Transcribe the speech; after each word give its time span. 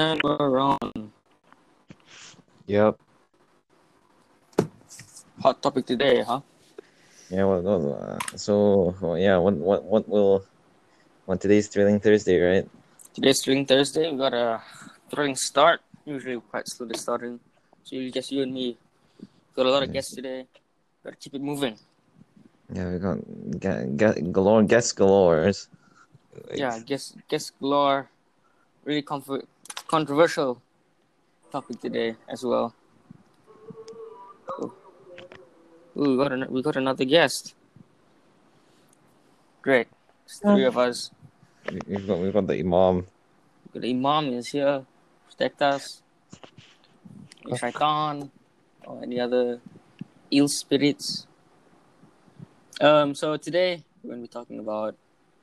And 0.00 0.16
we're 0.24 0.56
on. 0.56 1.12
Yep. 2.64 2.96
Hot 5.44 5.60
topic 5.60 5.84
today, 5.84 6.24
huh? 6.24 6.40
Yeah. 7.28 7.44
Well, 7.44 7.60
well, 7.60 7.84
uh, 8.00 8.16
so 8.32 8.96
well, 8.96 9.20
yeah. 9.20 9.36
What 9.36 9.60
what 9.60 9.84
what 9.84 10.08
will? 10.08 10.48
On 11.28 11.36
today's 11.36 11.68
thrilling 11.68 12.00
Thursday, 12.00 12.40
right? 12.40 12.64
Today's 13.12 13.44
thrilling 13.44 13.68
Thursday. 13.68 14.08
We 14.08 14.16
got 14.16 14.32
a 14.32 14.64
thrilling 15.12 15.36
start. 15.36 15.84
Usually 16.08 16.40
quite 16.48 16.64
slow 16.64 16.88
to 16.88 16.96
starting. 16.96 17.36
So 17.84 18.00
you 18.00 18.08
just 18.08 18.32
you 18.32 18.40
and 18.40 18.56
me. 18.56 18.80
Got 19.52 19.66
a 19.66 19.70
lot 19.70 19.84
of 19.84 19.92
guests 19.92 20.16
today. 20.16 20.48
Gotta 21.04 21.20
keep 21.20 21.36
it 21.36 21.44
moving. 21.44 21.76
Yeah, 22.72 22.88
we 22.88 22.96
got 22.96 23.20
get, 23.60 24.00
get 24.00 24.32
galore 24.32 24.64
guest 24.64 24.96
galores. 24.96 25.68
Yeah, 26.56 26.80
guest 26.88 27.20
guest 27.28 27.52
galore. 27.60 28.08
Really 28.88 29.04
comfort, 29.04 29.44
controversial 29.90 30.62
topic 31.50 31.80
today 31.80 32.14
as 32.28 32.44
well. 32.44 32.72
Ooh, 34.62 34.72
Ooh, 35.98 36.10
we 36.10 36.16
got 36.16 36.30
an, 36.32 36.46
we 36.48 36.62
got 36.62 36.76
another 36.76 37.04
guest. 37.04 37.54
Great, 39.62 39.88
it's 40.24 40.38
three 40.38 40.64
of 40.64 40.78
us. 40.78 41.10
We- 41.66 41.80
We've 41.88 42.06
got 42.06 42.18
we've 42.18 42.32
got 42.32 42.46
the 42.46 42.58
imam. 42.60 43.06
The 43.74 43.90
Imam 43.90 44.32
is 44.34 44.48
here, 44.48 44.86
protect 45.28 45.62
us. 45.62 46.02
Any 47.46 47.56
Shaitan 47.58 48.30
or 48.86 49.02
any 49.02 49.20
other 49.20 49.60
ill 50.30 50.48
spirits. 50.48 51.26
Um, 52.80 53.14
so 53.14 53.36
today 53.36 53.82
we're 54.02 54.10
going 54.14 54.22
to 54.22 54.28
be 54.28 54.32
talking 54.32 54.58
about 54.58 54.96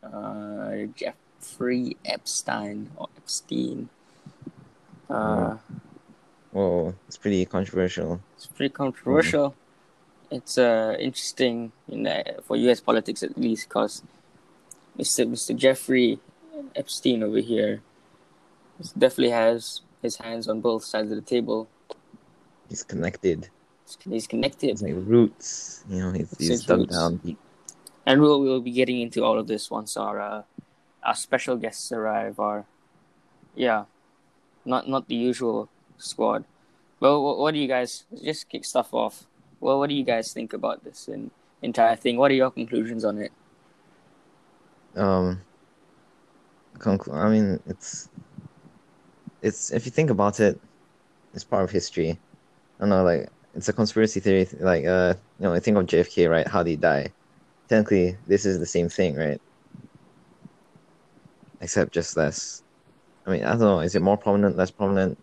uh, 0.04 0.92
Jeffrey 0.96 1.96
Epstein 2.04 2.92
or 2.98 3.08
Epstein. 3.16 3.88
Uh, 5.10 5.58
Whoa, 6.52 6.96
it's 7.08 7.18
pretty 7.18 7.46
controversial. 7.46 8.20
It's 8.36 8.48
pretty 8.48 8.74
controversial. 8.74 9.56
It's 10.32 10.58
uh, 10.58 10.96
interesting 11.00 11.72
in 11.88 12.08
uh, 12.08 12.24
for 12.44 12.56
U.S. 12.58 12.80
politics 12.82 13.24
at 13.24 13.38
least, 13.38 13.70
because 13.70 14.04
Mr. 14.98 15.28
Mr. 15.30 15.56
Jeffrey 15.56 16.20
Epstein 16.76 17.24
over 17.24 17.40
here 17.40 17.82
definitely 18.98 19.30
has 19.30 19.82
his 20.02 20.18
hands 20.18 20.48
on 20.48 20.62
both 20.62 20.84
sides 20.84 21.12
of 21.12 21.16
the 21.16 21.22
table. 21.22 21.68
He's 22.70 22.84
connected. 22.84 23.50
He's 24.10 24.28
connected, 24.28 24.72
It's 24.72 24.82
like 24.82 24.96
roots. 24.98 25.84
You 25.90 26.00
know, 26.02 26.12
he's, 26.12 26.38
he's 26.38 26.66
dug 26.66 26.80
roots. 26.80 26.94
down 26.96 27.18
deep. 27.18 27.38
and 28.06 28.20
we'll 28.22 28.42
we'll 28.42 28.60
be 28.62 28.72
getting 28.72 29.00
into 29.00 29.24
all 29.24 29.40
of 29.40 29.48
this 29.48 29.72
once 29.72 29.96
our 29.96 30.20
uh, 30.20 30.42
our 31.04 31.16
special 31.16 31.56
guests 31.56 31.92
arrive. 31.94 32.38
Our 32.40 32.66
yeah, 33.56 33.86
not 34.68 34.88
not 34.88 35.08
the 35.08 35.16
usual 35.16 35.70
squad. 35.98 36.46
Well, 37.00 37.24
what, 37.24 37.38
what 37.40 37.54
do 37.54 37.60
you 37.60 37.68
guys 37.68 38.06
just 38.24 38.50
kick 38.50 38.66
stuff 38.66 38.94
off? 38.94 39.26
Well, 39.60 39.80
what 39.80 39.90
do 39.90 39.96
you 39.96 40.04
guys 40.04 40.34
think 40.34 40.54
about 40.54 40.84
this 40.84 41.10
entire 41.62 41.96
thing? 41.96 42.18
What 42.18 42.32
are 42.32 42.36
your 42.36 42.52
conclusions 42.52 43.06
on 43.06 43.18
it? 43.18 43.32
Um. 44.96 45.42
Conclu- 46.78 47.16
I 47.16 47.30
mean, 47.30 47.60
it's 47.66 48.10
it's 49.42 49.72
if 49.72 49.86
you 49.86 49.92
think 49.92 50.10
about 50.10 50.40
it, 50.40 50.60
it's 51.34 51.44
part 51.44 51.64
of 51.64 51.72
history. 51.72 52.20
I 52.78 52.82
don't 52.82 52.90
know, 52.90 53.04
like 53.04 53.30
it's 53.56 53.70
a 53.70 53.74
conspiracy 53.74 54.20
theory. 54.20 54.48
Like 54.60 54.86
uh, 54.86 55.16
you 55.40 55.46
know, 55.46 55.54
I 55.54 55.60
think 55.60 55.78
of 55.78 55.86
JFK, 55.86 56.30
right? 56.30 56.48
How 56.48 56.64
did 56.64 56.70
he 56.72 56.76
die? 56.76 57.12
Technically, 57.68 58.18
this 58.28 58.46
is 58.46 58.60
the 58.60 58.66
same 58.66 58.90
thing, 58.90 59.16
right? 59.16 59.42
Except 61.60 61.92
just 61.92 62.16
less. 62.16 62.64
I 63.28 63.32
mean, 63.32 63.44
I 63.44 63.50
don't 63.52 63.60
know. 63.60 63.80
Is 63.82 63.94
it 63.96 64.02
more 64.02 64.18
prominent, 64.18 64.56
less 64.56 64.72
prominent? 64.72 65.18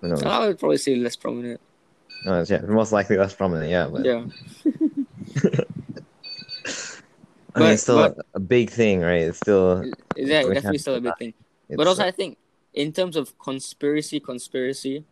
Who 0.00 0.08
knows? 0.08 0.22
I 0.22 0.46
would 0.46 0.58
probably 0.58 0.76
say 0.76 0.94
less 0.96 1.16
prominent. 1.16 1.60
No, 2.26 2.40
it's, 2.40 2.50
yeah, 2.50 2.60
most 2.60 2.92
likely 2.92 3.16
less 3.16 3.34
prominent. 3.34 3.70
Yeah, 3.70 3.88
but 3.88 4.04
Yeah, 4.04 4.24
I 7.54 7.58
mean, 7.58 7.66
But- 7.66 7.72
it's 7.72 7.82
still 7.82 7.96
but- 7.96 8.26
a, 8.34 8.40
big 8.40 8.70
thing, 8.70 9.00
right? 9.00 9.22
It's 9.22 9.38
still. 9.38 9.84
yeah, 10.16 10.42
definitely 10.42 10.78
still 10.78 10.96
a 10.96 11.00
big 11.00 11.16
thing. 11.18 11.34
But 11.70 11.86
also, 11.86 12.04
I 12.04 12.10
think 12.10 12.36
in 12.74 12.92
terms 12.92 13.16
of 13.16 13.38
conspiracy, 13.38 14.20
conspiracy, 14.20 15.04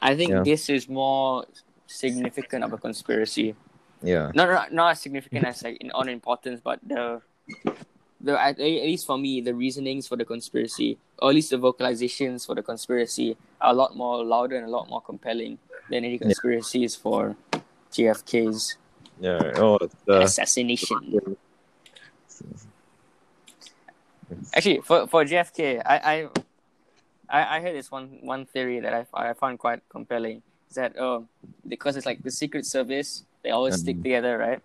I 0.00 0.14
think 0.14 0.30
Yeah. 0.30 0.42
this 0.42 0.68
is 0.68 0.88
more 0.88 1.44
significant 1.86 2.62
of 2.64 2.72
a 2.72 2.78
conspiracy. 2.78 3.54
yeah, 4.02 4.30
not 4.34 4.48
not, 4.50 4.72
not 4.72 4.90
as 4.92 5.00
significant 5.00 5.46
as 5.46 5.62
like 5.62 5.78
in 5.80 5.90
on 5.92 6.08
importance, 6.08 6.60
but 6.62 6.78
the 6.86 7.22
the 8.20 8.40
at, 8.40 8.58
at 8.58 8.86
least 8.88 9.06
for 9.06 9.18
me 9.18 9.40
the 9.40 9.54
reasonings 9.54 10.06
for 10.06 10.16
the 10.16 10.24
conspiracy, 10.24 10.98
or 11.18 11.30
at 11.30 11.34
least 11.34 11.50
the 11.50 11.58
vocalizations 11.58 12.46
for 12.46 12.54
the 12.54 12.62
conspiracy, 12.62 13.36
are 13.60 13.72
a 13.72 13.76
lot 13.76 13.96
more 13.96 14.24
louder 14.24 14.56
and 14.56 14.66
a 14.66 14.70
lot 14.70 14.88
more 14.88 15.00
compelling 15.00 15.58
than 15.90 16.04
any 16.04 16.18
conspiracies 16.18 16.96
for 16.96 17.36
JFK's 17.92 18.76
yeah. 19.20 19.52
Oh, 19.56 19.78
uh, 20.08 20.20
assassination. 20.20 21.36
Actually, 24.52 24.80
for 24.80 25.06
for 25.06 25.24
JFK, 25.24 25.82
I 25.84 26.28
I 27.30 27.56
I, 27.56 27.60
heard 27.60 27.74
this 27.74 27.90
one 27.90 28.18
one 28.20 28.46
theory 28.46 28.80
that 28.80 28.92
I, 28.92 29.30
I 29.30 29.32
found 29.32 29.58
quite 29.58 29.80
compelling. 29.88 30.42
Is 30.68 30.76
that 30.76 30.98
um 30.98 31.28
because 31.66 31.96
it's 31.96 32.06
like 32.06 32.22
the 32.22 32.30
Secret 32.30 32.66
Service, 32.66 33.24
they 33.42 33.50
always 33.50 33.78
stick 33.78 33.96
Mhm. 33.96 34.02
together, 34.02 34.38
right? 34.38 34.60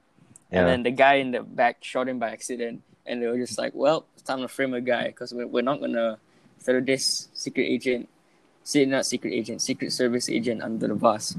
yeah. 0.51 0.59
And 0.59 0.67
then 0.67 0.83
the 0.83 0.91
guy 0.91 1.15
in 1.15 1.31
the 1.31 1.41
back 1.41 1.83
shot 1.83 2.09
him 2.09 2.19
by 2.19 2.31
accident, 2.31 2.81
and 3.05 3.21
they 3.21 3.27
were 3.27 3.37
just 3.37 3.57
like, 3.57 3.73
"Well, 3.73 4.05
it's 4.13 4.23
time 4.23 4.41
to 4.41 4.47
frame 4.47 4.73
a 4.73 4.81
guy 4.81 5.07
because 5.07 5.33
we're, 5.33 5.47
we're 5.47 5.63
not 5.63 5.79
gonna 5.79 6.17
throw 6.59 6.81
this 6.81 7.29
secret 7.33 7.63
agent, 7.65 8.09
say 8.63 8.85
not 8.85 9.05
secret 9.05 9.33
agent, 9.33 9.61
Secret 9.61 9.91
Service 9.91 10.29
agent 10.29 10.61
under 10.61 10.87
the 10.87 10.95
bus." 10.95 11.37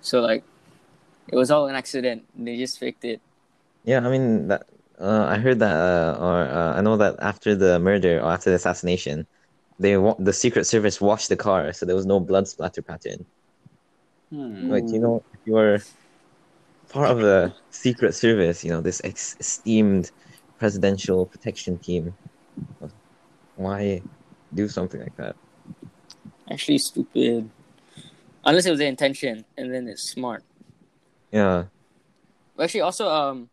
So 0.00 0.20
like, 0.20 0.44
it 1.28 1.36
was 1.36 1.50
all 1.50 1.66
an 1.66 1.74
accident. 1.74 2.24
They 2.36 2.56
just 2.56 2.78
faked 2.78 3.04
it. 3.04 3.20
Yeah, 3.84 4.06
I 4.06 4.10
mean 4.10 4.48
that. 4.48 4.66
Uh, 5.00 5.24
I 5.30 5.38
heard 5.38 5.60
that, 5.60 5.72
uh, 5.72 6.18
or 6.20 6.42
uh, 6.42 6.76
I 6.76 6.82
know 6.82 6.98
that 6.98 7.16
after 7.20 7.54
the 7.56 7.78
murder 7.80 8.20
or 8.20 8.30
after 8.30 8.50
the 8.50 8.56
assassination, 8.56 9.26
they 9.78 9.96
wa- 9.96 10.16
the 10.18 10.32
Secret 10.32 10.66
Service 10.66 11.00
washed 11.00 11.30
the 11.30 11.36
car, 11.36 11.72
so 11.72 11.86
there 11.86 11.96
was 11.96 12.04
no 12.04 12.20
blood 12.20 12.46
splatter 12.46 12.82
pattern. 12.82 13.24
Hmm. 14.28 14.70
Like 14.70 14.84
you 14.88 14.98
know, 14.98 15.22
if 15.32 15.40
you 15.46 15.54
were 15.54 15.80
part 16.90 17.10
of 17.10 17.20
the 17.20 17.52
Secret 17.70 18.14
Service, 18.14 18.62
you 18.62 18.70
know 18.70 18.82
this 18.82 19.00
ex- 19.02 19.36
esteemed 19.40 20.10
presidential 20.60 21.26
protection 21.26 21.78
team, 21.78 22.14
why 23.56 24.02
do 24.54 24.68
something 24.68 25.00
like 25.00 25.16
that? 25.16 25.34
Actually, 26.50 26.78
stupid. 26.78 27.50
Unless 28.44 28.66
it 28.66 28.70
was 28.70 28.78
the 28.78 28.86
intention, 28.86 29.44
and 29.56 29.74
then 29.74 29.88
it's 29.88 30.02
smart. 30.02 30.44
Yeah, 31.32 31.64
Actually, 32.60 32.82
also, 32.82 33.08
um, 33.08 33.48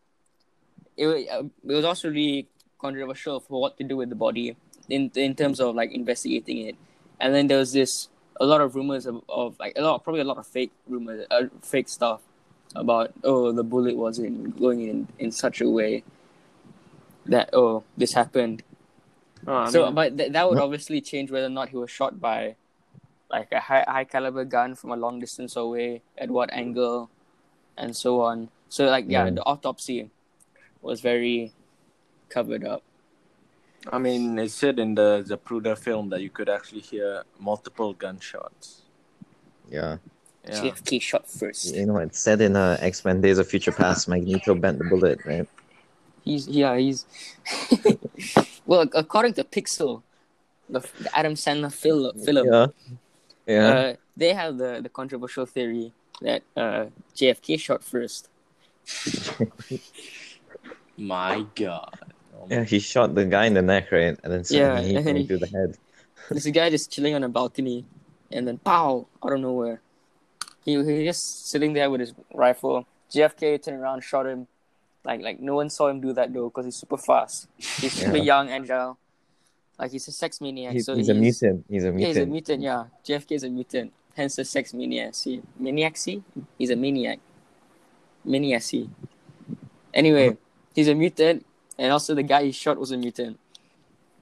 it 0.96 1.06
uh, 1.06 1.44
it 1.64 1.74
was 1.74 1.84
also 1.84 2.10
really 2.10 2.46
controversial 2.78 3.40
for 3.40 3.60
what 3.60 3.78
to 3.78 3.84
do 3.84 3.96
with 3.96 4.10
the 4.10 4.14
body 4.14 4.54
in 4.88 5.10
in 5.16 5.34
terms 5.34 5.60
of 5.60 5.74
like 5.74 5.92
investigating 5.92 6.68
it, 6.68 6.76
and 7.18 7.34
then 7.34 7.46
there 7.46 7.58
was 7.58 7.72
this 7.72 8.08
a 8.38 8.44
lot 8.44 8.60
of 8.60 8.76
rumors 8.76 9.06
of, 9.06 9.22
of 9.28 9.58
like 9.58 9.72
a 9.76 9.80
lot 9.80 10.04
probably 10.04 10.20
a 10.20 10.24
lot 10.24 10.36
of 10.36 10.46
fake 10.46 10.72
rumors, 10.86 11.26
uh, 11.30 11.44
fake 11.62 11.88
stuff 11.88 12.20
about 12.76 13.10
oh 13.24 13.50
the 13.50 13.64
bullet 13.64 13.96
wasn't 13.96 14.60
going 14.60 14.86
in 14.86 15.08
in 15.18 15.32
such 15.32 15.62
a 15.62 15.68
way 15.68 16.04
that 17.28 17.50
oh 17.52 17.84
this 17.96 18.12
happened. 18.12 18.62
Oh, 19.46 19.70
so, 19.70 19.86
mean, 19.86 19.94
but 19.94 20.18
th- 20.18 20.32
that 20.32 20.48
would 20.50 20.58
obviously 20.58 21.00
change 21.00 21.30
whether 21.30 21.46
or 21.46 21.50
not 21.50 21.68
he 21.68 21.76
was 21.76 21.90
shot 21.90 22.20
by 22.20 22.56
like 23.30 23.52
a 23.52 23.60
high 23.60 23.84
high 23.86 24.04
caliber 24.04 24.44
gun 24.44 24.74
from 24.74 24.90
a 24.90 24.96
long 24.96 25.20
distance 25.20 25.54
away, 25.56 26.02
at 26.16 26.30
what 26.30 26.52
angle, 26.52 27.08
and 27.76 27.94
so 27.96 28.20
on. 28.22 28.48
So, 28.68 28.86
like, 28.86 29.04
yeah, 29.08 29.24
Yeah. 29.24 29.30
the 29.30 29.42
autopsy 29.44 30.10
was 30.82 31.00
very 31.00 31.52
covered 32.28 32.64
up. 32.64 32.82
I 33.92 33.98
mean, 33.98 34.38
it 34.38 34.50
said 34.50 34.78
in 34.78 34.94
the 34.96 35.22
Zapruder 35.24 35.78
film 35.78 36.10
that 36.10 36.20
you 36.20 36.30
could 36.30 36.48
actually 36.48 36.80
hear 36.80 37.22
multiple 37.38 37.92
gunshots. 37.94 38.82
yeah. 39.70 39.98
Yeah. 40.46 40.62
JFK 40.62 41.02
shot 41.02 41.28
first. 41.28 41.74
You 41.74 41.84
know, 41.84 41.98
it 41.98 42.14
said 42.14 42.40
in 42.40 42.56
uh, 42.56 42.78
X 42.80 43.04
Men: 43.04 43.20
Days 43.20 43.36
of 43.38 43.46
Future 43.48 43.72
Past, 43.72 44.08
Magneto 44.08 44.54
bent 44.54 44.78
the 44.78 44.84
bullet, 44.84 45.20
right? 45.26 45.46
He's 46.24 46.46
yeah, 46.48 46.76
he's 46.76 47.06
well, 48.66 48.84
according 48.94 49.34
to 49.34 49.44
Pixel, 49.44 50.02
the, 50.68 50.80
the 51.00 51.10
Adam 51.16 51.34
Sandler 51.34 51.72
film, 51.72 52.18
film 52.18 52.46
Yeah, 52.46 52.66
yeah. 53.46 53.66
uh, 53.68 53.94
they 54.16 54.34
have 54.34 54.58
the, 54.58 54.80
the 54.82 54.88
controversial 54.88 55.46
theory 55.46 55.92
that 56.20 56.42
uh, 56.56 56.86
JFK 57.16 57.58
shot 57.60 57.82
first. 57.82 58.28
My 60.96 61.44
God. 61.54 61.98
Oh 62.36 62.46
my- 62.48 62.56
Yeah, 62.56 62.64
he 62.64 62.78
shot 62.78 63.14
the 63.14 63.24
guy 63.24 63.46
in 63.46 63.54
the 63.54 63.62
neck, 63.62 63.90
right? 63.92 64.18
And 64.22 64.32
then 64.32 64.42
Yeah, 64.50 64.80
he 64.80 64.96
and 64.96 65.04
hit 65.04 65.06
him 65.06 65.16
he- 65.16 65.26
through 65.26 65.38
the 65.38 65.46
head. 65.46 65.76
There's 66.30 66.46
a 66.46 66.50
guy 66.50 66.68
just 66.70 66.90
chilling 66.92 67.14
on 67.14 67.24
a 67.24 67.28
balcony, 67.28 67.86
and 68.30 68.46
then 68.46 68.58
pow 68.58 69.06
out 69.24 69.32
of 69.32 69.40
nowhere. 69.40 69.80
He 70.64 70.74
he 70.84 71.04
just 71.04 71.48
sitting 71.48 71.72
there 71.72 71.88
with 71.90 72.00
his 72.00 72.12
rifle. 72.34 72.86
JFK 73.10 73.62
turned 73.62 73.80
around, 73.80 74.02
shot 74.02 74.26
him. 74.26 74.46
Like 75.04 75.20
like 75.22 75.40
no 75.40 75.54
one 75.54 75.70
saw 75.70 75.88
him 75.88 76.00
do 76.00 76.12
that 76.12 76.32
though, 76.32 76.48
because 76.48 76.64
he's 76.66 76.76
super 76.76 76.96
fast. 76.98 77.48
He's 77.56 77.92
super 77.92 78.16
Yeah. 78.16 78.22
young, 78.22 78.50
agile. 78.50 78.90
Uh, 79.78 79.82
like 79.82 79.92
he's 79.92 80.08
a 80.08 80.12
sex 80.12 80.40
maniac. 80.40 80.72
He's, 80.72 80.86
so 80.86 80.94
he's 80.96 81.08
a 81.08 81.14
mutant. 81.14 81.64
He's 81.68 81.84
a 81.84 81.92
Yeah, 81.92 82.06
he's 82.06 82.16
a 82.16 82.26
mutant. 82.26 82.32
mutant. 82.32 82.62
Yeah, 82.62 82.84
JFK 83.04 83.32
is 83.36 83.44
a 83.44 83.50
mutant. 83.50 83.92
Hence 84.16 84.36
the 84.36 84.44
sex 84.44 84.74
maniac. 84.74 85.14
See, 85.14 85.40
maniac. 85.58 85.96
See, 85.96 86.22
he's 86.58 86.70
a 86.70 86.76
maniac. 86.76 87.20
Maniac. 88.24 88.62
See. 88.62 88.90
Anyway, 89.94 90.30
mm-hmm. 90.30 90.42
he's 90.74 90.88
a 90.88 90.94
mutant, 90.94 91.46
and 91.78 91.92
also 91.92 92.14
the 92.14 92.22
guy 92.24 92.44
he 92.44 92.52
shot 92.52 92.78
was 92.78 92.90
a 92.90 92.96
mutant 92.96 93.38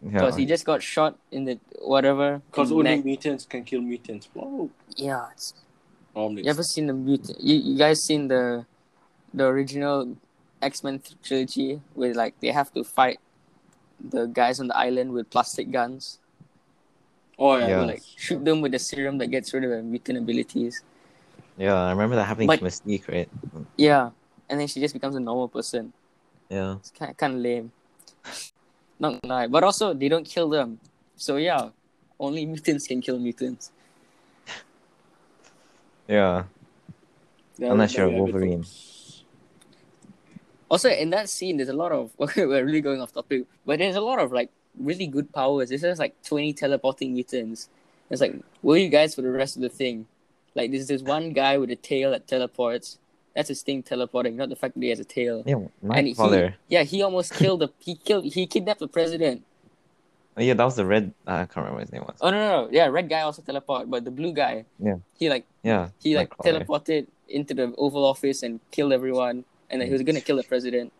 Yeah. 0.02 0.10
because 0.12 0.36
he 0.36 0.44
just 0.44 0.64
got 0.66 0.82
shot 0.82 1.18
in 1.32 1.44
the 1.44 1.58
whatever. 1.80 2.42
Because 2.50 2.70
only 2.70 2.96
neck. 2.96 3.04
mutants 3.04 3.46
can 3.46 3.64
kill 3.64 3.80
mutants. 3.80 4.28
Whoa. 4.34 4.70
Yeah, 4.94 5.28
it's, 5.32 5.54
Normally. 6.14 6.44
you 6.44 6.50
ever 6.50 6.62
seen 6.62 6.86
the 6.86 6.92
mutant? 6.92 7.40
You, 7.40 7.56
you 7.56 7.78
guys 7.78 8.02
seen 8.02 8.28
the 8.28 8.66
the 9.32 9.44
original 9.46 10.16
X 10.62 10.82
Men 10.84 11.00
trilogy 11.22 11.80
where 11.94 12.14
like 12.14 12.38
they 12.40 12.48
have 12.50 12.72
to 12.74 12.84
fight 12.84 13.18
the 14.00 14.26
guys 14.26 14.60
on 14.60 14.68
the 14.68 14.76
island 14.76 15.12
with 15.12 15.28
plastic 15.30 15.70
guns, 15.70 16.18
Oh 17.38 17.56
yeah. 17.56 17.68
Yeah. 17.68 17.80
Or, 17.82 17.86
like 17.86 18.02
shoot 18.16 18.44
them 18.44 18.60
with 18.60 18.72
the 18.72 18.78
serum 18.78 19.18
that 19.18 19.28
gets 19.28 19.52
rid 19.52 19.64
of 19.64 19.70
their 19.70 19.82
mutant 19.82 20.18
abilities. 20.18 20.82
Yeah, 21.58 21.74
I 21.74 21.90
remember 21.90 22.16
that 22.16 22.24
happening 22.24 22.46
But- 22.48 22.58
to 22.60 22.64
Mystique, 22.64 23.08
right? 23.08 23.28
Yeah, 23.76 24.10
and 24.48 24.60
then 24.60 24.68
she 24.68 24.80
just 24.80 24.92
becomes 24.94 25.16
a 25.16 25.20
normal 25.20 25.48
person. 25.48 25.92
Yeah. 26.48 26.76
It's 26.76 26.90
kind 26.92 27.10
of, 27.10 27.16
kind 27.16 27.34
of 27.34 27.40
lame. 27.40 27.72
Not 29.00 29.24
lie, 29.24 29.46
but 29.48 29.64
also 29.64 29.92
they 29.92 30.08
don't 30.08 30.24
kill 30.24 30.48
them. 30.48 30.80
So 31.16 31.36
yeah, 31.36 31.70
only 32.20 32.46
mutants 32.46 32.86
can 32.86 33.00
kill 33.00 33.18
mutants. 33.18 33.72
Yeah. 36.08 36.44
Yeah, 37.58 37.72
Unless 37.72 37.94
there 37.96 38.06
you're 38.06 38.08
we 38.08 38.14
have 38.14 38.28
it, 38.28 38.32
Wolverine. 38.32 38.62
folks. 38.62 38.95
Also, 40.68 40.88
in 40.90 41.10
that 41.10 41.28
scene, 41.28 41.56
there's 41.58 41.68
a 41.68 41.72
lot 41.76 41.92
of 41.92 42.10
we're 42.18 42.64
really 42.64 42.80
going 42.80 43.00
off 43.00 43.12
topic, 43.12 43.44
but 43.64 43.78
there's 43.78 43.96
a 43.96 44.00
lot 44.00 44.18
of 44.18 44.32
like 44.32 44.50
really 44.78 45.06
good 45.06 45.32
powers. 45.32 45.68
This 45.70 45.82
just 45.82 46.00
like 46.00 46.20
twenty 46.24 46.52
teleporting 46.52 47.14
mutants. 47.14 47.68
It's 48.10 48.20
like, 48.20 48.34
where 48.62 48.76
are 48.76 48.82
you 48.82 48.88
guys 48.88 49.14
for 49.14 49.22
the 49.22 49.30
rest 49.30 49.56
of 49.56 49.62
the 49.62 49.68
thing? 49.68 50.06
Like, 50.54 50.70
there's 50.70 50.86
this 50.86 51.02
one 51.02 51.30
guy 51.30 51.58
with 51.58 51.70
a 51.70 51.76
tail 51.76 52.12
that 52.12 52.26
teleports. 52.28 52.98
That's 53.34 53.48
his 53.48 53.60
thing 53.62 53.82
teleporting, 53.82 54.36
not 54.36 54.48
the 54.48 54.56
fact 54.56 54.74
that 54.74 54.82
he 54.82 54.88
has 54.88 54.98
a 55.00 55.04
tail. 55.04 55.42
Yeah, 55.44 55.56
And 55.90 56.06
he- 56.06 56.50
Yeah, 56.68 56.84
he 56.84 57.02
almost 57.02 57.34
killed 57.34 57.60
the 57.60 57.68
he 57.78 57.94
killed 57.96 58.24
he 58.24 58.46
kidnapped 58.46 58.80
the 58.80 58.88
president. 58.88 59.42
Oh, 60.38 60.42
yeah, 60.42 60.54
that 60.54 60.64
was 60.64 60.76
the 60.76 60.84
red. 60.84 61.12
Uh, 61.26 61.30
I 61.30 61.36
can't 61.46 61.56
remember 61.56 61.74
what 61.76 61.80
his 61.82 61.92
name 61.92 62.02
was. 62.02 62.16
Oh 62.20 62.30
no 62.30 62.38
no 62.38 62.64
no 62.66 62.68
yeah, 62.72 62.86
red 62.88 63.08
guy 63.08 63.20
also 63.22 63.42
teleport, 63.42 63.90
but 63.90 64.04
the 64.04 64.10
blue 64.10 64.32
guy, 64.32 64.64
Yeah. 64.78 64.96
he 65.18 65.28
like 65.28 65.44
Yeah. 65.62 65.88
he 66.00 66.16
like 66.16 66.30
teleported 66.38 67.06
into 67.28 67.54
the 67.54 67.74
Oval 67.76 68.04
Office 68.04 68.42
and 68.42 68.60
killed 68.70 68.92
everyone, 68.92 69.44
and 69.70 69.80
then 69.80 69.86
he 69.88 69.92
was 69.92 70.02
gonna 70.02 70.20
kill 70.20 70.36
the 70.36 70.44
president. 70.44 70.92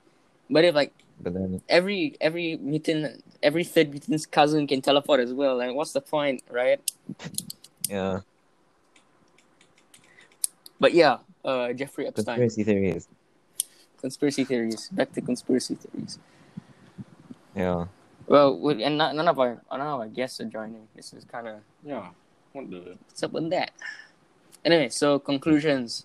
But 0.51 0.65
if 0.65 0.75
like 0.75 0.93
But 1.21 1.35
then, 1.35 1.63
every 1.69 2.17
every 2.21 2.57
mutant, 2.57 3.25
every 3.43 3.65
third 3.65 3.91
mutant's 3.91 4.27
cousin 4.27 4.67
can 4.67 4.81
teleport 4.83 5.21
as 5.21 5.33
well, 5.33 5.57
like 5.59 5.75
what's 5.75 5.93
the 5.93 6.01
point, 6.01 6.43
right? 6.51 6.81
yeah. 7.89 8.21
But 10.79 10.93
yeah, 10.93 11.19
uh, 11.45 11.73
Jeffrey 11.73 12.07
Epstein, 12.07 12.37
Conspiracy 12.37 12.65
theories. 12.65 13.09
conspiracy 14.01 14.45
theories. 14.45 14.89
Back 14.93 15.13
to 15.13 15.21
conspiracy 15.23 15.75
theories. 15.75 16.19
Yeah. 17.57 17.87
Well, 18.29 18.59
we, 18.61 18.83
and 18.85 18.99
none 18.99 19.17
none 19.17 19.29
of 19.29 19.39
our 19.41 19.63
none 19.71 19.81
of 19.81 20.01
our 20.01 20.09
guests 20.09 20.41
are 20.41 20.45
joining. 20.45 20.89
This 20.95 21.13
is 21.15 21.25
kind 21.25 21.49
of 21.49 21.57
Yeah. 21.83 22.11
What 22.53 22.69
the? 22.71 22.97
what's 23.09 23.23
up 23.23 23.33
with 23.33 23.49
that. 23.51 23.71
Anyway, 24.65 24.89
so 24.91 25.19
conclusions. 25.19 26.05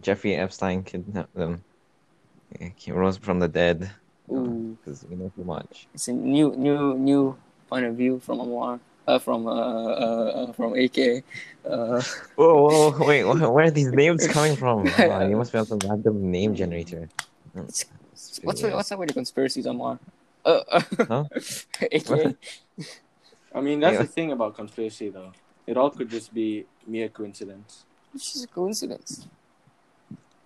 Jeffrey 0.00 0.34
Epstein 0.36 0.82
kidnapped 0.82 1.34
them. 1.34 1.64
Yeah, 2.60 2.68
He 2.76 2.92
rose 2.92 3.16
from 3.16 3.40
the 3.40 3.48
dead. 3.48 3.90
Ooh, 4.30 4.76
Because 4.80 5.04
we 5.08 5.16
know 5.16 5.30
too 5.34 5.44
much. 5.44 5.88
it's 5.94 6.08
a 6.08 6.12
new 6.12 6.54
new 6.56 6.94
new 6.98 7.36
point 7.68 7.86
of 7.86 7.94
view 7.96 8.20
from 8.20 8.40
Amar. 8.40 8.80
Uh, 9.06 9.20
from 9.20 9.46
uh, 9.46 9.52
uh, 9.52 10.48
uh 10.48 10.52
from 10.52 10.74
AK. 10.74 11.22
Uh, 11.64 12.02
Whoa, 12.34 12.90
whoa, 12.90 13.06
wait, 13.06 13.24
where 13.24 13.64
are 13.66 13.70
these 13.70 13.92
names 13.92 14.26
coming 14.28 14.56
from? 14.56 14.92
Oh, 14.98 15.26
you 15.26 15.36
must 15.36 15.52
be 15.52 15.58
on 15.58 15.66
some 15.66 15.78
random 15.78 16.30
name 16.30 16.54
generator. 16.54 17.08
what's 17.54 17.86
what's 18.42 18.62
what's 18.62 18.92
up 18.92 18.98
with 18.98 19.08
the 19.08 19.14
conspiracies, 19.14 19.64
Amar? 19.66 19.98
Uh, 20.44 20.60
uh, 20.70 20.80
Huh? 21.08 21.24
AK. 21.92 22.36
I 23.54 23.60
mean, 23.60 23.80
that's 23.80 23.94
Yeah. 23.94 24.02
the 24.02 24.08
thing 24.08 24.32
about 24.32 24.54
conspiracy, 24.54 25.08
though. 25.08 25.32
It 25.66 25.76
all 25.76 25.90
could 25.90 26.10
just 26.10 26.34
be 26.34 26.66
mere 26.86 27.08
coincidence. 27.08 27.84
It's 28.14 28.32
just 28.32 28.44
a 28.44 28.48
coincidence. 28.48 29.26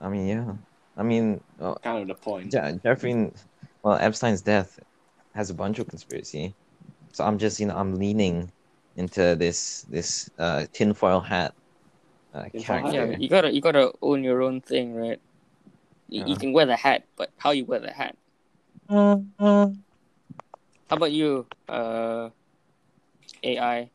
I 0.00 0.08
mean, 0.08 0.26
yeah. 0.28 0.52
I 0.96 1.02
mean, 1.02 1.40
uh, 1.60 1.74
Kind 1.76 2.02
of 2.02 2.08
the 2.08 2.14
point. 2.14 2.52
Yeah, 2.52 2.72
Jeffrey, 2.82 3.30
well, 3.82 3.96
Epstein's 3.96 4.42
death 4.42 4.78
has 5.34 5.50
a 5.50 5.54
bunch 5.54 5.78
of 5.78 5.88
conspiracy. 5.88 6.54
So 7.12 7.24
I'm 7.24 7.38
just, 7.38 7.60
you 7.60 7.66
know, 7.66 7.76
I'm 7.76 7.94
leaning 7.98 8.50
into 8.96 9.36
this 9.36 9.82
this 9.88 10.28
uh, 10.38 10.66
tinfoil 10.72 11.20
hat 11.20 11.54
uh, 12.34 12.44
Tinfoil 12.50 12.76
hat? 12.78 12.92
character. 12.92 13.12
Yeah, 13.12 13.18
you 13.18 13.28
gotta 13.28 13.52
you 13.52 13.60
gotta 13.60 13.92
own 14.02 14.24
your 14.24 14.42
own 14.42 14.60
thing, 14.60 14.94
right? 14.94 15.20
You, 16.08 16.24
you 16.26 16.36
can 16.36 16.52
wear 16.52 16.66
the 16.66 16.76
hat, 16.76 17.04
but 17.16 17.30
how 17.36 17.52
you 17.52 17.64
wear 17.64 17.78
the 17.78 17.92
hat? 17.92 18.16
How 18.88 19.22
about 20.90 21.12
you, 21.12 21.46
uh, 21.68 22.30
AI? 23.44 23.90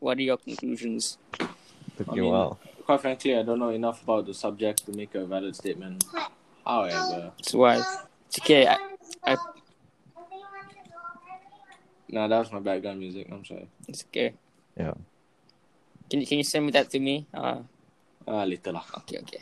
What 0.00 0.18
are 0.18 0.22
your 0.22 0.36
conclusions? 0.36 1.16
Took 1.96 2.08
I 2.10 2.14
you 2.14 2.22
a 2.22 2.24
mean- 2.24 2.32
while. 2.32 2.58
Quite 2.84 3.00
frankly, 3.00 3.36
I 3.36 3.42
don't 3.42 3.58
know 3.58 3.70
enough 3.70 4.02
about 4.02 4.26
the 4.26 4.34
subject 4.34 4.84
to 4.86 4.92
make 4.92 5.14
a 5.14 5.24
valid 5.24 5.56
statement. 5.56 6.04
However, 6.66 7.32
So 7.42 7.58
why? 7.58 7.82
It's 8.28 8.38
okay. 8.40 8.66
I, 8.66 8.76
I, 9.24 9.36
nah, 12.10 12.28
that 12.28 12.38
was 12.38 12.52
my 12.52 12.60
background 12.60 13.00
music. 13.00 13.28
I'm 13.30 13.44
sorry. 13.44 13.68
it's 13.88 14.04
okay. 14.04 14.34
Yeah. 14.76 14.92
Can 16.10 16.20
you 16.20 16.26
can 16.26 16.38
you 16.38 16.44
send 16.44 16.66
me 16.66 16.72
that 16.72 16.90
to 16.90 16.98
me? 17.00 17.26
Uh, 17.32 17.62
Ah, 18.26 18.44
later 18.44 18.72
lah. 18.72 18.84
okay, 19.04 19.20
okay. 19.20 19.40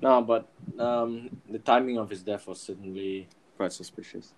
No, 0.00 0.20
but 0.24 0.48
um, 0.80 1.28
the 1.48 1.58
timing 1.60 1.98
of 1.98 2.08
his 2.08 2.22
death 2.22 2.46
was 2.48 2.60
certainly 2.60 3.28
quite 3.56 3.72
suspicious. 3.72 4.32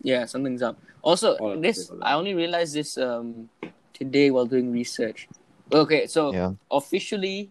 Yeah, 0.00 0.24
something's 0.26 0.62
up. 0.62 0.78
Also, 1.02 1.36
this 1.58 1.90
I 2.00 2.14
only 2.14 2.34
realized 2.34 2.74
this 2.74 2.96
um 2.98 3.50
today 3.92 4.30
while 4.30 4.46
doing 4.46 4.72
research. 4.72 5.28
Okay, 5.72 6.06
so 6.06 6.32
Yeah. 6.32 6.52
officially, 6.70 7.50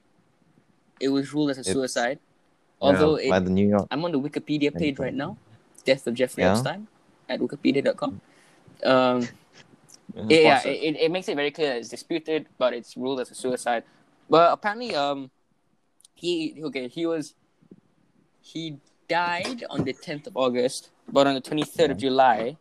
it 0.99 1.09
was 1.09 1.33
ruled 1.33 1.49
as 1.51 1.57
a 1.57 1.61
It's- 1.61 1.73
suicide. 1.73 2.19
Yeah, 2.81 2.87
Although 2.87 3.15
by 3.29 3.37
it, 3.37 3.45
the 3.45 3.49
New 3.51 3.67
York. 3.67 3.87
I'm 3.91 4.03
on 4.05 4.11
the 4.11 4.19
Wikipedia 4.19 4.73
page 4.75 4.97
right 4.97 5.13
now, 5.13 5.37
death 5.85 6.07
of 6.07 6.13
Jeffrey 6.15 6.43
Yeah. 6.43 6.53
Epstein 6.53 6.87
at 7.29 7.39
wikipedia.com. 7.39 8.21
Um, 8.83 9.27
Yeah. 10.15 10.23
yeah, 10.29 10.61
yeah 10.65 10.67
it, 10.67 10.95
it 10.97 11.11
makes 11.11 11.29
it 11.29 11.35
very 11.35 11.51
clear 11.51 11.69
that 11.69 11.77
it's 11.77 11.89
disputed, 11.89 12.47
but 12.57 12.73
it's 12.73 12.97
ruled 12.97 13.21
as 13.21 13.31
a 13.31 13.35
suicide. 13.35 13.83
But 14.29 14.51
apparently, 14.51 14.95
um, 14.95 15.29
he 16.15 16.61
okay, 16.65 16.87
he 16.87 17.05
was 17.05 17.33
he 18.41 18.77
died 19.07 19.63
on 19.69 19.83
the 19.83 19.93
10th 19.93 20.27
of 20.27 20.35
August, 20.35 20.89
but 21.07 21.27
on 21.27 21.35
the 21.35 21.41
23rd 21.41 21.91
of 21.91 21.97
July, 21.97 22.57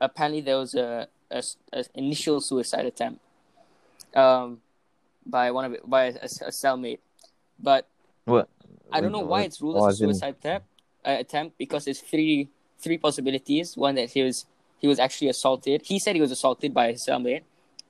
apparently 0.00 0.40
there 0.40 0.56
was 0.56 0.74
a, 0.74 1.08
a, 1.30 1.42
a 1.72 1.84
initial 1.94 2.40
suicide 2.40 2.86
attempt, 2.86 3.20
um, 4.14 4.60
by 5.26 5.50
one 5.50 5.64
of 5.64 5.72
it 5.72 5.88
by 5.88 6.04
a, 6.04 6.24
a 6.24 6.50
cellmate, 6.50 7.00
but 7.58 7.86
What? 8.24 8.48
I 8.90 9.00
don't 9.00 9.12
know 9.12 9.20
why 9.20 9.42
it's 9.42 9.60
ruled 9.60 9.76
Oh, 9.76 9.86
as 9.88 10.00
a 10.00 10.04
suicide 10.04 10.36
attempt, 10.40 10.66
uh, 11.04 11.16
attempt 11.18 11.58
because 11.58 11.84
there's 11.84 12.00
three 12.00 12.48
three 12.78 12.98
possibilities. 12.98 13.76
One 13.76 13.94
that 13.96 14.10
he 14.10 14.22
was 14.22 14.46
he 14.78 14.88
was 14.88 14.98
actually 14.98 15.28
assaulted. 15.28 15.82
He 15.84 15.98
said 15.98 16.14
he 16.14 16.20
was 16.20 16.30
assaulted 16.30 16.72
by 16.72 16.92
his 16.92 17.04
cellmate. 17.06 17.42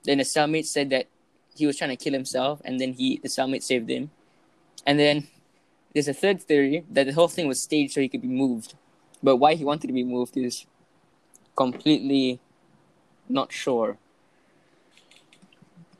Then 0.03 0.17
the 0.17 0.23
cellmate 0.23 0.65
said 0.65 0.89
that 0.89 1.07
he 1.55 1.65
was 1.65 1.77
trying 1.77 1.91
to 1.91 1.95
kill 1.95 2.13
himself, 2.13 2.61
and 2.65 2.79
then 2.79 2.93
he 2.93 3.19
the 3.21 3.29
cellmate 3.29 3.63
saved 3.63 3.89
him. 3.89 4.11
And 4.85 4.99
then 4.99 5.27
there's 5.93 6.07
a 6.07 6.13
third 6.13 6.41
theory 6.41 6.85
that 6.89 7.05
the 7.05 7.13
whole 7.13 7.27
thing 7.27 7.47
was 7.47 7.61
staged 7.61 7.93
so 7.93 8.01
he 8.01 8.09
could 8.09 8.21
be 8.21 8.27
moved, 8.27 8.75
but 9.21 9.37
why 9.37 9.55
he 9.55 9.63
wanted 9.63 9.87
to 9.87 9.93
be 9.93 10.03
moved 10.03 10.37
is 10.37 10.65
completely 11.55 12.39
not 13.29 13.51
sure. 13.51 13.97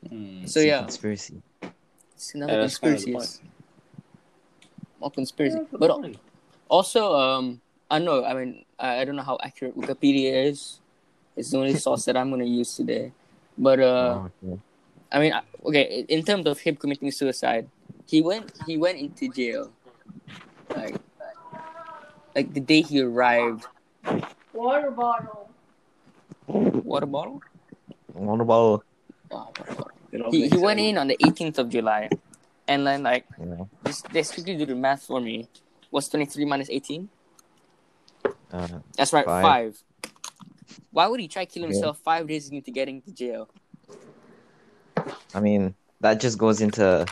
Hmm. 0.08 0.44
So 0.44 0.44
It's 0.44 0.56
a 0.56 0.66
yeah, 0.66 0.80
Conspiracy. 0.82 1.42
it's 2.14 2.34
another 2.34 2.54
Yeah, 2.54 2.60
that's 2.60 2.78
kind 2.78 2.94
of 2.94 3.04
the 3.04 3.12
conspiracy. 3.12 3.44
More 5.00 5.10
conspiracy, 5.10 5.60
but 5.72 5.90
al- 5.90 6.04
Also, 6.68 7.14
um, 7.14 7.60
I 7.90 7.98
know. 7.98 8.24
I 8.24 8.34
mean, 8.34 8.64
I, 8.78 9.00
I 9.00 9.04
don't 9.04 9.16
know 9.16 9.22
how 9.22 9.38
accurate 9.42 9.76
Wikipedia 9.76 10.44
is. 10.46 10.80
It's 11.36 11.50
the 11.50 11.58
only 11.58 11.74
source 11.86 12.04
that 12.04 12.16
I'm 12.16 12.30
gonna 12.30 12.44
use 12.44 12.74
today. 12.76 13.12
But 13.56 13.80
uh, 13.80 14.20
Oh, 14.20 14.30
okay. 14.44 14.60
I 15.12 15.18
mean, 15.20 15.32
I- 15.32 15.42
okay. 15.64 16.04
In 16.08 16.22
terms 16.24 16.46
of 16.46 16.60
him 16.60 16.76
committing 16.76 17.10
suicide, 17.10 17.68
he 18.06 18.20
went 18.22 18.52
he 18.66 18.76
went 18.76 18.98
into 18.98 19.28
jail, 19.28 19.72
like 20.76 20.96
like 22.34 22.52
the 22.54 22.60
day 22.60 22.80
he 22.82 23.00
arrived. 23.02 23.66
Water 24.52 24.90
bottle. 24.90 25.49
Water 26.50 27.06
bottle. 27.06 27.40
Water 28.14 28.44
bottle. 28.44 28.84
Oh, 29.30 29.48
water 29.56 29.74
bottle. 29.74 29.92
It 30.12 30.22
He 30.30 30.40
makes 30.42 30.52
he 30.52 30.58
went 30.58 30.80
in 30.80 30.98
on 30.98 31.06
the 31.08 31.16
18th 31.22 31.58
of 31.58 31.68
July, 31.68 32.10
and 32.66 32.86
then 32.86 33.02
like 33.02 33.26
You 33.38 33.46
know. 33.46 33.68
this, 33.82 34.02
they 34.02 34.22
quickly 34.24 34.56
do 34.56 34.66
the 34.66 34.74
math 34.74 35.04
for 35.04 35.20
me. 35.20 35.48
What's 35.90 36.08
23 36.08 36.44
minus 36.44 36.68
18? 36.70 37.08
Uh, 38.52 38.66
That's 38.96 39.12
right, 39.12 39.24
Five. 39.24 39.42
five. 39.42 39.82
Why 40.90 41.06
would 41.06 41.20
he 41.20 41.28
try 41.28 41.44
to 41.44 41.50
kill 41.50 41.62
Yeah. 41.62 41.68
himself 41.70 41.98
five 41.98 42.26
days 42.26 42.50
into 42.50 42.70
getting 42.72 43.00
to 43.02 43.12
jail? 43.12 43.48
I 45.34 45.38
mean, 45.40 45.74
that 46.00 46.18
just 46.20 46.36
goes 46.38 46.60
into 46.60 47.06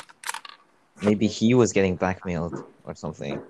maybe 1.03 1.29
he 1.29 1.55
was 1.55 1.73
getting 1.73 1.95
blackmailed 1.95 2.61
or 2.85 2.95
something. 2.97 3.41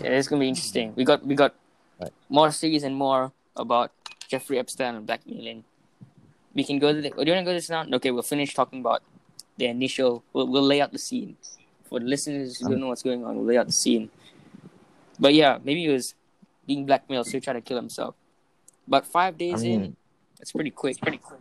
Yeah, 0.00 0.16
it's 0.16 0.28
gonna 0.28 0.40
be 0.40 0.48
interesting. 0.48 0.94
We 0.96 1.04
got 1.04 1.24
we 1.26 1.34
got 1.34 1.54
Right. 2.00 2.12
more 2.28 2.50
series 2.50 2.82
and 2.82 2.96
more 2.96 3.32
about 3.56 3.92
Jeffrey 4.28 4.58
Epstein 4.58 4.94
and 4.96 5.06
blackmailing. 5.06 5.64
We 6.54 6.64
can 6.64 6.78
go 6.78 6.92
to 6.92 7.00
the. 7.00 7.10
Do 7.10 7.24
you 7.24 7.32
want 7.32 7.40
to 7.40 7.44
go 7.44 7.50
to 7.50 7.54
this 7.54 7.70
now? 7.70 7.84
Okay, 7.94 8.10
we'll 8.10 8.22
finish 8.22 8.54
talking 8.54 8.80
about 8.80 9.02
the 9.56 9.66
initial. 9.66 10.22
We'll, 10.32 10.46
we'll 10.46 10.62
lay 10.62 10.80
out 10.80 10.92
the 10.92 10.98
scene 10.98 11.36
for 11.88 11.98
the 12.00 12.06
listeners 12.06 12.58
who 12.58 12.68
don't 12.70 12.80
know 12.80 12.88
what's 12.88 13.02
going 13.02 13.24
on. 13.24 13.36
We'll 13.36 13.44
lay 13.46 13.56
out 13.58 13.66
the 13.66 13.72
scene. 13.72 14.10
But 15.18 15.34
yeah, 15.34 15.58
maybe 15.62 15.82
he 15.82 15.88
was 15.88 16.14
being 16.66 16.86
blackmailed, 16.86 17.26
so 17.26 17.32
he 17.32 17.40
tried 17.40 17.54
to 17.54 17.60
kill 17.60 17.76
himself. 17.76 18.14
But 18.86 19.06
five 19.06 19.34
I 19.34 19.36
days 19.36 19.62
in, 19.62 19.80
mean, 19.80 19.96
it's 20.40 20.52
pretty 20.52 20.70
quick. 20.70 21.00
Pretty 21.00 21.18
quick. 21.18 21.40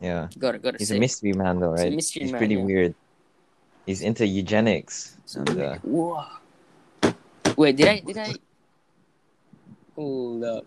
yeah, 0.00 0.28
Got 0.38 0.54
it. 0.56 0.62
Got 0.62 0.74
it. 0.74 0.80
he's 0.80 0.88
say. 0.88 0.96
a 0.96 1.00
mystery 1.00 1.32
man 1.32 1.60
though, 1.60 1.72
He's 1.72 1.80
a 1.80 1.84
right? 1.84 1.94
mystery 1.94 2.22
He's 2.22 2.32
man, 2.32 2.38
pretty 2.38 2.54
yeah. 2.54 2.64
weird. 2.64 2.94
He's 3.86 4.02
into 4.02 4.26
eugenics. 4.26 5.16
So, 5.26 5.40
and, 5.40 5.60
uh, 5.60 5.74
Whoa. 5.82 6.24
Wait, 7.56 7.76
did 7.76 7.86
I 7.88 8.00
did 8.00 8.18
I 8.18 8.32
hold 9.94 10.44
up? 10.44 10.64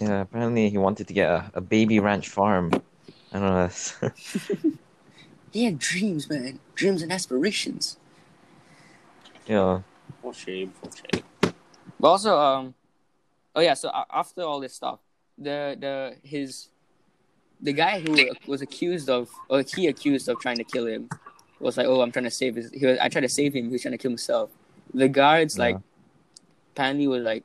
Yeah, 0.00 0.20
apparently 0.22 0.68
he 0.70 0.78
wanted 0.78 1.06
to 1.08 1.14
get 1.14 1.28
a, 1.30 1.50
a 1.54 1.60
baby 1.60 2.00
ranch 2.00 2.28
farm. 2.28 2.70
I 3.32 3.38
don't 3.38 3.42
know. 3.48 3.62
That's, 3.66 3.94
He 5.52 5.64
had 5.66 5.78
dreams, 5.78 6.28
man. 6.28 6.58
Dreams 6.74 7.00
and 7.00 7.12
aspirations. 7.12 7.96
Yeah. 9.46 9.54
know, 9.54 9.84
For 10.20 10.34
shame, 10.34 10.72
for 10.82 10.90
shame. 10.90 11.22
But 12.00 12.08
also, 12.08 12.36
um, 12.36 12.74
oh 13.54 13.60
yeah. 13.60 13.74
So 13.74 13.90
after 14.10 14.42
all 14.42 14.58
this 14.58 14.74
stuff, 14.74 14.98
the 15.38 15.76
the 15.78 16.16
his 16.28 16.70
the 17.60 17.72
guy 17.72 18.00
who 18.00 18.30
was 18.48 18.62
accused 18.62 19.08
of, 19.08 19.30
or 19.48 19.62
he 19.62 19.86
accused 19.86 20.28
of 20.28 20.40
trying 20.40 20.56
to 20.56 20.64
kill 20.64 20.86
him, 20.86 21.08
was 21.60 21.76
like, 21.76 21.86
"Oh, 21.86 22.00
I'm 22.00 22.10
trying 22.10 22.24
to 22.24 22.32
save 22.32 22.56
his." 22.56 22.72
He 22.72 22.84
was, 22.84 22.98
I 22.98 23.08
tried 23.08 23.20
to 23.22 23.28
save 23.28 23.54
him. 23.54 23.66
He 23.66 23.70
was 23.72 23.82
trying 23.82 23.92
to 23.92 23.98
kill 23.98 24.10
himself. 24.10 24.50
The 24.92 25.08
guards 25.08 25.56
like, 25.56 25.76
Yeah. 25.76 25.80
apparently 26.72 27.06
were 27.06 27.18
like 27.20 27.44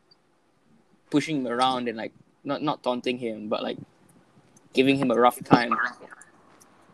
pushing 1.11 1.37
him 1.45 1.47
around 1.47 1.87
and 1.87 1.95
like 1.97 2.11
not 2.43 2.61
not 2.61 2.83
taunting 2.83 3.17
him, 3.17 3.49
but 3.49 3.63
like 3.63 3.77
giving 4.73 4.97
him 4.97 5.11
a 5.11 5.15
rough 5.15 5.43
time. 5.43 5.77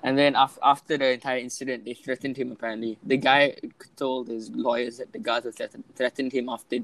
And 0.04 0.18
then 0.18 0.36
af- 0.36 0.60
after 0.62 0.98
the 0.98 1.14
entire 1.14 1.40
incident, 1.40 1.86
they 1.86 1.94
threatened 1.94 2.38
him. 2.38 2.52
Apparently, 2.52 2.98
the 3.04 3.18
guy 3.18 3.56
told 3.96 4.28
his 4.28 4.52
lawyers 4.52 4.98
that 4.98 5.12
the 5.12 5.20
guards 5.20 5.46
had 5.46 5.56
threatened, 5.56 5.84
threatened 5.96 6.32
him 6.32 6.48
after 6.48 6.78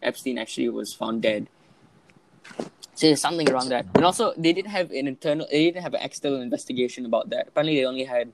Epstein 0.00 0.38
actually 0.38 0.68
was 0.68 0.94
found 0.94 1.22
dead. 1.22 1.48
So 2.94 3.06
there's 3.06 3.20
something 3.20 3.50
around 3.50 3.68
that. 3.70 3.86
And 3.94 4.04
also, 4.04 4.32
they 4.36 4.52
didn't 4.52 4.70
have 4.70 4.90
an 4.90 5.08
internal, 5.08 5.46
they 5.50 5.64
didn't 5.66 5.82
have 5.82 5.94
an 5.94 6.00
external 6.02 6.40
investigation 6.40 7.04
about 7.04 7.30
that. 7.30 7.48
Apparently, 7.48 7.76
they 7.76 7.84
only 7.84 8.04
had 8.04 8.32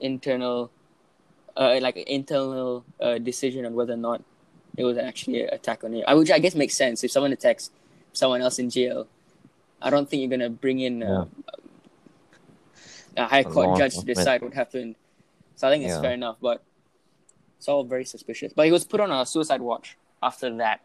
internal, 0.00 0.70
uh, 1.56 1.78
like 1.80 1.96
internal 1.96 2.84
uh, 3.00 3.18
decision 3.18 3.64
on 3.64 3.74
whether 3.74 3.94
or 3.94 3.98
not 3.98 4.22
it 4.76 4.84
was 4.84 4.96
actually 4.98 5.42
an 5.42 5.48
attack 5.52 5.84
on 5.84 5.94
him. 5.94 6.04
I 6.06 6.14
Which 6.14 6.30
I 6.30 6.38
guess 6.38 6.54
makes 6.54 6.76
sense. 6.76 7.02
If 7.02 7.10
someone 7.10 7.32
attacks 7.32 7.70
someone 8.18 8.42
else 8.42 8.58
in 8.58 8.68
jail, 8.68 9.06
I 9.80 9.90
don't 9.90 10.08
think 10.08 10.20
you're 10.20 10.30
gonna 10.36 10.50
bring 10.50 10.80
in 10.80 11.02
uh, 11.02 11.24
a 13.16 13.24
high 13.26 13.40
A 13.40 13.44
court 13.44 13.68
law 13.68 13.78
judge 13.78 13.94
to 13.98 14.04
decide 14.04 14.42
what 14.42 14.52
happened. 14.54 14.96
So 15.56 15.66
I 15.68 15.70
think 15.70 15.84
it's 15.84 15.94
Yeah. 15.94 16.00
fair 16.02 16.12
enough, 16.12 16.36
but 16.40 16.62
it's 17.58 17.68
all 17.68 17.84
very 17.84 18.04
suspicious. 18.04 18.52
But 18.52 18.66
he 18.66 18.72
was 18.72 18.84
put 18.84 19.00
on 19.00 19.10
a 19.10 19.24
suicide 19.24 19.60
watch 19.62 19.96
after 20.22 20.54
that. 20.58 20.80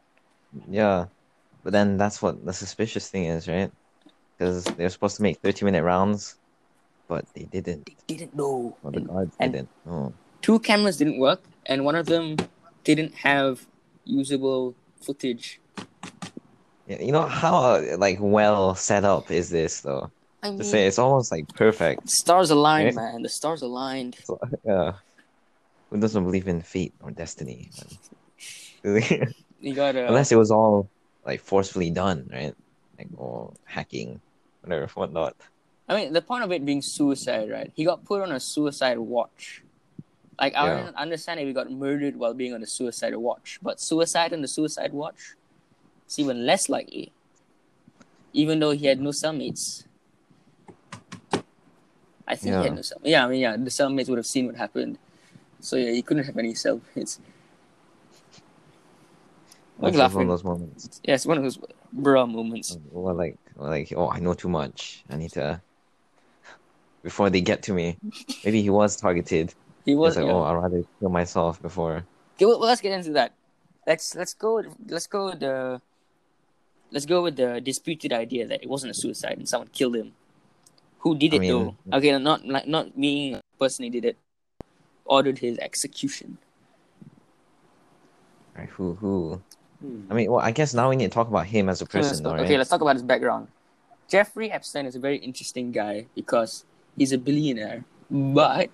yeah. 0.69 1.07
But 1.63 1.71
then 1.71 1.97
that's 1.97 2.21
what 2.21 2.45
the 2.45 2.51
suspicious 2.53 3.09
thing 3.09 3.25
is, 3.25 3.47
right? 3.47 3.71
Because 4.37 4.65
they're 4.75 4.89
supposed 4.89 5.15
to 5.17 5.23
make 5.23 5.37
30 5.39 5.63
minute 5.65 5.81
rounds, 5.83 6.35
but 7.07 7.25
they 7.33 7.43
didn't. 7.45 7.85
They 7.85 7.95
didn't 8.05 8.35
know. 8.35 8.75
Or 8.83 8.91
the 8.91 8.97
And 8.97 9.07
guards 9.07 9.35
didn't. 9.39 9.69
Oh. 9.87 10.11
two 10.41 10.59
cameras 10.59 10.97
didn't 10.97 11.19
work, 11.19 11.41
and 11.65 11.85
one 11.85 11.95
of 11.95 12.05
them 12.05 12.35
didn't 12.83 13.13
have 13.15 13.65
usable 14.03 14.75
footage. 14.99 15.61
You 16.85 17.11
know 17.13 17.27
how 17.27 17.75
uh, 17.75 17.95
like 17.97 18.17
well 18.19 18.75
set 18.75 19.05
up 19.05 19.31
is 19.31 19.49
this 19.49 19.81
though? 19.81 20.11
I 20.41 20.51
To 20.57 20.63
mean, 20.63 20.71
say 20.71 20.85
it's 20.85 20.99
almost 20.99 21.31
like 21.31 21.45
perfect. 21.55 22.09
stars 22.09 22.49
aligned, 22.49 22.85
Right? 22.85 22.95
man. 22.95 23.21
The 23.21 23.29
stars 23.29 23.61
aligned. 23.61 24.17
So, 24.23 24.37
yeah. 24.65 24.93
Who 25.89 25.99
doesn't 25.99 26.23
believe 26.23 26.47
in 26.47 26.61
fate 26.61 26.93
or 27.01 27.11
destiny? 27.11 27.71
You 29.59 29.73
got 29.75 29.95
uh, 29.95 29.99
Unless 30.09 30.31
it 30.31 30.35
was 30.37 30.51
all 30.51 30.89
like 31.25 31.41
forcefully 31.41 31.89
done, 31.91 32.27
right? 32.31 32.53
Like 32.97 33.09
or 33.15 33.53
hacking, 33.65 34.21
whatever, 34.61 34.87
whatnot. 34.93 35.35
I 35.87 35.95
mean, 35.95 36.13
the 36.13 36.21
point 36.21 36.43
of 36.43 36.51
it 36.51 36.65
being 36.65 36.81
suicide, 36.81 37.49
right? 37.51 37.71
He 37.75 37.83
got 37.85 38.05
put 38.05 38.21
on 38.21 38.31
a 38.31 38.39
suicide 38.39 38.97
watch. 38.99 39.63
Like, 40.39 40.55
I 40.55 40.65
Yeah. 40.65 40.83
don't 40.83 40.95
understand 40.95 41.39
if 41.39 41.47
he 41.47 41.53
got 41.53 41.71
murdered 41.71 42.15
while 42.17 42.33
being 42.33 42.53
on 42.53 42.63
a 42.63 42.67
suicide 42.67 43.15
watch, 43.15 43.59
but 43.61 43.79
suicide 43.79 44.33
on 44.33 44.41
the 44.41 44.47
suicide 44.47 44.93
watch, 44.93 45.35
it's 46.05 46.19
even 46.19 46.45
less 46.45 46.69
likely. 46.69 47.11
Even 48.33 48.59
though 48.59 48.71
he 48.71 48.87
had 48.87 48.99
no 48.99 49.09
cellmates. 49.09 49.85
I 52.27 52.35
think 52.35 52.41
he 52.41 52.49
Yeah. 52.49 52.63
had 52.63 52.75
no 52.75 52.81
cell. 52.81 52.99
Yeah, 53.03 53.25
I 53.25 53.29
mean, 53.29 53.41
yeah, 53.41 53.57
the 53.57 53.69
cellmates 53.69 54.09
would 54.09 54.17
have 54.17 54.25
seen 54.25 54.47
what 54.47 54.55
happened. 54.55 54.97
So, 55.59 55.75
yeah, 55.75 55.91
he 55.91 56.01
couldn't 56.01 56.23
have 56.23 56.37
any 56.37 56.53
cellmates. 56.53 57.19
Why 59.77 59.89
are 59.89 59.91
That's 59.91 60.13
one 60.13 60.23
of 60.23 60.29
those 60.29 60.43
moments. 60.43 61.01
Yeah, 61.03 61.15
it's 61.15 61.25
one 61.25 61.37
of 61.37 61.43
those 61.43 61.59
bruh 61.95 62.31
moments. 62.31 62.77
Or 62.93 63.13
like, 63.13 63.37
or 63.57 63.67
like, 63.69 63.91
oh, 63.95 64.09
I 64.09 64.19
know 64.19 64.33
too 64.33 64.49
much. 64.49 65.03
I 65.09 65.17
need 65.17 65.31
to. 65.31 65.61
Before 67.01 67.29
they 67.29 67.41
get 67.41 67.63
to 67.63 67.73
me, 67.73 67.97
maybe 68.45 68.61
he 68.61 68.69
was 68.69 68.95
targeted. 68.95 69.53
He 69.83 69.95
was, 69.95 70.15
like, 70.15 70.25
yeah. 70.25 70.31
oh, 70.31 70.43
I'd 70.43 70.53
rather 70.53 70.83
kill 70.99 71.09
myself 71.09 71.61
before. 71.61 72.05
Okay, 72.35 72.45
well, 72.45 72.59
let's 72.59 72.79
get 72.79 72.93
into 72.93 73.11
that. 73.11 73.33
Let's 73.85 74.15
let's 74.15 74.33
go 74.33 74.63
let's 74.87 75.07
go 75.07 75.31
the 75.33 75.81
let's 76.93 77.05
go 77.09 77.23
with 77.25 77.35
the 77.35 77.59
disputed 77.59 78.13
idea 78.13 78.45
that 78.47 78.61
it 78.63 78.69
wasn't 78.69 78.91
a 78.91 78.93
suicide 78.93 79.35
and 79.41 79.49
someone 79.49 79.69
killed 79.73 79.95
him. 79.97 80.13
Who 80.99 81.17
did 81.17 81.33
I 81.33 81.37
it 81.37 81.39
mean- 81.41 81.51
though? 81.51 81.97
Okay, 81.97 82.13
not 82.19 82.45
like 82.47 82.67
not 82.69 82.95
me 82.97 83.41
personally 83.59 83.89
did 83.89 84.05
it. 84.05 84.17
Ordered 85.03 85.39
his 85.43 85.57
execution. 85.59 86.37
Right? 88.55 88.69
Who, 88.69 88.93
who? 88.95 89.41
Hmm. 89.81 90.01
I 90.09 90.13
mean, 90.13 90.31
well, 90.31 90.39
I 90.39 90.51
guess 90.51 90.73
now 90.73 90.89
we 90.89 90.95
need 90.95 91.09
to 91.11 91.15
talk 91.15 91.27
about 91.27 91.47
him 91.47 91.67
as 91.67 91.81
a 91.81 91.85
Okay, 91.85 91.97
let's 91.99 92.09
person, 92.09 92.23
go- 92.23 92.29
though, 92.29 92.35
okay, 92.43 92.53
right? 92.53 92.57
let's 92.59 92.69
talk 92.69 92.81
about 92.81 92.95
his 92.95 93.03
background. 93.03 93.47
Jeffrey 94.07 94.51
Epstein 94.51 94.85
is 94.85 94.95
a 94.95 94.99
very 94.99 95.17
interesting 95.17 95.71
guy 95.71 96.05
because 96.15 96.63
he's 96.95 97.11
a 97.11 97.17
billionaire, 97.17 97.83
but 98.11 98.69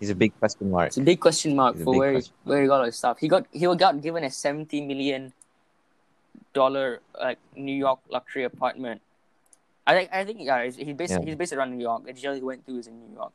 He's 0.00 0.10
a 0.10 0.14
big 0.14 0.32
question 0.38 0.70
mark. 0.70 0.88
it's 0.88 0.96
a 0.98 1.02
big 1.02 1.18
question 1.20 1.56
mark 1.56 1.74
It's 1.74 1.82
a 1.82 1.84
for 1.84 1.96
where 1.98 2.12
he, 2.12 2.22
where 2.44 2.62
he 2.62 2.68
got 2.68 2.80
all 2.80 2.86
his 2.86 2.96
stuff. 2.96 3.18
He 3.18 3.26
got 3.28 3.46
he 3.50 3.64
got 3.76 4.00
given 4.02 4.22
a 4.24 4.30
seventy 4.30 4.80
million 4.80 5.32
dollar 6.52 7.00
like 7.20 7.38
New 7.56 7.74
York 7.74 8.00
luxury 8.08 8.44
apartment. 8.44 9.00
I 9.86 9.94
think 9.94 10.10
I 10.12 10.24
think 10.24 10.40
yeah, 10.40 10.64
he's, 10.64 10.76
based 10.94 11.12
Yeah. 11.12 11.24
he's 11.24 11.36
based 11.36 11.52
around 11.52 11.76
New 11.76 11.82
York. 11.82 12.06
Jail 12.16 12.34
he 12.34 12.40
went 12.40 12.66
to 12.66 12.78
is 12.78 12.86
in 12.86 12.98
New 12.98 13.14
York, 13.14 13.32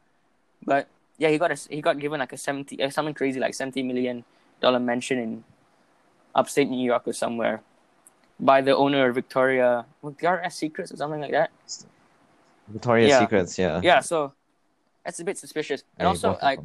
but 0.65 0.87
yeah, 1.17 1.29
he 1.29 1.37
got 1.37 1.51
a 1.51 1.57
he 1.69 1.81
got 1.81 1.99
given 1.99 2.19
like 2.19 2.33
a 2.33 2.37
seventy 2.37 2.81
uh, 2.81 2.89
something 2.89 3.13
crazy 3.13 3.39
like 3.39 3.53
seventy 3.53 3.83
million 3.83 4.23
dollar 4.61 4.79
mansion 4.79 5.19
in 5.19 5.43
upstate 6.33 6.69
New 6.69 6.83
York 6.83 7.07
or 7.07 7.13
somewhere 7.13 7.61
by 8.39 8.61
the 8.61 8.75
owner 8.75 9.09
of 9.09 9.15
Victoria 9.15 9.85
Victoria's 10.03 10.55
Secrets 10.55 10.91
or 10.91 10.97
something 10.97 11.21
like 11.21 11.31
that. 11.31 11.51
Victoria's 12.67 13.09
Yeah. 13.09 13.19
Secrets, 13.19 13.57
yeah. 13.57 13.81
Yeah, 13.83 13.99
so 13.99 14.33
that's 15.03 15.19
a 15.19 15.23
bit 15.23 15.37
suspicious. 15.37 15.83
And 15.97 16.05
Yeah, 16.05 16.09
also 16.09 16.37
like. 16.41 16.59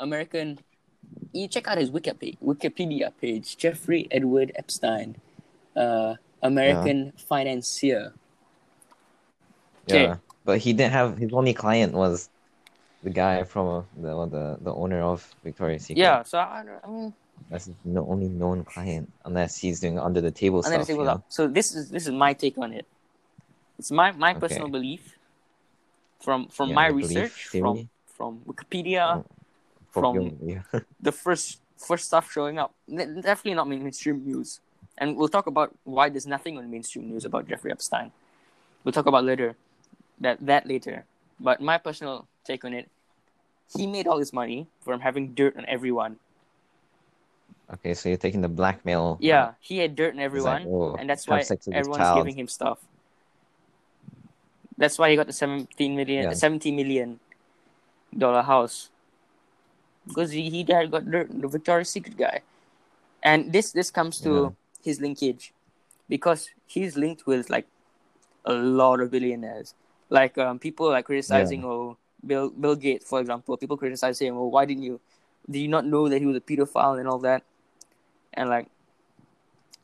American. 0.00 0.58
You 1.32 1.48
check 1.48 1.68
out 1.68 1.78
his 1.78 1.90
Wikipedia, 1.90 2.36
Wikipedia 2.42 3.12
page. 3.20 3.56
Jeffrey 3.56 4.08
Edward 4.10 4.52
Epstein, 4.56 5.16
uh, 5.76 6.14
American 6.42 7.12
financier. 7.16 8.12
Okay. 9.88 10.06
Yeah, 10.06 10.16
but 10.44 10.58
he 10.58 10.72
didn't 10.72 10.92
have 10.92 11.18
his 11.18 11.32
only 11.32 11.54
client 11.54 11.92
was 11.92 12.30
the 13.02 13.10
guy 13.10 13.44
from 13.44 13.66
uh, 13.68 13.82
the 13.96 14.26
the 14.26 14.58
the 14.62 14.74
owner 14.74 15.02
of 15.02 15.28
Victoria's 15.44 15.82
Secret. 15.84 16.02
Yeah, 16.02 16.22
so 16.22 16.38
I, 16.38 16.64
I 16.82 16.88
mean, 16.88 17.14
that's 17.50 17.66
the 17.66 17.74
no, 17.84 18.06
only 18.08 18.28
known 18.28 18.64
client, 18.64 19.12
unless 19.24 19.58
he's 19.58 19.80
doing 19.80 19.98
under 19.98 20.20
the 20.20 20.30
table 20.30 20.62
and 20.64 20.72
then 20.72 20.80
stuff. 20.80 20.88
say, 20.88 20.94
you 20.94 21.00
well, 21.00 21.16
know? 21.16 21.24
so 21.28 21.46
this 21.46 21.74
is 21.74 21.90
this 21.90 22.06
is 22.06 22.12
my 22.12 22.32
take 22.32 22.56
on 22.58 22.72
it. 22.72 22.86
It's 23.78 23.90
my 23.90 24.12
my 24.12 24.32
Okay. 24.34 24.40
personal 24.40 24.68
belief 24.68 25.18
from 26.22 26.48
from 26.48 26.70
Yeah, 26.70 26.74
my 26.74 26.86
research 26.88 27.46
from 27.48 27.76
theory? 27.76 27.88
from 28.16 28.40
Wikipedia, 28.46 29.20
Oh, 29.20 29.24
from 29.90 30.14
Hope 30.16 30.38
yeah. 30.42 30.62
the 31.00 31.12
first 31.12 31.60
first 31.76 32.06
stuff 32.06 32.30
showing 32.30 32.58
up. 32.58 32.74
Definitely 32.88 33.54
not 33.54 33.68
mainstream 33.68 34.24
news, 34.24 34.60
and 34.98 35.16
we'll 35.16 35.28
talk 35.28 35.46
about 35.46 35.74
why 35.84 36.08
there's 36.08 36.26
nothing 36.26 36.58
on 36.58 36.70
mainstream 36.70 37.08
news 37.08 37.24
about 37.24 37.48
Jeffrey 37.48 37.72
Epstein. 37.72 38.12
We'll 38.84 38.92
talk 38.92 39.06
about 39.06 39.24
later 39.24 39.56
that 40.20 40.44
that 40.46 40.66
later. 40.66 41.04
But 41.40 41.60
my 41.60 41.78
personal 41.78 42.26
take 42.44 42.64
on 42.64 42.72
it, 42.72 42.88
he 43.74 43.86
made 43.86 44.06
all 44.06 44.18
his 44.18 44.32
money 44.32 44.68
from 44.80 45.00
having 45.00 45.34
dirt 45.34 45.56
on 45.56 45.64
everyone. 45.66 46.16
Okay, 47.72 47.94
so 47.94 48.08
you're 48.08 48.18
taking 48.20 48.42
the 48.42 48.48
blackmail. 48.48 49.16
Yeah, 49.20 49.52
he 49.60 49.78
had 49.78 49.96
dirt 49.96 50.14
on 50.14 50.20
It's 50.20 50.44
like, 50.44 50.60
everyone, 50.60 50.62
oh, 50.68 50.94
and 51.00 51.08
that's 51.08 51.26
why 51.26 51.40
sex 51.40 51.66
with 51.66 51.74
this 51.74 51.80
everyone's 51.80 52.14
giving 52.14 52.36
him 52.36 52.46
stuff. 52.46 52.78
That's 54.76 54.98
why 54.98 55.10
he 55.10 55.16
got 55.16 55.26
the 55.26 55.32
17 55.32 55.96
million, 55.96 56.24
Yeah. 56.24 56.32
70 56.34 56.70
million 56.72 57.20
dollar 58.16 58.42
house. 58.42 58.90
Because 60.06 60.30
he, 60.32 60.50
he 60.50 60.64
had 60.68 60.90
got 60.90 61.10
dirt, 61.10 61.30
the 61.32 61.48
Victoria's 61.48 61.88
Secret 61.88 62.16
guy. 62.16 62.42
And 63.22 63.52
this 63.52 63.72
this 63.72 63.90
comes 63.90 64.20
to 64.20 64.30
Yeah. 64.30 64.48
His 64.84 65.00
linkage 65.00 65.52
because 66.08 66.50
he's 66.66 66.96
linked 66.96 67.26
with 67.26 67.50
like 67.50 67.66
a 68.44 68.52
lot 68.52 69.00
of 69.00 69.10
billionaires. 69.10 69.74
Like 70.10 70.36
um, 70.38 70.58
people 70.58 70.90
like 70.90 71.06
criticizing 71.06 71.64
oh 71.64 71.96
Bill 72.24 72.50
Bill 72.50 72.76
Gates, 72.76 73.08
for 73.08 73.20
example. 73.20 73.56
People 73.56 73.76
criticize 73.76 74.20
him, 74.20 74.36
well, 74.36 74.50
why 74.50 74.64
didn't 74.64 74.82
you 74.82 75.00
did 75.50 75.58
you 75.58 75.68
not 75.68 75.84
know 75.84 76.08
that 76.08 76.20
he 76.20 76.26
was 76.26 76.36
a 76.36 76.40
pedophile 76.40 76.98
and 76.98 77.08
all 77.08 77.18
that? 77.20 77.42
And 78.32 78.48
like 78.48 78.68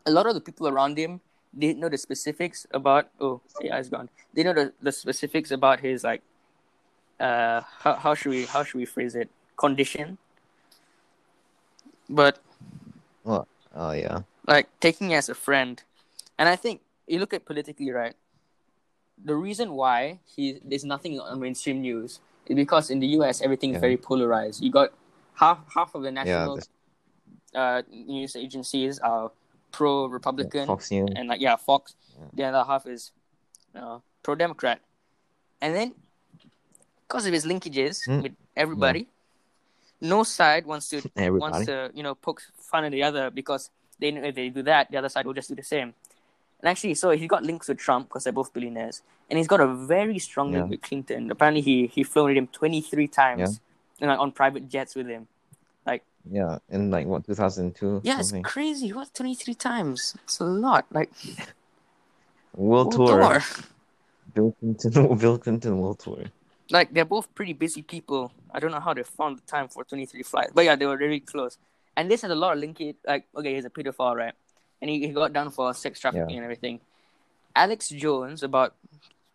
a 0.07 0.11
lot 0.11 0.27
of 0.27 0.35
the 0.35 0.41
people 0.41 0.69
around 0.69 0.99
him 0.99 1.21
didn't 1.57 1.81
know 1.81 1.89
the 1.89 1.99
specifics 1.99 2.67
about 2.71 3.09
oh 3.21 3.41
yeah 3.61 3.79
it's 3.79 3.89
gone. 3.89 4.09
They 4.35 4.43
know 4.43 4.53
the, 4.53 4.73
the 4.81 4.93
specifics 4.93 5.51
about 5.51 5.81
his 5.81 6.05
like 6.05 6.23
uh 7.19 7.63
how, 7.79 7.95
how 7.95 8.15
should 8.15 8.31
we 8.31 8.45
how 8.45 8.63
should 8.65 8.79
we 8.79 8.85
phrase 8.85 9.15
it? 9.15 9.31
Condition. 9.57 10.19
But 12.09 12.39
Oh 13.75 13.93
yeah. 13.93 14.23
Like 14.51 14.69
taking 14.81 15.15
as 15.15 15.29
a 15.29 15.35
friend 15.35 15.83
and 16.39 16.49
i 16.49 16.57
think 16.57 16.81
you 17.07 17.19
look 17.19 17.33
at 17.33 17.45
politically 17.47 17.91
right 17.91 18.15
the 19.25 19.35
reason 19.37 19.73
why 19.73 20.19
he 20.27 20.59
there's 20.65 20.85
nothing 20.85 21.21
on 21.21 21.39
mainstream 21.41 21.81
news 21.81 22.21
is 22.47 22.57
because 22.57 22.91
in 22.91 22.99
the 23.01 23.07
us 23.07 23.41
everything's 23.41 23.75
Yeah. 23.79 23.87
very 23.87 23.97
polarized 23.97 24.63
you 24.63 24.71
got 24.73 24.91
half 25.35 25.59
half 25.75 25.95
of 25.95 26.03
the 26.03 26.09
Yeah. 26.13 26.21
national 26.21 26.57
this- 26.57 26.69
uh, 27.55 27.83
news 27.91 28.37
agencies 28.37 28.99
are 29.01 29.31
pro 29.73 30.07
republican 30.07 30.67
Fox 30.67 30.91
News. 30.91 31.11
and 31.17 31.29
like 31.29 31.41
yeah 31.41 31.57
fox 31.57 31.95
Yeah. 32.19 32.27
the 32.35 32.45
other 32.51 32.65
half 32.71 32.87
is 32.87 33.13
uh, 33.75 33.99
pro 34.23 34.35
democrat 34.35 34.81
and 35.63 35.75
then 35.75 35.95
because 37.07 37.27
of 37.27 37.33
his 37.33 37.45
linkages 37.47 38.03
Hmm. 38.07 38.23
with 38.23 38.35
everybody 38.57 39.07
no 40.01 40.23
side 40.23 40.65
wants 40.67 40.89
to 40.91 41.03
wants 41.45 41.67
to 41.67 41.91
you 41.95 42.03
know 42.03 42.15
poke 42.15 42.43
fun 42.71 42.85
at 42.85 42.93
the 42.93 43.03
other 43.03 43.31
because 43.31 43.71
they 44.01 44.11
know 44.11 44.23
if 44.23 44.35
they 44.35 44.49
do 44.49 44.63
that, 44.63 44.91
the 44.91 44.97
other 44.97 45.09
side 45.09 45.27
will 45.27 45.35
just 45.35 45.49
do 45.49 45.55
the 45.55 45.63
same. 45.63 45.95
And 46.61 46.69
actually, 46.69 46.95
so 46.95 47.11
he 47.11 47.27
got 47.27 47.43
links 47.43 47.69
with 47.69 47.79
Trump 47.79 48.09
because 48.09 48.25
they're 48.25 48.33
both 48.33 48.53
billionaires, 48.53 49.03
and 49.31 49.39
he's 49.39 49.49
got 49.49 49.61
a 49.61 49.67
very 49.67 50.19
strong 50.19 50.53
link 50.53 50.71
with 50.71 50.83
Clinton. 50.83 51.31
Apparently, 51.31 51.63
he 51.63 51.87
he 51.87 52.03
flown 52.03 52.29
with 52.29 52.37
him 52.37 52.49
twenty 52.49 52.81
three 52.81 53.09
times, 53.09 53.61
and 54.01 54.11
like 54.11 54.19
on 54.19 54.33
private 54.33 54.69
jets 54.69 54.95
with 54.95 55.07
him. 55.07 55.27
Like 55.87 56.03
yeah, 56.31 56.59
in 56.69 56.91
like 56.91 57.07
what 57.07 57.25
2002. 57.25 58.03
Yeah, 58.05 58.19
it's 58.19 58.29
something. 58.29 58.43
crazy. 58.43 58.93
What 58.93 59.15
twenty 59.15 59.35
three 59.35 59.55
times? 59.55 60.17
It's 60.25 60.41
a 60.41 60.45
lot. 60.45 60.85
Like 60.91 61.11
World 62.55 62.95
world 62.95 63.09
tour. 63.09 63.21
tour. 63.21 63.43
Bill 64.35 64.55
Clinton. 64.59 65.17
Bill 65.19 65.39
Clinton 65.39 65.79
World 65.79 65.99
Tour. 65.99 66.25
Like 66.71 66.93
they're 66.93 67.05
both 67.05 67.35
pretty 67.35 67.53
busy 67.53 67.83
people. 67.83 68.33
I 68.53 68.61
don't 68.61 68.71
know 68.71 68.81
how 68.81 68.95
they 68.95 69.03
found 69.03 69.39
the 69.39 69.43
time 69.43 69.69
for 69.69 69.85
twenty 69.85 70.07
three 70.07 70.23
flights, 70.23 70.53
but 70.55 70.65
yeah, 70.65 70.77
they 70.77 70.87
were 70.87 70.97
really 70.97 71.21
close. 71.21 71.59
And 72.01 72.11
this 72.11 72.23
has 72.23 72.31
a 72.31 72.35
lot 72.35 72.55
of 72.55 72.59
linkage. 72.61 72.97
Like 73.07 73.27
okay, 73.37 73.55
he's 73.55 73.67
a 73.67 73.71
pedophile, 73.71 74.17
right? 74.17 74.33
And 74.81 74.89
he, 74.89 75.01
he 75.07 75.13
got 75.13 75.35
done 75.35 75.51
for 75.51 75.75
sex 75.75 76.01
trafficking 76.01 76.37
and 76.37 76.45
everything. 76.45 76.81
Alex 77.55 77.91
Jones, 77.91 78.43
about 78.43 78.73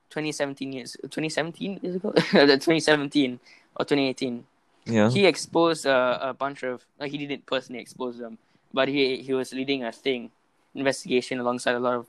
2017 0.09 0.73
years, 0.73 0.97
2017 1.03 1.79
years 1.83 1.95
ago, 1.97 2.11
2017 2.31 3.39
or 3.75 3.85
2018, 3.85 4.43
Yeah. 4.85 5.09
he 5.11 5.27
exposed 5.27 5.85
uh, 5.85 6.17
a 6.21 6.33
bunch 6.33 6.63
of. 6.63 6.83
Like 6.99 7.11
he 7.11 7.19
didn't 7.19 7.45
personally 7.45 7.81
expose 7.81 8.17
them, 8.17 8.39
but 8.73 8.87
he 8.87 9.21
he 9.21 9.33
was 9.35 9.53
leading 9.53 9.83
a 9.83 9.91
thing, 9.91 10.31
investigation 10.73 11.39
alongside 11.39 11.75
a 11.75 11.79
lot 11.79 11.93
of 12.01 12.07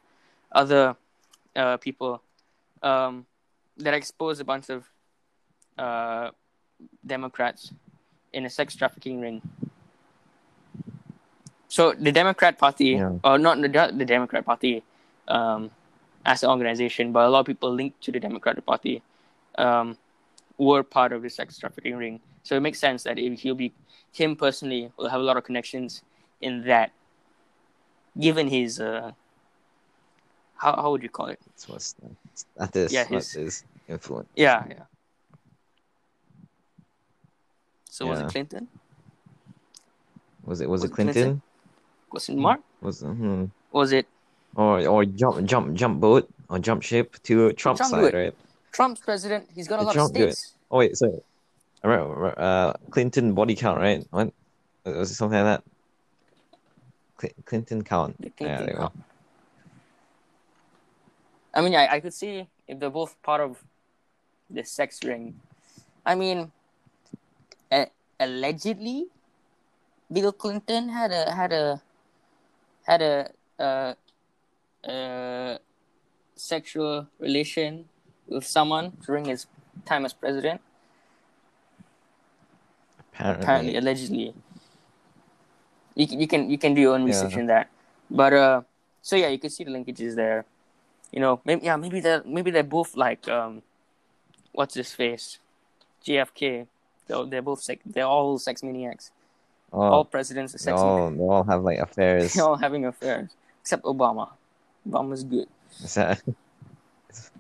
other 0.53 0.97
uh, 1.55 1.77
people, 1.77 2.23
um, 2.83 3.27
that 3.77 3.93
exposed 3.93 4.41
a 4.41 4.45
bunch 4.45 4.71
of 4.71 4.89
uh, 5.77 6.31
Democrats 7.05 7.73
in 8.33 8.47
a 8.47 8.51
sex 8.51 8.75
trafficking 8.75 9.21
ring. 9.21 9.43
So 11.77 11.93
the 11.93 12.11
Democrat 12.11 12.57
Party, 12.57 12.97
Yeah. 12.97 13.13
or 13.23 13.37
not 13.39 13.61
the, 13.61 13.69
the 13.69 14.07
Democrat 14.07 14.47
Party, 14.47 14.83
um, 15.29 15.71
as 16.25 16.43
an 16.43 16.49
organization, 16.49 17.13
but 17.13 17.27
a 17.27 17.29
lot 17.29 17.41
of 17.41 17.47
people 17.53 17.71
linked 17.71 18.01
to 18.05 18.11
the 18.13 18.19
Democratic 18.19 18.65
Party, 18.65 19.03
um, 19.59 19.99
were 20.57 20.83
part 20.83 21.13
of 21.13 21.21
the 21.21 21.29
sex 21.29 21.59
trafficking 21.59 21.97
ring. 21.97 22.21
So 22.45 22.57
it 22.57 22.61
makes 22.61 22.79
sense 22.79 23.03
that 23.03 23.19
if 23.19 23.41
he'll 23.41 23.55
be 23.67 23.75
him 24.13 24.37
personally 24.37 24.91
will 24.97 25.11
have 25.11 25.21
a 25.21 25.23
lot 25.23 25.37
of 25.37 25.45
connections 25.45 26.01
in 26.41 26.65
that, 26.65 26.93
given 28.19 28.49
his 28.49 28.81
uh, 28.81 29.13
how 30.57 30.73
how 30.81 30.91
would 30.93 31.03
you 31.03 31.11
call 31.11 31.27
it? 31.27 31.41
That's 31.45 31.69
what's 31.69 31.95
that 32.57 32.75
is 32.75 32.93
Yeah, 32.93 33.05
his- 33.05 33.33
his 33.33 33.65
influence. 33.87 34.31
Yeah, 34.35 34.65
yeah. 34.71 34.87
So 37.91 38.07
was 38.07 38.21
it 38.21 38.29
Clinton? 38.33 38.65
Was 40.45 40.61
it 40.63 40.71
was, 40.71 40.81
Was 40.81 40.85
it 40.85 40.93
it 40.93 40.95
Clinton? 40.95 41.15
Clinton? 41.15 41.43
Was 42.17 42.31
it 42.31 42.37
Mark? 42.37 42.61
Was 42.81 43.01
hmm. 43.03 43.45
Was 43.73 43.93
it 43.93 44.07
or 44.57 44.81
or 44.89 45.05
jump 45.05 45.45
jump 45.45 45.77
jump 45.77 46.01
boat 46.01 46.25
or 46.49 46.59
jump 46.59 46.83
ship 46.83 47.21
to 47.25 47.53
Trump's 47.53 47.81
Trump 47.85 47.93
side, 47.93 48.15
it. 48.15 48.17
right? 48.17 48.35
Trump's 48.73 49.01
president? 49.01 49.45
He's 49.55 49.69
got 49.69 49.81
a 49.81 49.83
lot 49.83 49.93
Trump 49.93 50.11
of 50.11 50.17
do 50.17 50.25
it? 50.25 50.41
Oh 50.71 50.79
wait, 50.79 50.97
so 50.97 51.23
right, 51.85 52.01
right, 52.01 52.39
uh, 52.39 52.73
Clinton 52.89 53.35
body 53.35 53.55
count, 53.55 53.79
right? 53.79 54.01
What 54.11 54.33
was 54.85 55.11
it 55.11 55.15
something 55.15 55.37
like 55.37 55.61
that? 55.61 55.63
Cl- 57.21 57.37
Clinton 57.45 57.85
count. 57.85 58.17
The 58.17 58.33
Yeah, 58.41 58.65
there 58.65 58.77
count. 58.77 58.97
I 61.53 61.61
mean, 61.61 61.75
I, 61.75 61.97
I 61.97 62.01
could 62.01 62.15
see 62.15 62.49
if 62.67 62.81
they're 62.81 62.89
both 62.89 63.21
part 63.23 63.43
of 63.43 63.63
the 64.49 64.65
sex 64.65 65.05
ring. 65.05 65.37
I 66.07 66.15
mean, 66.15 66.51
a- 67.71 67.93
allegedly, 68.21 69.09
Bill 70.11 70.33
Clinton 70.33 70.89
had 70.89 71.13
a 71.13 71.33
had 71.33 71.53
a 71.53 71.83
had 72.87 73.03
a 73.03 73.31
uh, 73.59 73.95
uh, 74.89 75.59
sexual 76.37 77.09
relation 77.19 77.87
with 78.29 78.45
someone 78.47 78.93
during 79.05 79.25
his 79.25 79.47
time 79.85 80.05
as 80.05 80.13
president. 80.13 80.61
Apparently. 83.13 83.43
apparently 83.43 83.77
allegedly 83.77 84.35
you 85.95 86.07
can, 86.07 86.21
you 86.21 86.29
can 86.29 86.51
you 86.51 86.59
can 86.59 86.75
do 86.75 86.83
your 86.83 86.95
own 86.95 87.05
research 87.05 87.33
Yeah. 87.33 87.41
in 87.41 87.47
that 87.47 87.71
but 88.11 88.33
uh 88.35 88.61
so 89.01 89.17
yeah 89.17 89.29
you 89.29 89.39
can 89.39 89.49
see 89.49 89.65
the 89.65 89.71
linkages 89.71 90.15
there 90.15 90.45
you 91.11 91.21
know 91.21 91.41
maybe 91.47 91.65
yeah 91.65 91.77
maybe 91.77 92.01
they're 92.01 92.23
maybe 92.27 92.51
they're 92.51 92.63
both 92.63 92.95
like 92.95 93.27
um 93.27 93.63
what's 94.53 94.75
his 94.75 94.93
face 94.93 95.39
jfk 96.05 96.67
they're, 97.07 97.25
they're 97.25 97.41
both 97.41 97.63
sex 97.63 97.81
they're 97.87 98.05
all 98.05 98.39
sex 98.39 98.63
maniacs 98.63 99.11
Oh, 99.73 99.81
all 99.81 100.05
presidents 100.05 100.55
are 100.55 100.59
sex 100.59 100.79
all 100.81 101.11
they 101.11 101.19
all 101.23 101.43
have 101.45 101.63
like 101.63 101.79
affairs. 101.79 102.33
they're 102.35 102.45
all 102.45 102.57
having 102.57 102.87
affairs 102.87 103.31
except 103.61 103.83
obama 103.85 104.31
obama's 104.89 105.25
good 105.25 105.49
Is 105.83 105.95
that? 105.95 106.23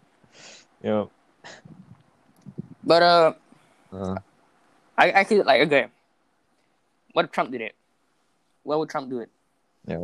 yeah. 0.82 1.04
but 2.84 3.02
uh 3.02 3.32
Uh, 3.92 4.16
i 4.98 5.12
i 5.20 5.24
could 5.24 5.46
like 5.46 5.62
okay 5.62 5.86
what 7.14 7.24
if 7.24 7.30
trump 7.30 7.50
did 7.54 7.60
it 7.62 7.74
why 8.66 8.74
would 8.76 8.90
trump 8.90 9.08
do 9.08 9.20
it 9.20 9.30
yeah. 9.86 10.02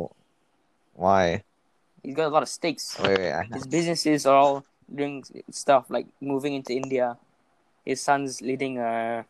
Why? 0.95 1.43
he's 2.01 2.15
got 2.15 2.27
a 2.27 2.33
lot 2.33 2.43
of 2.43 2.49
stakes 2.49 2.95
Wait, 2.99 3.19
wait. 3.19 3.33
I, 3.33 3.43
his 3.51 3.67
businesses 3.67 4.25
are 4.25 4.37
all 4.37 4.63
doing 4.87 5.23
stuff 5.51 5.89
like 5.89 6.05
moving 6.21 6.53
into 6.53 6.71
India. 6.71 7.17
His 7.83 7.99
son's 7.99 8.41
leading 8.41 8.77
uh 8.79 9.23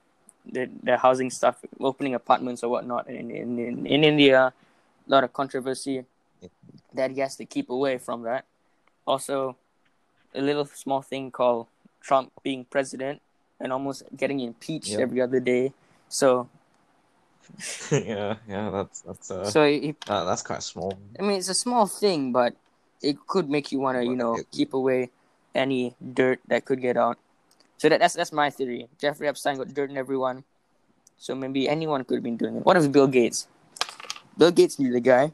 the 0.45 0.69
the 0.83 0.97
housing 0.97 1.29
stuff, 1.29 1.63
opening 1.79 2.13
apartments 2.15 2.63
or 2.63 2.69
whatnot 2.69 3.07
in 3.09 3.31
in, 3.31 3.59
in, 3.59 3.85
in 3.85 4.03
India. 4.03 4.53
A 5.07 5.09
lot 5.11 5.23
of 5.23 5.33
controversy 5.33 6.05
that 6.93 7.11
he 7.11 7.19
has 7.19 7.35
to 7.35 7.45
keep 7.45 7.69
away 7.69 7.97
from 7.97 8.23
that. 8.23 8.45
Also, 9.05 9.57
a 10.33 10.41
little 10.41 10.65
small 10.65 11.01
thing 11.01 11.29
called 11.31 11.67
Trump 11.99 12.31
being 12.43 12.63
president 12.65 13.21
and 13.59 13.71
almost 13.73 14.03
getting 14.15 14.39
impeached 14.39 14.91
Yeah. 14.91 14.99
every 15.03 15.19
other 15.21 15.39
day. 15.39 15.73
So 16.07 16.47
yeah, 17.91 18.35
yeah. 18.47 18.69
That's 18.71 19.01
that's 19.01 19.31
uh, 19.31 19.45
so 19.51 19.65
he, 19.67 19.95
uh, 20.07 20.23
that's 20.25 20.41
quite 20.41 20.63
small. 20.63 20.97
I 21.19 21.21
mean, 21.23 21.37
it's 21.37 21.49
a 21.49 21.53
small 21.53 21.85
thing, 21.87 22.31
but 22.31 22.55
it 23.01 23.17
could 23.27 23.49
make 23.49 23.71
you 23.71 23.79
want 23.79 23.97
to, 23.97 24.03
you 24.05 24.15
know, 24.15 24.35
It- 24.39 24.47
keep 24.51 24.73
away 24.73 25.11
any 25.53 25.95
dirt 25.99 26.39
that 26.47 26.65
could 26.65 26.81
get 26.81 26.95
out. 26.97 27.17
So 27.77 27.89
that, 27.89 27.99
that's 27.99 28.13
that's 28.13 28.31
my 28.31 28.49
theory. 28.49 28.87
Jeffrey 28.99 29.27
Epstein 29.27 29.57
got 29.57 29.73
dirt 29.73 29.89
in 29.89 29.97
everyone, 29.97 30.43
so 31.17 31.35
maybe 31.35 31.67
anyone 31.67 32.03
could 32.03 32.15
have 32.15 32.23
been 32.23 32.37
doing 32.37 32.57
it. 32.57 32.65
What 32.65 32.77
if 32.77 32.91
Bill 32.91 33.07
Gates? 33.07 33.47
Bill 34.37 34.51
Gates 34.51 34.79
knew 34.79 34.91
the 34.91 34.99
guy. 34.99 35.31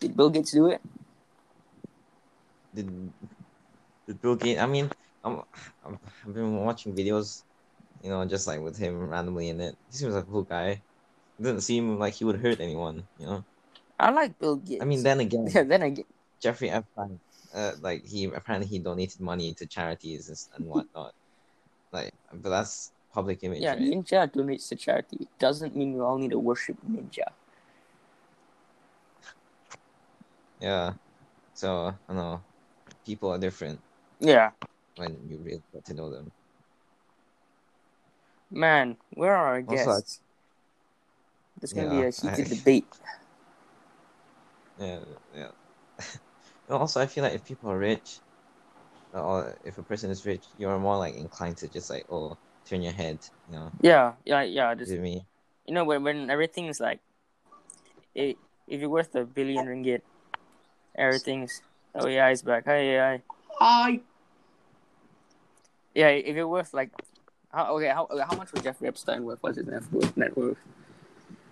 Did 0.00 0.16
Bill 0.16 0.30
Gates 0.30 0.52
do 0.52 0.66
it? 0.66 0.80
Did 2.74 3.12
did 4.06 4.20
Bill 4.20 4.36
Gates? 4.36 4.60
I 4.60 4.66
mean, 4.66 4.90
I'm, 5.24 5.42
I'm 5.84 5.98
I've 6.26 6.34
been 6.34 6.56
watching 6.56 6.94
videos, 6.94 7.42
you 8.02 8.10
know, 8.10 8.24
just 8.24 8.46
like 8.46 8.60
with 8.60 8.76
him 8.76 9.08
randomly 9.08 9.48
in 9.48 9.60
it. 9.60 9.76
He 9.90 9.96
seems 9.96 10.14
like 10.14 10.24
a 10.24 10.30
cool 10.30 10.42
guy. 10.42 10.82
doesn't 11.40 11.62
seem 11.62 11.98
like 11.98 12.14
he 12.14 12.24
would 12.24 12.40
hurt 12.40 12.60
anyone. 12.60 13.04
You 13.18 13.26
know. 13.26 13.44
I 13.98 14.10
like 14.10 14.38
Bill 14.38 14.56
Gates. 14.56 14.82
I 14.82 14.84
mean, 14.84 15.02
then 15.02 15.20
again, 15.20 15.48
yeah, 15.48 15.62
then 15.72 15.82
again, 15.82 16.04
Jeffrey 16.40 16.70
Epstein, 16.70 17.20
uh, 17.54 17.72
like 17.80 18.04
he 18.04 18.24
apparently 18.24 18.66
he 18.66 18.78
donated 18.78 19.20
money 19.20 19.54
to 19.54 19.66
charities 19.66 20.28
and, 20.28 20.38
and 20.56 20.66
whatnot. 20.66 21.14
Like, 21.92 22.12
but 22.32 22.48
that's 22.50 22.92
public 23.12 23.44
image, 23.44 23.60
yeah, 23.60 23.72
right? 23.74 23.82
Ninja 23.82 24.30
donates 24.32 24.68
to 24.70 24.76
charity. 24.76 25.28
Doesn't 25.38 25.76
mean 25.76 25.94
we 25.94 26.00
all 26.00 26.18
need 26.18 26.30
to 26.30 26.38
worship 26.38 26.76
Ninja. 26.88 27.28
Yeah. 30.60 30.94
So 31.54 31.94
I 32.08 32.12
know. 32.14 32.40
People 33.04 33.32
are 33.32 33.38
different 33.38 33.80
Yeah, 34.20 34.50
when 34.96 35.16
you 35.28 35.36
really 35.38 35.62
get 35.72 35.84
to 35.86 35.94
know 35.94 36.10
them. 36.10 36.30
man, 38.50 38.96
where 39.14 39.34
are 39.34 39.46
our 39.56 39.64
Also, 39.66 39.74
guests? 39.96 40.20
There's 41.58 41.72
gonna 41.72 41.90
be 41.90 42.02
a 42.02 42.10
heated 42.10 42.46
I- 42.52 42.54
debate. 42.56 42.86
Yeah, 44.78 45.00
yeah. 45.34 45.50
Also, 46.70 47.00
I 47.00 47.06
feel 47.06 47.22
like 47.24 47.34
if 47.34 47.44
people 47.44 47.70
are 47.70 47.78
rich, 47.78 48.20
or 49.12 49.56
if 49.64 49.78
a 49.78 49.82
person 49.82 50.10
is 50.10 50.24
rich, 50.24 50.44
you're 50.58 50.78
more 50.78 50.96
like 50.96 51.14
inclined 51.16 51.56
to 51.58 51.68
just 51.68 51.90
like, 51.90 52.06
oh, 52.10 52.36
turn 52.64 52.82
your 52.82 52.92
head, 52.92 53.18
you 53.48 53.56
know. 53.56 53.70
Yeah, 53.80 54.12
yeah, 54.24 54.42
yeah. 54.42 54.74
Just 54.74 54.92
Is 54.92 54.98
me? 54.98 55.24
you 55.66 55.74
know 55.74 55.84
when 55.84 56.02
when 56.02 56.30
everything 56.30 56.66
is 56.66 56.80
like, 56.80 57.00
it, 58.14 58.36
if 58.66 58.80
you're 58.80 58.90
worth 58.90 59.14
a 59.14 59.24
billion 59.24 59.66
ringgit, 59.66 60.02
everything's 60.96 61.62
oh 61.94 62.06
yeah, 62.06 62.28
it's 62.28 62.42
back. 62.42 62.64
Hi, 62.66 62.76
AI. 62.76 63.22
I 63.60 64.00
Yeah, 65.94 66.08
if 66.08 66.34
you're 66.34 66.48
worth 66.48 66.72
like, 66.72 66.90
how, 67.52 67.76
okay, 67.76 67.88
how 67.88 68.08
how 68.28 68.36
much 68.36 68.52
was 68.52 68.62
Jeffrey 68.62 68.88
Epstein 68.88 69.24
worth? 69.24 69.38
What's 69.42 69.58
his 69.58 69.66
net 69.66 69.82
worth? 69.92 70.16
Net 70.16 70.36
worth? 70.36 70.56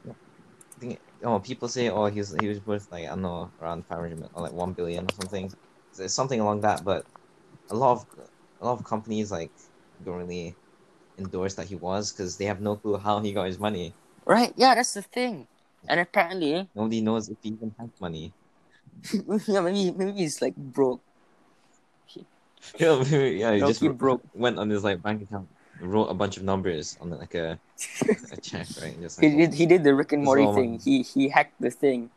I 0.08 0.80
think, 0.80 0.98
oh, 1.22 1.38
people 1.40 1.68
say, 1.68 1.90
oh, 1.90 2.06
he 2.06 2.20
was 2.20 2.34
he 2.40 2.48
was 2.48 2.64
worth 2.64 2.90
like 2.90 3.04
I 3.04 3.08
don't 3.08 3.22
know, 3.22 3.50
around 3.60 3.84
five 3.86 3.98
hundred 3.98 4.26
or 4.32 4.42
like 4.42 4.52
one 4.52 4.72
billion 4.72 5.04
or 5.04 5.12
something. 5.14 5.52
It's 5.98 6.14
something 6.14 6.40
along 6.40 6.62
that, 6.62 6.84
but 6.84 7.04
a 7.70 7.74
lot 7.74 7.92
of 7.92 8.06
a 8.60 8.64
lot 8.66 8.78
of 8.78 8.84
companies 8.84 9.30
like 9.30 9.52
don't 10.04 10.16
really 10.18 10.56
endorse 11.18 11.54
that 11.56 11.68
he 11.68 11.76
was 11.76 12.12
because 12.12 12.36
they 12.38 12.46
have 12.46 12.60
no 12.60 12.76
clue 12.76 12.98
how 12.98 13.20
he 13.20 13.32
got 13.32 13.46
his 13.46 13.58
money. 13.58 13.94
Right? 14.24 14.52
Yeah, 14.56 14.74
that's 14.74 14.94
the 14.94 15.02
thing. 15.02 15.46
And 15.88 16.00
apparently, 16.00 16.68
Nobody 16.74 17.00
knows 17.00 17.28
if 17.28 17.38
he 17.42 17.50
even 17.50 17.72
has 17.78 17.90
money. 18.00 18.34
yeah, 19.46 19.60
maybe 19.60 19.90
maybe 19.92 20.12
he's 20.12 20.40
like 20.42 20.56
broke. 20.56 21.02
Yeah, 22.78 23.02
maybe, 23.10 23.38
yeah, 23.38 23.54
he 23.54 23.60
No, 23.60 23.66
just 23.66 23.80
he 23.80 23.88
broke. 23.88 24.22
went 24.34 24.58
on 24.58 24.70
his 24.70 24.84
like 24.84 25.02
bank 25.02 25.22
account, 25.22 25.48
wrote 25.80 26.06
a 26.06 26.14
bunch 26.14 26.36
of 26.36 26.42
numbers 26.44 26.96
on 27.00 27.10
like 27.10 27.34
a 27.34 27.58
a 28.32 28.36
check, 28.42 28.68
right? 28.80 28.94
and 28.94 29.02
Just 29.02 29.20
He 29.20 29.30
did 29.30 29.54
he 29.54 29.66
did 29.66 29.84
the 29.84 29.94
Rick 29.94 30.12
and 30.12 30.24
Morty 30.24 30.46
thing. 30.46 30.78
He 30.78 31.02
he 31.02 31.28
hacked 31.28 31.60
the 31.60 31.70
thing, 31.70 32.10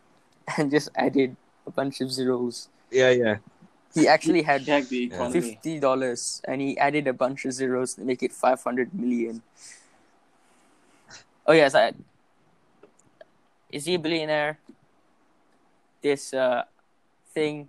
and 0.58 0.72
just 0.72 0.90
added 0.96 1.36
a 1.68 1.72
bunch 1.72 2.02
of 2.02 2.12
zeros. 2.12 2.70
yeah, 2.92 3.10
yeah, 3.12 3.38
He 3.94 4.08
actually 4.08 4.42
had 4.42 4.66
Check 4.66 4.90
the 4.90 4.98
Yeah. 5.06 5.16
economy. 5.16 5.42
fifty 5.42 5.80
dollars, 5.80 6.42
and 6.46 6.62
he 6.62 6.78
added 6.78 7.08
a 7.08 7.14
bunch 7.14 7.46
of 7.46 7.54
zeros 7.54 7.94
to 7.96 8.02
make 8.02 8.24
it 8.24 8.32
five 8.34 8.62
hundred 8.64 8.94
million. 8.94 9.42
Oh 11.46 11.54
yes, 11.54 11.76
I. 11.76 11.94
Is 13.70 13.86
he 13.86 13.96
a 13.96 14.00
billionaire? 14.00 14.60
This 16.02 16.34
uh 16.34 16.64
thing 17.34 17.68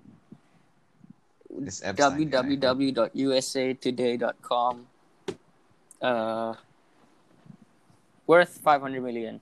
this 1.50 1.82
Epstein 1.84 2.28
guy, 2.28 2.40
right? 2.40 2.60
www.usatoday.com 2.60 4.86
uh 6.02 6.54
worth 8.26 8.58
500 8.58 9.00
million 9.02 9.40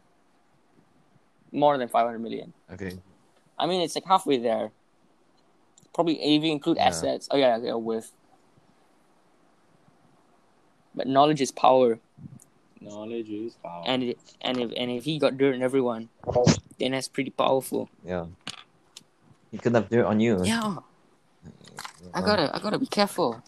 more 1.51 1.79
than 1.79 1.88
500 1.88 2.18
million 2.21 2.53
Okay, 2.73 2.99
i 3.59 3.66
mean 3.66 3.81
it's 3.81 3.95
like 3.95 4.05
halfway 4.05 4.37
there 4.38 4.71
probably 5.95 6.21
if 6.21 6.43
you 6.43 6.51
include 6.53 6.77
Yeah. 6.79 6.89
assets 6.89 7.29
oh 7.31 7.37
yeah 7.37 7.57
yeah 7.59 7.75
with. 7.75 8.13
but 10.95 11.07
knowledge 11.07 11.41
is 11.41 11.51
power 11.53 11.99
Knowledge 12.81 13.31
is 13.31 13.55
power. 13.63 13.85
and 13.87 14.03
it, 14.03 14.19
and 14.41 14.59
if 14.59 14.73
and 14.77 14.91
if 14.91 15.05
he 15.05 15.19
got 15.19 15.39
dirt 15.39 15.55
on 15.55 15.63
everyone 15.63 16.09
then 16.79 16.93
that's 16.93 17.09
pretty 17.09 17.31
powerful 17.31 17.89
yeah. 18.05 18.27
He 19.51 19.59
could 19.59 19.75
have 19.75 19.89
dirt 19.89 20.07
on 20.07 20.19
you. 20.21 20.43
yeah 20.45 20.77
i 22.15 22.21
gotta 22.21 22.51
i 22.55 22.59
gotta 22.59 22.79
be 22.79 22.87
careful 22.87 23.41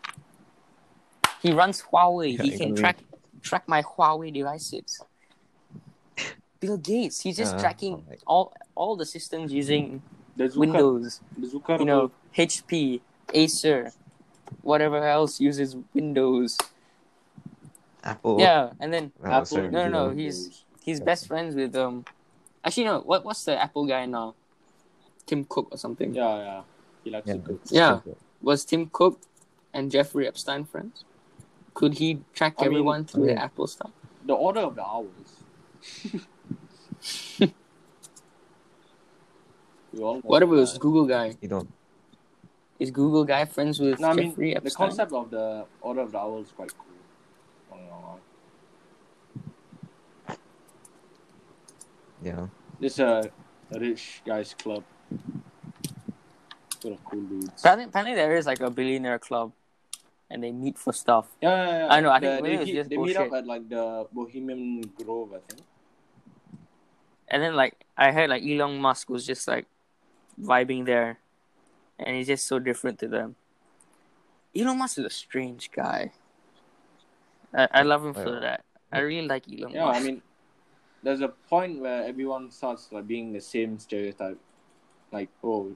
he 1.43 1.53
runs 1.53 1.83
huawei 1.83 2.37
Yeah, 2.37 2.43
he 2.45 2.51
can 2.59 2.71
gotta 2.71 2.81
track 2.81 2.97
track 3.43 3.65
my 3.69 3.83
huawei 3.83 4.33
devices 4.33 5.01
bill 6.61 6.77
gates 6.79 7.21
he's 7.21 7.37
just 7.37 7.57
Uh, 7.57 7.61
tracking 7.61 7.95
alright. 7.95 8.23
all 8.27 8.53
all 8.75 8.95
the 8.97 9.05
systems 9.07 9.53
using 9.53 10.03
the 10.37 10.45
Zucker, 10.49 10.57
windows 10.57 11.21
the 11.37 11.47
Zucker, 11.49 11.79
you 11.81 11.85
know 11.87 12.11
hp 12.37 13.01
acer 13.33 13.93
whatever 14.63 14.99
else 15.07 15.41
uses 15.41 15.77
windows 15.95 16.59
Apple. 18.03 18.39
yeah 18.41 18.71
and 18.81 18.93
then 18.93 19.13
Oh, 19.23 19.31
Apple. 19.31 19.47
sorry, 19.47 19.71
No, 19.71 19.85
no, 19.85 19.89
no, 19.89 19.99
Elon. 20.07 20.19
he's- 20.19 20.65
he's 20.85 21.01
best 21.01 21.27
friends 21.27 21.55
with 21.55 21.75
um 21.77 22.05
actually 22.65 22.85
no 22.85 23.01
what 23.01 23.25
what's 23.25 23.45
the 23.45 23.57
apple 23.61 23.87
guy 23.87 24.05
now 24.07 24.35
tim 25.27 25.45
cook 25.45 25.69
or 25.73 25.79
something 25.79 26.15
Yeah, 26.15 26.37
yeah. 26.39 26.63
He 27.05 27.11
likes 27.11 27.27
Yeah, 27.29 27.35
to 27.35 27.41
cook. 27.41 27.61
Yeah. 27.71 27.93
Apple. 27.97 28.17
was 28.43 28.65
tim 28.65 28.91
cook 28.93 29.21
and 29.73 29.91
jeffrey 29.91 30.27
epstein 30.29 30.65
friends 30.65 31.05
could 31.73 31.95
he 31.95 32.21
track 32.35 32.55
I 32.59 32.63
mean- 32.63 32.67
everyone 32.73 33.05
through 33.07 33.27
the 33.27 33.37
apple 33.41 33.67
stuff 33.67 33.91
The 34.27 34.35
order 34.35 34.61
of 34.61 34.75
the 34.75 34.85
hours. 34.85 35.31
we 39.93 40.01
all 40.03 40.15
know 40.17 40.21
what 40.25 40.43
if 40.43 40.49
it 40.49 40.53
was 40.53 40.77
google 40.79 41.07
guy 41.07 41.37
You 41.41 41.49
don't. 41.49 41.71
Is 42.85 42.91
google 43.01 43.25
guy 43.25 43.45
friends 43.55 43.81
with 43.85 43.99
No, 44.01 44.09
I 44.09 44.15
mean 44.15 44.31
jeffrey 44.31 44.51
the 44.63 44.71
concept 44.83 45.13
of 45.13 45.31
the 45.31 45.47
order 45.81 46.01
of 46.07 46.11
the 46.13 46.19
hour 46.19 46.39
is 46.41 46.51
quite 46.59 46.73
cool. 46.81 46.97
Not 47.71 47.79
gonna 47.91 48.07
lie. 48.07 48.21
Yeah. 52.23 52.47
This 52.81 52.95
is 52.95 52.99
a 53.01 53.31
rich 53.79 54.23
guys 54.27 54.55
club. 54.55 54.83
Full 56.81 56.93
of 56.93 57.05
cool 57.05 57.21
dudes. 57.23 57.61
apparently, 57.61 57.85
apparently 57.87 58.15
there 58.15 58.37
is 58.37 58.47
like 58.47 58.61
a 58.61 58.71
billionaire 58.71 59.19
club 59.19 59.53
and 60.31 60.43
they 60.43 60.53
meet 60.53 60.77
for 60.79 60.93
stuff 60.93 61.27
Yeah, 61.41 61.49
yeah, 61.57 61.79
yeah. 61.87 61.89
I 61.95 62.01
know, 62.01 62.11
I 62.11 62.21
The- 62.21 62.27
think 62.29 62.43
maybe 62.43 62.57
they, 62.57 62.63
it's 62.63 62.71
he- 62.71 62.77
just 62.77 62.91
they 62.91 62.97
meet 62.97 63.17
up 63.17 63.33
at 63.33 63.47
like 63.47 63.69
the 63.69 64.07
Bohemian 64.13 64.81
Grove, 64.97 65.33
I 65.33 65.41
think. 65.49 65.63
and 67.29 67.43
then 67.43 67.55
like 67.57 67.75
i 67.97 68.13
heard 68.13 68.29
like 68.29 68.43
elon 68.45 68.77
musk 68.79 69.09
was 69.09 69.25
just 69.27 69.49
like 69.49 69.65
vibing 70.41 70.85
there 70.85 71.19
and 71.99 72.17
he's 72.17 72.27
just 72.27 72.47
so 72.47 72.59
different 72.59 72.99
to 73.01 73.09
them. 73.09 73.37
Elon 74.57 74.79
musk 74.79 74.99
is 74.99 75.05
a 75.05 75.11
strange 75.11 75.71
guy. 75.71 76.13
I, 77.53 77.69
I 77.71 77.83
love 77.83 78.05
him 78.05 78.15
for 78.15 78.41
that. 78.41 78.65
I 78.93 79.01
really 79.01 79.27
like 79.27 79.45
elon 79.49 79.73
Yeah, 79.73 79.87
musk. 79.87 80.01
I 80.01 80.05
mean, 80.05 80.23
there's 81.03 81.21
a 81.21 81.29
point 81.29 81.81
where 81.81 82.05
everyone 82.05 82.51
starts 82.51 82.89
like 82.93 83.07
being 83.07 83.33
the 83.33 83.41
same 83.41 83.79
stereotype, 83.79 84.39
like 85.13 85.29
oh, 85.43 85.75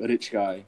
a 0.00 0.06
rich 0.06 0.30
guy, 0.32 0.64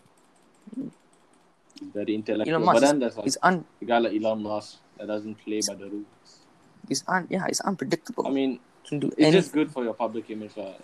He's 0.76 1.88
very 1.94 2.14
intellectual. 2.14 2.56
Elon 2.56 2.66
Musk 2.66 2.80
but 2.80 2.86
then 2.86 2.98
there's 2.98 3.16
like 3.16 3.24
he's 3.24 3.38
un 3.42 3.64
a 3.80 3.84
guy 3.84 3.98
like 3.98 4.12
Elon 4.12 4.42
Musk 4.42 4.78
that 4.98 5.06
doesn't 5.06 5.36
play 5.36 5.60
by 5.66 5.74
the 5.74 5.88
rules. 5.88 6.46
he's 6.88 7.04
un 7.08 7.26
yeah 7.30 7.46
he's 7.46 7.60
unpredictable. 7.60 8.26
I 8.26 8.30
mean, 8.30 8.60
can 8.84 9.00
do 9.00 9.08
it's 9.08 9.16
anything. 9.18 9.32
just 9.40 9.52
good 9.52 9.70
for 9.72 9.84
your 9.84 9.94
public 9.94 10.28
image, 10.30 10.52
uh, 10.58 10.72
co- 10.72 10.74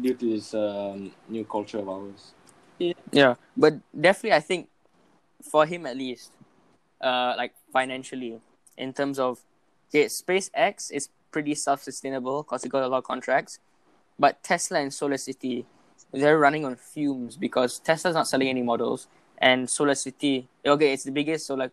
due 0.00 0.14
to 0.14 0.30
this 0.34 0.54
um, 0.54 1.12
new 1.28 1.44
culture 1.44 1.78
of 1.78 1.88
ours. 1.88 2.32
Yeah, 3.12 3.34
but 3.56 3.74
definitely, 3.98 4.32
I 4.32 4.40
think 4.40 4.68
for 5.42 5.66
him 5.66 5.86
at 5.86 5.96
least, 5.96 6.32
uh, 7.00 7.34
like 7.36 7.52
financially, 7.72 8.40
in 8.76 8.92
terms 8.92 9.18
of, 9.18 9.40
yeah, 9.90 10.04
SpaceX 10.04 10.90
is 10.90 11.08
pretty 11.30 11.54
self-sustainable 11.54 12.42
because 12.42 12.64
it 12.64 12.68
got 12.68 12.82
a 12.82 12.88
lot 12.88 12.98
of 12.98 13.04
contracts, 13.04 13.58
but 14.18 14.42
Tesla 14.42 14.80
and 14.80 14.92
Solar 14.92 15.16
City, 15.16 15.66
they're 16.12 16.38
running 16.38 16.64
on 16.64 16.76
fumes 16.76 17.36
because 17.36 17.78
Tesla's 17.78 18.14
not 18.14 18.26
selling 18.26 18.48
any 18.48 18.62
models, 18.62 19.08
and 19.38 19.68
Solar 19.68 19.94
City, 19.94 20.48
okay, 20.64 20.92
it's 20.92 21.04
the 21.04 21.12
biggest 21.12 21.46
solar, 21.46 21.70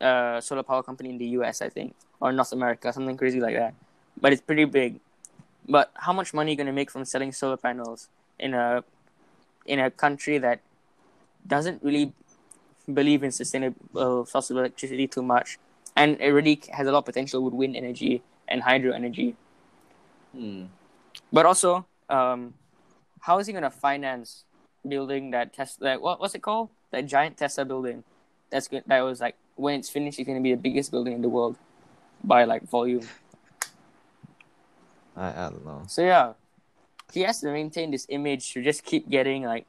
uh, 0.00 0.40
solar 0.40 0.62
power 0.62 0.82
company 0.82 1.10
in 1.10 1.18
the 1.18 1.26
U.S. 1.40 1.62
I 1.62 1.68
think, 1.68 1.94
or 2.20 2.32
North 2.32 2.52
America, 2.52 2.92
something 2.92 3.16
crazy 3.16 3.40
like 3.40 3.56
that, 3.56 3.74
but 4.20 4.32
it's 4.32 4.42
pretty 4.42 4.64
big. 4.64 5.00
But 5.68 5.92
how 5.94 6.12
much 6.12 6.34
money 6.34 6.50
are 6.50 6.52
you 6.52 6.56
gonna 6.56 6.72
make 6.72 6.90
from 6.90 7.04
selling 7.04 7.32
solar 7.32 7.56
panels 7.56 8.08
in 8.38 8.54
a 8.54 8.84
in 9.66 9.78
a 9.78 9.90
country 9.90 10.38
that 10.38 10.60
doesn't 11.46 11.82
really 11.82 12.12
believe 12.92 13.22
in 13.22 13.30
sustainable 13.30 14.26
sources 14.26 14.50
of 14.50 14.56
electricity 14.58 15.06
too 15.06 15.22
much 15.22 15.58
and 15.96 16.20
it 16.20 16.30
really 16.30 16.60
has 16.72 16.86
a 16.86 16.92
lot 16.92 16.98
of 16.98 17.04
potential 17.04 17.42
with 17.42 17.54
wind 17.54 17.76
energy 17.76 18.22
and 18.48 18.62
hydro 18.62 18.92
energy? 18.92 19.36
Hmm. 20.32 20.66
but 21.32 21.44
also 21.44 21.86
um, 22.08 22.54
how 23.20 23.38
is 23.38 23.48
he 23.48 23.52
going 23.52 23.64
to 23.64 23.70
finance 23.70 24.44
building 24.86 25.32
that 25.32 25.52
test 25.52 25.82
like 25.82 26.00
what, 26.00 26.20
what's 26.20 26.34
it 26.36 26.42
called? 26.42 26.70
That 26.92 27.06
giant 27.06 27.36
tesla 27.36 27.64
building 27.64 28.04
that's 28.50 28.68
good 28.68 28.84
that 28.86 29.00
was 29.00 29.20
like 29.20 29.36
when 29.56 29.78
it's 29.78 29.90
finished 29.90 30.18
it's 30.18 30.26
going 30.26 30.38
to 30.38 30.42
be 30.42 30.54
the 30.54 30.60
biggest 30.60 30.90
building 30.90 31.14
in 31.14 31.22
the 31.22 31.28
world 31.28 31.56
by 32.22 32.44
like 32.44 32.62
volume 32.68 33.06
I, 35.20 35.28
I 35.28 35.50
don't 35.52 35.64
know. 35.68 35.82
So 35.86 36.00
yeah, 36.02 36.32
he 37.12 37.20
has 37.28 37.40
to 37.40 37.52
maintain 37.52 37.90
this 37.90 38.06
image 38.08 38.52
to 38.54 38.62
just 38.62 38.82
keep 38.84 39.08
getting 39.10 39.42
like 39.44 39.66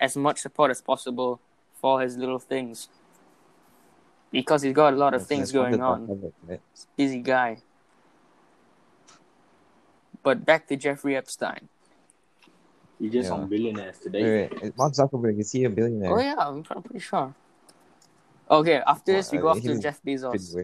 as 0.00 0.16
much 0.16 0.38
support 0.40 0.70
as 0.70 0.80
possible 0.80 1.40
for 1.80 2.00
his 2.00 2.16
little 2.16 2.38
things. 2.38 2.88
Because 4.30 4.62
he's 4.62 4.72
got 4.72 4.94
a 4.94 4.96
lot 4.96 5.12
of 5.12 5.22
It's- 5.22 5.28
things 5.28 5.52
going 5.52 5.80
on. 5.82 6.06
public, 6.06 6.32
right? 6.48 6.60
He's 6.72 6.84
a 6.84 6.88
busy 6.96 7.18
guy. 7.20 7.58
But 10.22 10.44
back 10.46 10.66
to 10.68 10.76
Jeffrey 10.76 11.16
Epstein. 11.16 11.68
You 13.00 13.10
just 13.10 13.28
Yeah. 13.28 13.34
on 13.34 13.48
billionaires 13.48 13.98
today. 13.98 14.22
Wait, 14.22 14.62
wait, 14.62 14.78
Mark 14.78 14.92
Zuckerberg 14.94 15.38
is 15.40 15.50
he 15.50 15.64
a 15.64 15.70
billionaire? 15.70 16.12
Oh 16.16 16.20
yeah, 16.20 16.36
I'm, 16.38 16.62
I'm 16.70 16.82
pretty 16.82 17.00
sure. 17.00 17.34
Okay, 18.48 18.76
after 18.86 19.12
this 19.12 19.32
we 19.32 19.38
go 19.38 19.48
uh, 19.48 19.56
after 19.56 19.76
Jeff 19.78 20.00
Bezos. 20.02 20.54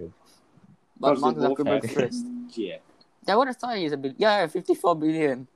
But 1.01 1.18
Mark 1.18 1.37
Zuckerberg 1.37 1.90
first. 1.90 2.24
Yeah. 2.55 2.79
I 3.29 3.37
would 3.37 3.49
have 3.49 3.57
thought 3.57 3.77
he's 3.77 3.93
a 3.93 3.97
bit. 3.97 4.14
Yeah, 4.19 4.47
54 4.47 4.97
billion. 4.97 5.47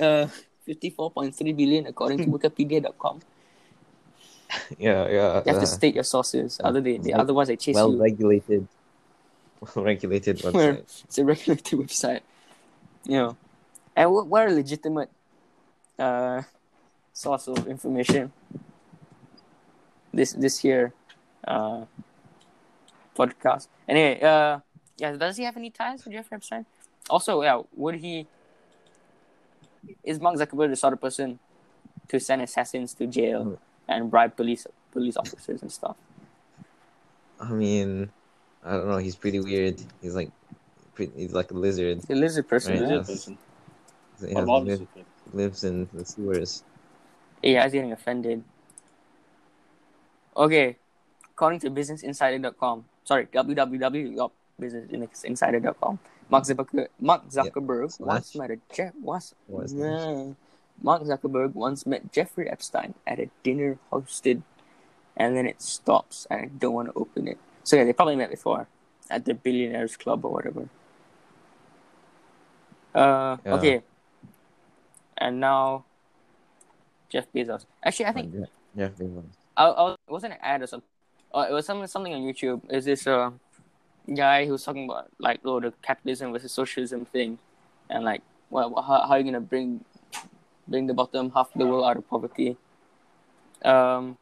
Uh, 0.00 0.26
54.3 0.66 1.56
billion 1.56 1.86
according 1.86 2.18
to 2.18 2.26
Wikipedia.com. 2.26 3.20
Yeah, 4.78 5.06
yeah. 5.08 5.42
You 5.46 5.52
have 5.52 5.62
to 5.62 5.62
uh, 5.62 5.64
state 5.66 5.94
your 5.94 6.02
sources. 6.02 6.60
Other 6.64 6.80
they, 6.80 6.98
they, 6.98 7.12
well- 7.12 7.20
otherwise 7.20 7.46
they 7.48 7.56
chase 7.56 7.76
well 7.76 7.92
you. 7.92 8.02
regulated, 8.02 8.66
well 9.60 9.84
regulated 9.84 10.38
website. 10.38 11.04
It's 11.04 11.18
a 11.18 11.24
regulated 11.24 11.78
website. 11.78 12.20
You 13.04 13.12
know, 13.16 13.36
and 13.94 14.10
what, 14.10 14.26
what 14.26 14.48
a 14.48 14.50
legitimate 14.50 15.08
uh, 16.00 16.42
source 17.12 17.46
of 17.46 17.68
information. 17.68 18.32
This 20.12 20.32
this 20.32 20.58
here 20.58 20.92
uh, 21.46 21.84
podcast. 23.16 23.68
Anyway, 23.86 24.20
uh, 24.20 24.58
yeah, 24.98 25.12
does 25.12 25.36
he 25.36 25.44
have 25.44 25.56
any 25.56 25.70
ties 25.70 26.02
to 26.02 26.10
Jeffrey 26.10 26.34
Epstein? 26.36 26.66
Also, 27.10 27.42
yeah, 27.42 27.60
would 27.76 27.96
he? 27.96 28.26
Is 30.04 30.20
Mark 30.20 30.36
Zuckerberg 30.36 30.68
the 30.70 30.76
sort 30.76 30.92
of 30.92 31.00
person 31.00 31.38
to 32.08 32.20
send 32.20 32.42
assassins 32.42 32.92
to 32.94 33.06
jail 33.06 33.58
and 33.88 34.10
bribe 34.10 34.36
police 34.36 34.66
police 34.92 35.16
officers 35.16 35.62
and 35.62 35.72
stuff? 35.72 35.96
I 37.40 37.50
mean, 37.52 38.10
I 38.64 38.72
don't 38.72 38.88
know. 38.88 38.98
He's 38.98 39.16
pretty 39.16 39.40
weird. 39.40 39.80
He's 40.02 40.14
like, 40.14 40.30
pretty, 40.94 41.12
he's 41.16 41.32
like 41.32 41.50
a 41.50 41.54
lizard. 41.54 41.98
He's 42.06 42.10
a 42.10 42.14
lizard 42.20 42.46
person. 42.48 42.74
Right, 42.74 42.82
isn't 42.82 43.06
he? 43.06 43.12
person. 43.12 43.38
He 44.20 44.26
A 44.32 44.34
has 44.38 44.46
lot 44.46 44.60
of 44.62 44.68
live- 44.68 44.78
secret. 44.78 45.06
lives 45.32 45.64
in 45.64 45.88
the 45.94 46.04
sewers. 46.04 46.62
Yeah, 47.42 47.62
I 47.62 47.64
was 47.64 47.72
getting 47.72 47.92
offended. 47.92 48.44
Okay, 50.36 50.76
according 51.32 51.60
to 51.60 51.70
BusinessInsider.com, 51.70 52.84
sorry, 53.04 53.26
www.businessinsider.com, 53.26 55.98
Mark 56.30 56.44
Zuckerberg, 56.44 56.88
Mark 57.00 57.28
Zuckerberg 57.28 58.00
once 58.00 58.34
met 58.36 58.50
a 58.50 58.58
Jeff 58.72 58.94
was 59.02 59.34
What 59.46 59.64
is 59.64 59.72
Nah. 59.74 60.32
Mark 60.82 61.02
Zuckerberg 61.02 61.54
once 61.54 61.84
met 61.86 62.12
Jeffrey 62.12 62.48
Epstein 62.48 62.94
at 63.06 63.18
a 63.18 63.28
dinner 63.42 63.78
hosted, 63.92 64.42
and 65.16 65.36
then 65.36 65.46
it 65.46 65.60
stops, 65.60 66.26
and 66.30 66.40
I 66.40 66.46
don't 66.46 66.72
want 66.72 66.88
to 66.88 66.94
open 66.94 67.28
it. 67.28 67.38
So 67.64 67.76
yeah, 67.76 67.84
they 67.84 67.92
probably 67.92 68.16
met 68.16 68.30
before 68.30 68.66
at 69.10 69.24
the 69.24 69.34
Billionaires 69.34 69.96
Club 69.96 70.24
or 70.24 70.32
whatever. 70.32 70.68
Uh, 72.94 73.36
Yeah. 73.44 73.54
okay. 73.54 73.82
And 75.18 75.38
now, 75.40 75.84
Jeff 77.10 77.26
Bezos. 77.34 77.66
Actually, 77.84 78.06
I 78.06 78.12
think 78.12 78.34
Jeff 78.76 78.92
Bezos. 78.96 79.24
I, 79.56 79.66
I 79.66 79.90
it 79.92 79.98
wasn't 80.08 80.32
an 80.34 80.38
ad 80.40 80.62
or 80.62 80.66
something. 80.66 80.88
Uh, 81.34 81.46
it 81.50 81.52
was 81.52 81.66
something 81.66 81.86
something 81.86 82.14
on 82.14 82.20
YouTube. 82.22 82.62
Is 82.72 82.86
this 82.86 83.06
uh, 83.06 83.30
guy 84.14 84.44
who 84.46 84.52
was 84.52 84.64
talking 84.64 84.84
about 84.84 85.08
like 85.18 85.40
oh 85.44 85.60
the 85.60 85.72
capitalism 85.82 86.32
versus 86.32 86.52
socialism 86.52 87.04
thing, 87.04 87.38
and 87.88 88.04
like 88.04 88.22
well 88.50 88.74
how 88.82 89.06
how 89.06 89.14
are 89.14 89.18
you 89.18 89.24
gonna 89.24 89.40
bring 89.40 89.84
bring 90.68 90.86
the 90.86 90.94
bottom 90.94 91.30
half 91.30 91.52
of 91.52 91.58
the 91.58 91.66
world 91.66 91.84
out 91.84 91.96
of 91.96 92.08
poverty? 92.08 92.56
Um, 93.64 94.16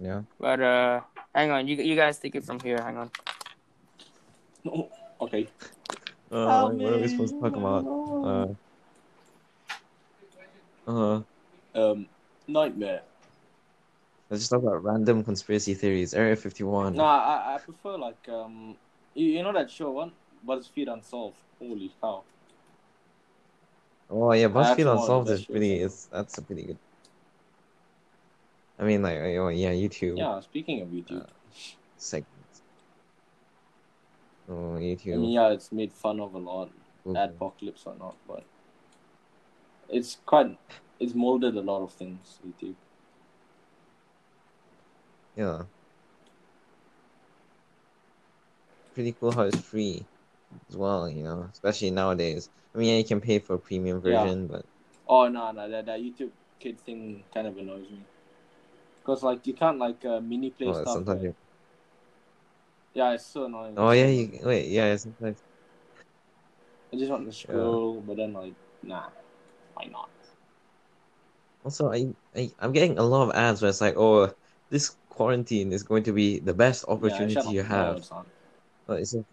Yeah. 0.00 0.22
but 0.40 0.60
uh, 0.60 1.00
hang 1.34 1.50
on, 1.50 1.68
you 1.68 1.76
you 1.76 1.94
guys 1.96 2.18
take 2.18 2.34
it 2.34 2.44
from 2.44 2.60
here. 2.60 2.80
Hang 2.80 2.96
on. 2.96 3.10
Okay. 5.20 5.48
Uh, 6.32 6.70
what 6.70 6.92
are 6.92 6.98
we 6.98 7.08
supposed 7.08 7.34
to 7.34 7.40
talk 7.40 7.56
about? 7.56 7.84
Uh. 7.84 8.48
Uh. 10.86 11.20
Um, 11.74 12.06
nightmare. 12.46 13.02
Let's 14.30 14.42
just 14.42 14.50
talk 14.52 14.62
about 14.62 14.84
random 14.84 15.24
conspiracy 15.24 15.74
theories. 15.74 16.14
Area 16.14 16.36
51. 16.36 16.94
No, 16.94 17.04
I 17.04 17.56
I 17.56 17.58
prefer 17.58 17.98
like 17.98 18.28
um, 18.28 18.76
you, 19.14 19.26
you 19.26 19.42
know 19.42 19.52
that 19.52 19.68
show 19.68 19.90
one 19.90 20.12
BuzzFeed 20.46 20.92
Unsolved. 20.92 21.36
Holy 21.58 21.92
cow! 22.00 22.22
Oh 24.08 24.32
yeah, 24.32 24.46
BuzzFeed 24.46 24.90
Unsolved 24.90 25.30
is 25.30 25.44
pretty. 25.44 25.78
shit. 25.78 25.82
Is 25.82 26.08
that's 26.12 26.38
a 26.38 26.42
pretty 26.42 26.62
good. 26.62 26.78
I 28.78 28.84
mean, 28.84 29.02
like, 29.02 29.18
oh 29.18 29.48
yeah, 29.48 29.72
YouTube 29.72 30.16
Yeah. 30.16 30.38
Speaking 30.40 30.80
of 30.80 30.88
YouTube, 30.88 31.26
segments. 31.96 32.62
Oh, 34.48 34.78
YouTube. 34.78 35.14
I 35.14 35.16
mean, 35.16 35.30
yeah, 35.32 35.48
it's 35.48 35.72
made 35.72 35.92
fun 35.92 36.20
of 36.20 36.34
a 36.34 36.38
lot. 36.38 36.70
Google. 37.02 37.28
Adpocalypse 37.28 37.84
or 37.84 37.96
not, 37.98 38.14
but 38.28 38.44
it's 39.88 40.18
quite 40.24 40.56
it's 41.00 41.14
molded 41.14 41.56
a 41.56 41.60
lot 41.60 41.82
of 41.82 41.92
things. 41.92 42.38
YouTube. 42.46 42.76
Yeah. 45.40 45.62
Pretty 48.92 49.12
cool 49.12 49.32
how 49.32 49.44
it's 49.44 49.58
free 49.58 50.04
as 50.68 50.76
well, 50.76 51.08
you 51.08 51.22
know, 51.22 51.48
especially 51.50 51.90
nowadays. 51.90 52.50
I 52.74 52.78
mean, 52.78 52.88
yeah, 52.90 52.98
you 52.98 53.04
can 53.04 53.22
pay 53.22 53.38
for 53.38 53.54
a 53.54 53.58
premium 53.58 54.02
Yeah. 54.04 54.20
version, 54.20 54.46
but 54.48 54.66
Oh 55.08 55.28
no, 55.28 55.50
no, 55.50 55.66
that, 55.70 55.86
that 55.86 56.00
YouTube 56.00 56.30
kid 56.58 56.78
thing 56.78 57.24
kind 57.32 57.46
of 57.46 57.56
annoys 57.56 57.88
me. 57.90 58.04
Cause 59.02 59.22
like 59.22 59.46
you 59.46 59.54
can't 59.54 59.78
like 59.78 60.04
uh, 60.04 60.20
mini 60.20 60.50
play 60.50 60.68
oh, 60.68 60.72
stuff. 60.74 60.86
sometimes 60.86 61.24
right? 61.24 61.34
Yeah, 62.92 63.12
it's 63.12 63.24
so 63.24 63.46
annoying. 63.46 63.74
Oh 63.78 63.92
yeah, 63.92 64.08
you 64.08 64.40
wait, 64.44 64.68
yeah, 64.68 64.92
it's 64.92 65.04
sometimes. 65.04 65.42
I 66.92 66.96
just 66.96 67.10
want 67.10 67.24
to 67.24 67.32
scroll, 67.32 68.02
but 68.02 68.18
then 68.18 68.34
like, 68.34 68.52
nah, 68.82 69.06
why 69.72 69.86
not? 69.90 70.10
Also, 71.64 71.92
I, 71.92 72.08
I 72.36 72.50
I'm 72.58 72.72
getting 72.72 72.98
a 72.98 73.02
lot 73.02 73.28
of 73.28 73.34
ads 73.34 73.62
where 73.62 73.68
it's 73.70 73.80
like, 73.80 73.96
oh, 73.96 74.32
this 74.70 74.96
quarantine 75.08 75.72
is 75.72 75.82
going 75.82 76.04
to 76.04 76.12
be 76.12 76.38
the 76.38 76.54
best 76.54 76.84
opportunity 76.88 77.34
yeah, 77.34 77.50
you 77.50 77.62
have. 77.62 78.08
No, 78.88 78.94
it's 78.94 79.14
not. 79.14 79.26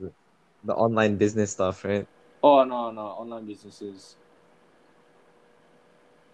The 0.64 0.74
online 0.74 1.16
business 1.16 1.52
stuff, 1.52 1.86
right? 1.86 2.06
Oh 2.44 2.64
no, 2.64 2.92
no, 2.92 3.02
online 3.02 3.46
businesses. 3.46 4.18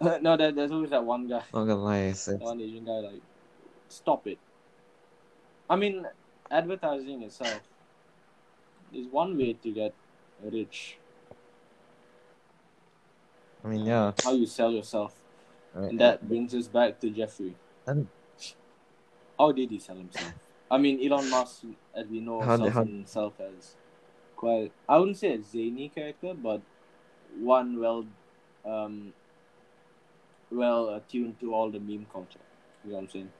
no, 0.00 0.36
there, 0.36 0.50
there's 0.50 0.72
always 0.72 0.90
that 0.90 1.04
one 1.04 1.28
guy, 1.28 1.42
Not 1.52 1.64
gonna 1.64 1.76
lie, 1.76 1.98
it's, 2.10 2.24
that 2.24 2.40
one 2.40 2.60
Asian 2.60 2.84
guy. 2.84 2.98
Like, 2.98 3.22
stop 3.88 4.26
it. 4.26 4.38
I 5.68 5.76
mean, 5.76 6.06
advertising 6.50 7.22
itself 7.22 7.60
is 8.92 9.06
one 9.06 9.36
way 9.36 9.52
to 9.52 9.70
get 9.70 9.94
rich. 10.42 10.98
I 13.64 13.68
mean, 13.68 13.86
yeah, 13.86 14.12
How 14.22 14.32
you 14.32 14.46
sell 14.46 14.72
yourself, 14.72 15.14
right. 15.74 15.90
and 15.90 16.00
that 16.00 16.26
brings 16.26 16.54
us 16.54 16.66
back 16.66 17.00
to 17.00 17.10
Jeffrey. 17.10 17.54
And- 17.86 18.08
How 19.38 19.52
did 19.52 19.70
he 19.70 19.78
sell 19.78 19.96
himself? 19.96 20.32
I 20.70 20.78
mean, 20.78 21.04
Elon 21.04 21.28
Musk, 21.30 21.64
as 21.94 22.06
we 22.08 22.20
know, 22.20 22.40
How 22.40 22.56
sells 22.56 22.72
how- 22.72 22.84
himself 22.84 23.34
as 23.40 23.76
quite. 24.36 24.72
I 24.88 24.98
wouldn't 24.98 25.16
say 25.16 25.34
a 25.34 25.42
zany 25.42 25.88
character, 25.88 26.34
but 26.34 26.60
one 27.40 27.78
well, 27.80 28.06
um, 28.64 29.12
well 30.50 30.88
attuned 30.94 31.38
to 31.40 31.52
all 31.54 31.70
the 31.70 31.80
meme 31.80 32.06
culture. 32.12 32.38
You 32.84 32.90
know 32.90 32.96
what 32.96 33.02
I'm 33.04 33.08
saying? 33.10 33.30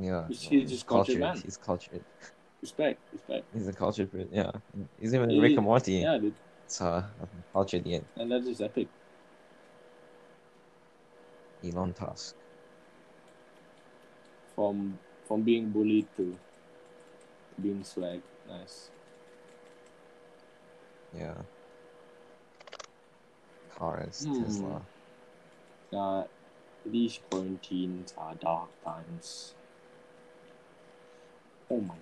yeah. 0.00 0.26
He's- 0.28 0.42
he's 0.42 0.70
just 0.70 0.86
cultured 0.86 1.18
cultured. 1.18 1.34
man. 1.36 1.42
He's 1.44 1.56
cultured. 1.56 2.04
Respect, 2.60 3.00
respect. 3.12 3.44
He's 3.52 3.68
a 3.68 3.72
cultured, 3.72 4.28
yeah. 4.32 4.50
He's 5.00 5.14
even 5.14 5.30
He- 5.30 5.40
Rick 5.40 5.56
and 5.56 5.64
Morty. 5.64 5.92
Yeah, 5.94 6.18
dude, 6.18 6.34
It's 6.64 6.80
uh, 6.80 7.04
cultured 7.52 7.86
yet. 7.86 8.04
and 8.16 8.30
that 8.32 8.42
is 8.42 8.60
epic. 8.60 8.88
Elon 11.64 11.92
Tusk. 11.92 12.36
From 14.58 14.98
from 15.30 15.42
being 15.46 15.70
bullied 15.70 16.10
to 16.18 16.34
being 17.62 17.84
swag. 17.84 18.18
Nice. 18.50 18.90
Yeah. 21.14 21.38
Cars, 23.78 24.26
Hmm. 24.26 24.42
Tesla. 24.42 24.82
Uh, 25.94 26.24
these 26.84 27.20
quarantines 27.30 28.12
are 28.18 28.34
dark 28.34 28.68
times. 28.82 29.54
Oh 31.70 31.80
my. 31.80 31.94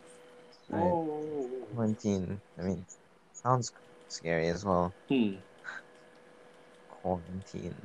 Right. 0.70 0.80
Oh. 0.80 1.68
Quarantine. 1.74 2.40
I 2.58 2.62
mean, 2.62 2.86
sounds 3.32 3.70
scary 4.08 4.48
as 4.48 4.64
well. 4.64 4.94
Hmm. 5.12 5.44
Quarantine. 6.88 7.76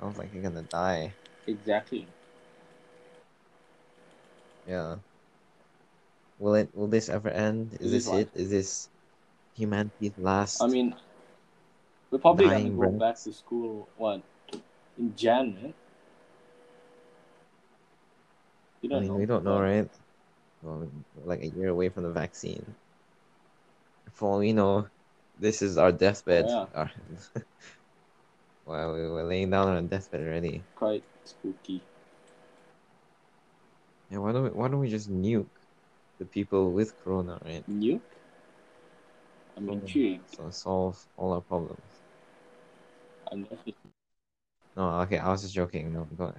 Sounds 0.00 0.16
like 0.16 0.32
you're 0.32 0.42
gonna 0.42 0.62
die. 0.62 1.12
Exactly. 1.46 2.06
Yeah. 4.66 4.96
will 6.38 6.54
it? 6.54 6.68
Will 6.74 6.88
this 6.88 7.08
ever 7.08 7.28
end? 7.28 7.74
Is 7.80 7.92
Is 7.92 8.06
this 8.06 8.14
it? 8.14 8.28
Is 8.34 8.50
this 8.50 8.88
humanity's 9.54 10.12
last? 10.18 10.62
I 10.62 10.66
mean, 10.66 10.94
we're 12.10 12.18
probably 12.18 12.46
gonna 12.46 12.70
go 12.70 12.76
breath. 12.76 12.98
back 12.98 13.16
to 13.22 13.32
school. 13.32 13.88
What 13.96 14.22
in 14.98 15.14
Jan, 15.16 15.54
man? 15.54 15.74
You 18.82 18.90
don't 18.90 19.00
mean, 19.02 19.08
know. 19.08 19.16
we 19.16 19.26
don't 19.26 19.44
know, 19.44 19.60
right? 19.60 19.88
Well, 20.62 20.88
like 21.24 21.42
a 21.42 21.48
year 21.48 21.68
away 21.68 21.88
from 21.88 22.02
the 22.02 22.10
vaccine. 22.10 22.66
For 24.12 24.28
all 24.30 24.38
we 24.38 24.52
know, 24.52 24.86
this 25.38 25.62
is 25.62 25.78
our 25.78 25.92
deathbed. 25.92 26.46
Yeah. 26.48 26.66
Our... 26.74 26.90
well, 28.66 28.94
we 28.94 29.00
we're 29.08 29.24
laying 29.24 29.50
down 29.50 29.68
on 29.68 29.76
a 29.76 29.82
deathbed 29.82 30.20
already. 30.20 30.62
Quite 30.76 31.02
spooky. 31.24 31.82
Yeah, 34.12 34.18
why 34.18 34.32
don't 34.32 34.44
we, 34.44 34.50
why 34.50 34.68
don't 34.68 34.80
we 34.80 34.90
just 34.90 35.10
nuke 35.10 35.48
the 36.18 36.26
people 36.26 36.72
with 36.72 36.92
corona, 37.02 37.38
right? 37.42 37.64
Nuke? 37.66 38.02
I'm 39.56 39.70
intrigued. 39.70 40.36
So 40.36 40.50
solve 40.50 41.02
all 41.16 41.32
our 41.32 41.40
problems. 41.40 42.02
I'm 43.32 43.44
definitely 43.44 43.76
No, 44.76 45.00
okay, 45.00 45.16
I 45.18 45.30
was 45.30 45.40
just 45.40 45.54
joking. 45.54 45.94
No, 45.94 46.04
go. 46.04 46.34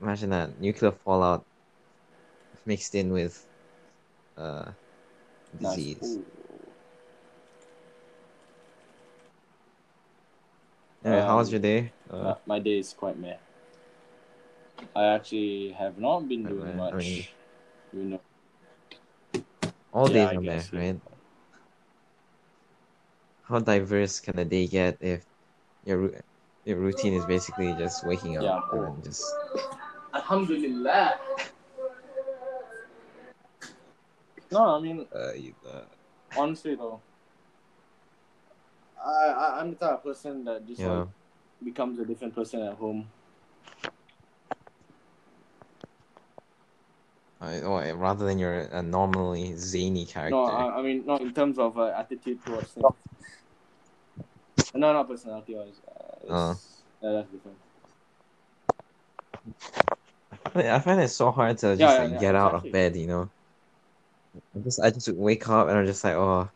Imagine 0.00 0.30
that 0.30 0.58
nuclear 0.58 0.92
fallout 0.92 1.44
mixed 2.64 2.94
in 2.94 3.12
with 3.12 3.46
uh 4.38 4.72
disease. 5.58 5.98
Ooh. 6.02 6.24
Anyway, 11.04 11.20
how 11.20 11.36
was 11.36 11.48
Um, 11.48 11.52
your 11.52 11.60
day? 11.60 11.92
Uh, 12.08 12.34
my 12.46 12.58
day 12.58 12.78
is 12.78 12.94
quite 12.94 13.18
meh. 13.18 13.36
I 14.96 15.04
actually 15.04 15.72
have 15.72 15.98
not 15.98 16.28
been 16.28 16.42
Quite 16.42 16.54
doing 16.54 16.76
meh, 16.76 16.82
I 16.90 16.94
much. 16.94 16.96
mean- 16.96 17.28
you 17.92 18.04
know, 18.04 18.20
all 19.92 20.08
yeah, 20.08 20.10
days 20.10 20.32
I 20.32 20.36
are 20.36 20.42
there, 20.42 20.66
guess, 20.66 20.72
right? 20.72 21.00
How 23.42 23.60
diverse 23.60 24.18
can 24.18 24.36
a 24.40 24.44
day 24.44 24.66
get 24.66 24.98
if 25.00 25.26
your 25.84 26.22
your 26.64 26.78
routine 26.78 27.14
is 27.14 27.26
basically 27.26 27.74
just 27.74 28.04
waking 28.06 28.36
up 28.38 28.46
Yeah. 28.46 28.60
and 28.72 29.04
just 29.04 29.22
Alhamdulillah. 30.14 31.18
No, 34.50 34.76
I 34.76 34.80
mean 34.80 35.08
uh, 35.14 35.32
you, 35.34 35.54
uh 35.66 35.84
honestly 36.36 36.74
though, 36.74 37.00
I, 39.02 39.26
I 39.28 39.60
I'm 39.60 39.70
the 39.70 39.76
type 39.76 39.98
of 39.98 40.02
person 40.04 40.44
that 40.44 40.66
just 40.66 40.80
yeah. 40.80 40.86
like 40.86 41.06
becomes 41.62 41.98
a 41.98 42.04
different 42.04 42.34
person 42.34 42.62
at 42.62 42.74
home. 42.74 43.10
I, 47.42 47.60
oh, 47.62 47.94
rather 47.96 48.24
than 48.24 48.38
your 48.38 48.54
a 48.54 48.82
normally 48.82 49.56
zany 49.56 50.06
character. 50.06 50.36
No, 50.36 50.44
I, 50.44 50.78
I 50.78 50.82
mean 50.82 51.04
not 51.04 51.20
in 51.20 51.34
terms 51.34 51.58
of 51.58 51.76
uh, 51.76 51.86
attitude 51.88 52.40
towards 52.44 52.72
things. 52.72 52.84
No, 54.74 54.92
not 54.92 55.08
personality 55.08 55.54
wise. 55.54 55.80
Uh, 55.86 56.32
Uh. 56.32 56.54
that's 57.02 57.30
different. 57.30 57.58
I 60.54 60.78
find 60.80 61.00
it 61.00 61.08
so 61.08 61.30
hard 61.32 61.58
to 61.58 61.76
just 61.76 61.80
Yeah, 61.80 62.02
like 62.02 62.12
yeah, 62.12 62.20
get 62.20 62.34
out 62.34 62.52
exactly. 62.52 62.68
of 62.68 62.72
bed, 62.72 62.96
you 62.96 63.06
know. 63.06 63.30
I 64.54 64.58
just 64.60 64.80
I 64.80 64.90
just 64.90 65.08
wake 65.08 65.48
up 65.48 65.68
and 65.68 65.76
I'm 65.78 65.86
just 65.86 66.04
like 66.04 66.14
oh, 66.14 66.48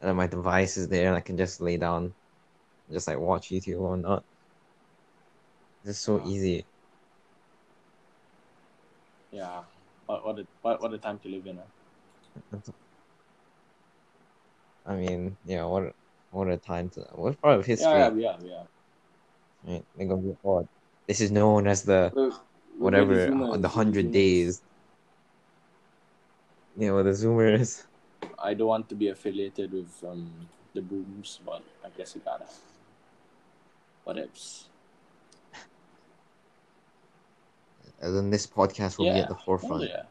and 0.00 0.08
then 0.08 0.16
my 0.16 0.26
device 0.26 0.76
is 0.76 0.88
there 0.88 1.08
and 1.08 1.16
I 1.16 1.20
can 1.20 1.36
just 1.36 1.60
lay 1.60 1.76
down, 1.76 2.14
just 2.90 3.08
like 3.08 3.18
watch 3.18 3.48
YouTube 3.48 3.80
or 3.80 3.96
not. 3.96 4.24
It's 5.82 5.92
just 5.92 6.04
so 6.04 6.24
easy. 6.26 6.66
Yeah. 9.32 9.64
What 10.06 10.24
what 10.24 10.38
a 10.38 10.46
what, 10.62 10.82
what 10.82 10.94
a 10.94 10.98
time 10.98 11.18
to 11.20 11.28
live 11.28 11.46
in. 11.46 11.58
Huh? 11.58 12.60
I 14.86 14.94
mean, 14.94 15.36
yeah, 15.44 15.64
what 15.64 15.94
what 16.30 16.48
a 16.48 16.56
time 16.56 16.90
to 16.90 17.00
what 17.14 17.40
part 17.42 17.58
of 17.58 17.66
history, 17.66 17.90
Yeah, 17.90 18.14
yeah, 18.14 18.36
yeah, 18.44 18.64
yeah. 19.64 19.72
right? 19.72 19.84
They're 19.96 20.06
gonna 20.06 20.22
be 20.22 20.36
oh, 20.44 20.68
this 21.08 21.20
is 21.20 21.30
known 21.30 21.66
as 21.66 21.82
the 21.82 22.12
whatever 22.78 23.14
the 23.14 23.34
uh, 23.34 23.56
the 23.56 23.68
hundred 23.68 24.12
days. 24.12 24.62
You 26.78 26.88
know, 26.88 27.02
the 27.02 27.10
Zoomers. 27.10 27.84
I 28.38 28.54
don't 28.54 28.68
want 28.68 28.88
to 28.90 28.94
be 28.94 29.08
affiliated 29.08 29.72
with 29.72 29.90
um 30.06 30.48
the 30.74 30.82
booms, 30.82 31.40
but 31.44 31.62
I 31.84 31.88
guess 31.96 32.14
you 32.14 32.22
gotta. 32.24 32.46
Whatevs. 34.06 34.66
And 38.00 38.16
then 38.16 38.30
this 38.30 38.46
podcast 38.46 38.98
will 38.98 39.06
be 39.06 39.20
at 39.20 39.28
the 39.28 39.34
Oh, 39.34 39.44
forefront. 39.44 39.88
yeah. 39.88 40.02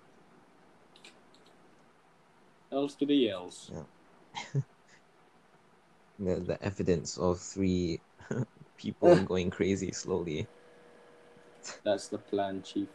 Else 2.72 2.96
to 2.96 3.06
the 3.06 3.16
yells. 3.16 3.72
Yeah. 3.74 4.62
The 6.18 6.40
the 6.40 6.64
evidence 6.64 7.18
of 7.18 7.42
three 7.42 8.00
people 8.78 9.16
going 9.26 9.50
crazy 9.50 9.92
slowly. 9.92 10.48
That's 11.84 12.08
the 12.08 12.18
plan, 12.18 12.64
chief. 12.64 12.88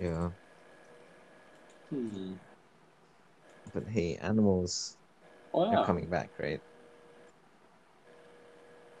Yeah. 0.00 0.30
Hmm. 1.90 2.34
But 3.74 3.88
hey, 3.88 4.16
animals 4.22 4.96
Oh 5.52 5.66
are 5.66 5.84
coming 5.84 6.08
back, 6.08 6.30
right? 6.38 6.60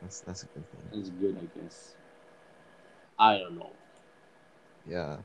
That's 0.02 0.20
that's 0.20 0.42
a 0.42 0.46
good 0.46 0.64
thing. 0.70 0.82
that's 0.92 1.10
good, 1.10 1.36
I 1.38 1.60
guess. 1.60 1.94
I 3.18 3.38
don't 3.38 3.56
know. 3.56 3.72
Yeah. 4.84 5.22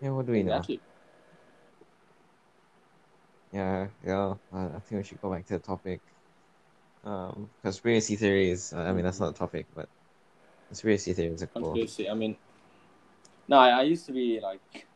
Yeah, 0.00 0.10
what 0.10 0.26
do 0.26 0.32
we 0.32 0.42
know? 0.42 0.56
Exactly. 0.56 0.80
Yeah, 3.52 3.88
yeah. 4.04 4.34
Uh, 4.52 4.70
I 4.76 4.78
think 4.80 4.98
we 4.98 5.04
should 5.04 5.20
go 5.20 5.30
back 5.30 5.46
to 5.46 5.54
the 5.54 5.60
topic. 5.60 6.02
Um, 7.04 7.50
conspiracy 7.62 8.16
theories. 8.16 8.72
Uh, 8.72 8.82
I 8.82 8.92
mean, 8.92 9.04
that's 9.04 9.20
not 9.20 9.30
a 9.30 9.34
topic, 9.38 9.68
but 9.74 9.88
conspiracy 10.68 11.12
theories 11.14 11.42
are 11.42 11.46
cool. 11.48 11.72
Conspiracy. 11.72 12.08
I 12.10 12.14
mean, 12.14 12.36
no, 13.48 13.58
I, 13.58 13.68
I 13.70 13.82
used 13.82 14.06
to 14.06 14.12
be 14.12 14.40
like 14.40 14.86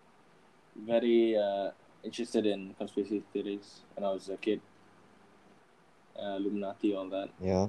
very 0.77 1.37
uh, 1.37 1.73
interested 2.05 2.47
in 2.47 2.75
conspiracy 2.75 3.23
theories 3.33 3.83
when 3.95 4.05
I 4.05 4.11
was 4.11 4.29
a 4.29 4.37
kid. 4.37 4.61
Uh, 6.19 6.37
Illuminati, 6.37 6.95
all 6.95 7.09
that. 7.11 7.31
Yeah. 7.41 7.69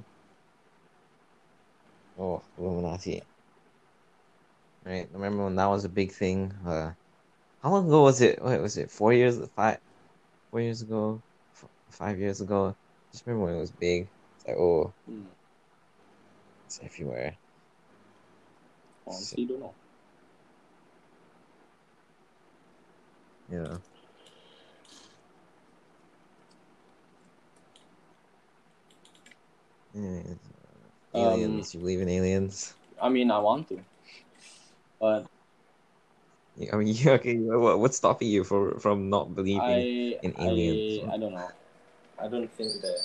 Oh, 2.20 2.44
Illuminati. 2.56 3.20
Right. 4.84 5.08
Remember 5.12 5.44
when 5.44 5.56
that 5.56 5.66
was 5.66 5.84
a 5.84 5.88
big 5.88 6.12
thing. 6.12 6.52
Uh, 6.66 6.92
how 7.62 7.70
long 7.72 7.86
ago 7.88 8.02
was 8.02 8.20
it? 8.22 8.42
Wait, 8.42 8.60
was 8.60 8.76
it 8.78 8.90
four 8.90 9.12
years? 9.12 9.38
Five? 9.56 9.80
Four 10.50 10.60
years 10.62 10.82
ago? 10.82 11.22
F- 11.54 11.70
five 11.90 12.18
years 12.20 12.40
ago? 12.40 12.76
Just 13.12 13.26
remember 13.26 13.46
when 13.46 13.56
it 13.56 13.60
was 13.60 13.72
big. 13.72 14.10
It's 14.36 14.46
like, 14.46 14.56
oh, 14.58 14.94
Hmm. 15.06 15.24
it's 16.66 16.80
everywhere. 16.82 17.36
Honestly, 19.06 19.44
don't 19.44 19.60
know. 19.60 19.74
Yeah. 23.48 23.78
Anyways, 29.94 30.49
uh, 31.14 31.18
Um, 31.18 31.32
aliens. 31.32 31.74
you 31.74 31.80
believe 31.80 32.00
in 32.00 32.08
aliens? 32.08 32.74
I 33.00 33.08
mean, 33.08 33.30
I 33.30 33.38
want 33.38 33.68
to, 33.68 33.80
but 35.00 35.26
I 36.72 36.76
mean, 36.76 36.94
okay. 37.08 37.36
What, 37.38 37.78
what's 37.78 37.96
stopping 37.96 38.28
you 38.28 38.44
for, 38.44 38.78
from 38.78 39.08
not 39.10 39.34
believing? 39.34 39.62
I, 39.62 40.18
in 40.22 40.34
aliens. 40.38 40.98
I, 41.08 41.14
I 41.14 41.18
don't 41.18 41.32
know. 41.32 41.50
I 42.18 42.28
don't 42.28 42.50
think 42.52 42.80
that. 42.82 43.00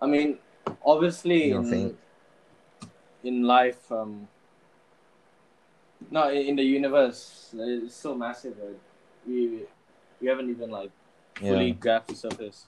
I 0.00 0.06
mean, 0.06 0.38
obviously, 0.84 1.48
You 1.48 1.54
don't 1.54 1.64
in, 1.64 1.70
think? 1.70 1.98
in 3.24 3.42
life, 3.44 3.90
um, 3.90 4.28
no, 6.10 6.28
in, 6.30 6.38
in 6.48 6.56
the 6.56 6.62
universe, 6.64 7.54
it's 7.56 7.94
so 7.94 8.14
massive. 8.14 8.56
Right? 8.62 8.78
We 9.26 9.62
we 10.20 10.28
haven't 10.28 10.50
even 10.50 10.70
like 10.70 10.90
fully 11.40 11.70
Yeah. 11.70 11.72
grasped 11.72 12.08
the 12.08 12.14
surface. 12.16 12.66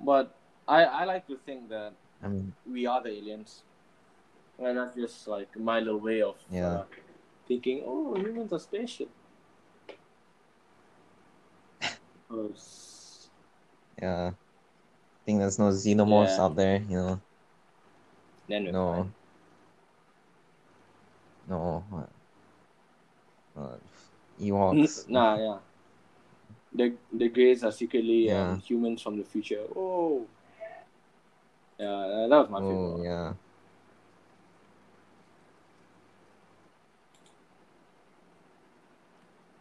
But 0.00 0.34
I 0.68 0.84
I 0.84 1.04
like 1.04 1.26
to 1.28 1.36
think 1.36 1.68
that 1.70 1.94
I 2.24 2.28
mean, 2.28 2.52
we 2.70 2.86
are 2.86 3.02
the 3.02 3.10
aliens. 3.10 3.62
And 4.58 4.78
that's 4.78 4.94
just 4.96 5.28
like 5.28 5.54
my 5.58 5.78
little 5.80 6.00
way 6.00 6.22
of 6.22 6.36
Yeah. 6.50 6.68
uh, 6.68 6.84
thinking, 7.46 7.82
oh, 7.86 8.14
humans 8.16 8.52
are 8.52 8.58
spaceship. 8.58 9.10
'Cause- 12.28 13.28
yeah. 14.00 14.28
I 14.30 15.24
think 15.26 15.38
there's 15.40 15.58
no 15.58 15.70
xenomorphs 15.70 16.36
Yeah. 16.36 16.44
out 16.44 16.56
there, 16.56 16.78
you 16.80 16.96
know. 16.96 17.20
then 18.46 18.64
No. 18.64 18.92
fine. 18.94 19.14
No. 21.48 21.84
What? 21.90 22.08
Uh, 23.56 23.72
N- 24.38 24.46
Ewoks. 24.48 25.08
Nah, 25.08 25.36
yeah. 25.36 25.58
The 26.74 26.94
the 27.12 27.28
Greys 27.28 27.64
are 27.64 27.72
secretly 27.72 28.26
Yeah. 28.26 28.50
um, 28.50 28.60
humans 28.60 29.00
from 29.00 29.16
the 29.16 29.24
future. 29.24 29.64
Oh. 29.74 30.26
Yeah, 31.84 32.26
that 32.30 32.38
was 32.38 32.48
my 32.48 32.60
favorite. 32.60 32.78
one. 32.78 33.02
yeah. 33.02 33.32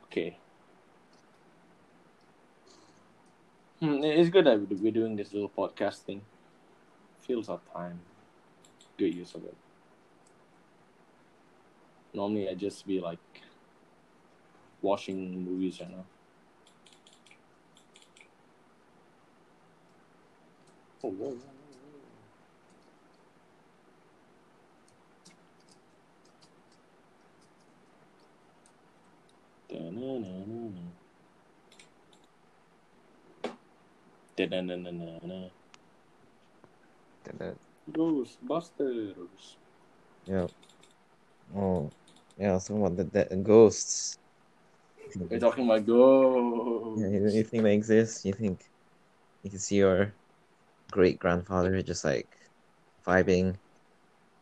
Okay. 0.05 0.37
Hmm, 3.81 4.03
it's 4.03 4.29
good 4.29 4.45
that 4.45 4.61
we're 4.79 4.91
doing 4.91 5.17
this 5.17 5.33
little 5.33 5.49
podcast 5.49 6.03
thing. 6.03 6.21
Feels 7.27 7.49
our 7.49 7.59
time. 7.73 7.99
Good 8.97 9.13
use 9.13 9.35
of 9.35 9.43
it. 9.43 9.57
Normally, 12.13 12.47
I 12.47 12.53
just 12.53 12.87
be 12.87 13.01
like 13.01 13.19
watching 14.81 15.43
movies 15.43 15.81
right 15.81 15.91
now. 15.91 16.05
Oh, 21.05 21.09
whoa, 21.09 21.27
whoa, 21.27 21.31
whoa, 21.31 21.35
whoa. 21.35 21.41
Da-na-na-na-na. 21.41 21.41
Da-na-na-na-na-na. 21.41 22.13
That- 29.62 29.62
Ghostbusters. 37.91 39.57
Yeah. 40.25 40.47
Oh, 41.55 41.91
yeah. 42.37 42.51
I 42.51 42.53
was 42.53 42.65
talking 42.67 42.85
about 42.85 42.97
the, 42.97 43.27
the 43.29 43.35
ghosts. 43.37 44.17
We're 45.15 45.39
talking 45.39 45.65
about 45.65 45.85
ghosts. 45.85 47.01
Yeah, 47.01 47.09
you, 47.09 47.29
you 47.29 47.43
think 47.43 47.63
they 47.63 47.73
exist? 47.73 48.25
You 48.25 48.33
think 48.33 48.63
you 49.43 49.49
can 49.49 49.59
see 49.59 49.77
your 49.77 50.13
great 50.91 51.19
grandfather 51.19 51.81
just 51.81 52.05
like 52.05 52.29
vibing 53.05 53.57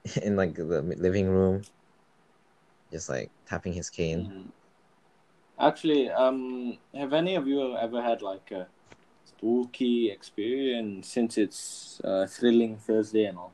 in 0.23 0.35
like 0.35 0.55
the 0.55 0.63
living 0.63 1.27
room, 1.29 1.61
just 2.91 3.09
like 3.09 3.31
tapping 3.47 3.73
his 3.73 3.89
cane. 3.89 4.27
Mhm. 4.27 4.60
Actually, 5.61 6.09
um, 6.09 6.77
have 6.95 7.13
any 7.13 7.35
of 7.35 7.47
you 7.47 7.77
ever 7.77 8.01
had 8.01 8.21
like 8.21 8.51
a 8.51 8.67
spooky 9.25 10.09
experience 10.11 11.07
since 11.07 11.37
it's 11.37 12.01
uh, 12.03 12.25
thrilling 12.27 12.77
Thursday 12.77 13.25
and 13.25 13.37
all? 13.37 13.53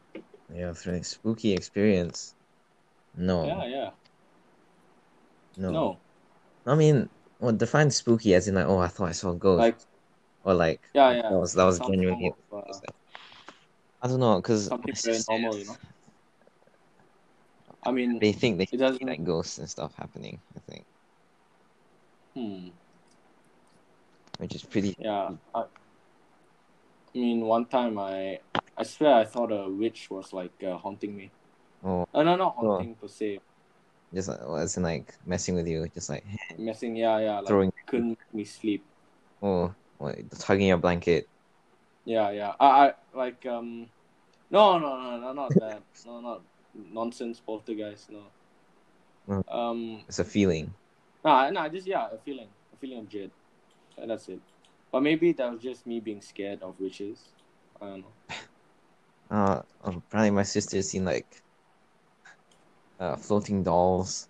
Yeah, 0.54 0.74
really 0.86 1.04
spooky 1.04 1.54
experience. 1.54 2.36
No, 3.16 3.46
Yeah, 3.46 3.66
yeah. 3.66 3.92
no, 5.58 5.72
No, 5.74 6.00
I 6.66 6.76
mean, 6.76 7.10
well, 7.40 7.54
define 7.54 7.92
spooky 7.92 8.34
as 8.36 8.48
in 8.48 8.56
like, 8.56 8.68
oh, 8.68 8.80
I 8.80 8.88
thought 8.88 9.10
I 9.10 9.14
saw 9.14 9.32
a 9.32 9.36
ghost, 9.36 9.64
like 9.64 9.78
or 10.44 10.54
like 10.54 10.82
yeah, 10.94 11.12
yeah. 11.12 11.22
that 11.30 11.40
was 11.40 11.54
that 11.54 11.66
was 11.66 11.80
genuinely. 11.80 12.34
uh, 12.52 12.64
I 14.02 14.08
don't 14.08 14.20
know, 14.20 14.42
cause 14.42 14.68
something 14.68 14.94
paranormal, 14.94 15.60
you 15.60 15.66
know. 15.66 15.78
I 17.84 17.92
mean, 17.92 18.20
They 18.20 18.32
think 18.34 18.58
they 18.58 18.66
it 18.72 18.78
see 18.78 18.78
doesn't. 18.78 19.08
like 19.08 19.24
ghosts 19.24 19.58
and 19.58 19.70
stuff 19.70 19.96
happening. 19.96 20.42
Hmm. 22.38 22.70
which 24.38 24.54
is 24.54 24.64
pretty. 24.64 24.96
Yeah. 25.00 25.32
I, 25.56 25.60
I 25.62 25.66
mean, 27.18 27.42
one 27.42 27.66
time 27.66 27.98
I, 27.98 28.40
I 28.78 28.84
swear 28.84 29.16
I 29.16 29.26
thought 29.26 29.52
a 29.52 29.68
witch 29.68 30.10
was 30.12 30.34
like 30.34 30.54
uh, 30.64 30.78
haunting 30.78 31.18
me. 31.18 31.32
Oh, 31.84 32.06
Uh, 32.14 32.22
no, 32.22 32.36
not 32.36 32.56
Oh. 32.60 32.78
haunting 32.78 32.94
per 32.96 33.08
se. 33.08 33.40
just 34.14 34.30
like, 34.30 34.40
well, 34.42 34.58
as 34.58 34.78
in 34.78 34.84
like 34.84 35.16
messing 35.26 35.56
with 35.56 35.68
you, 35.68 35.88
just 35.94 36.10
like 36.10 36.24
Messing, 36.60 36.96
yeah, 36.96 37.18
yeah. 37.20 37.40
Like 37.40 37.48
throwing. 37.48 37.74
couldn't 37.88 38.10
make 38.10 38.34
me 38.34 38.44
sleep. 38.46 38.86
Oh, 39.42 39.74
what, 39.98 40.16
tugging 40.38 40.68
your 40.68 40.78
blanket. 40.78 41.28
Yeah, 42.06 42.30
yeah. 42.32 42.54
I, 42.60 42.66
I 42.90 42.94
like 43.16 43.46
um, 43.48 43.88
no, 44.52 44.78
no, 44.78 45.02
no, 45.02 45.20
no, 45.20 45.34
not 45.34 45.50
that. 45.60 45.82
No, 46.06 46.22
not 46.22 46.42
nonsense 46.94 47.40
poltergeist. 47.40 48.12
No. 48.12 48.22
No. 49.28 49.44
Um, 49.50 50.02
It's 50.08 50.20
a 50.20 50.24
feeling. 50.24 50.72
Nah, 51.28 51.50
nah, 51.50 51.70
just 51.70 51.88
yeah, 51.88 52.08
a 52.12 52.18
feeling, 52.18 52.50
a 52.74 52.78
feeling 52.78 53.00
of 53.00 53.10
dread. 53.10 53.32
And 53.98 54.10
that's 54.12 54.30
it. 54.30 54.40
But 54.92 55.02
maybe 55.02 55.34
that 55.34 55.52
was 55.52 55.62
just 55.62 55.86
me 55.86 56.00
being 56.00 56.22
scared 56.22 56.62
of 56.62 56.80
witches. 56.80 57.30
I 57.82 57.86
don't 57.88 58.02
know. 58.02 58.14
Uh, 59.30 59.62
apparently 59.82 60.32
my 60.32 60.44
sister's 60.44 60.90
seen 60.90 61.04
like 61.04 61.44
uh, 63.00 63.18
floating 63.18 63.62
dolls. 63.62 64.30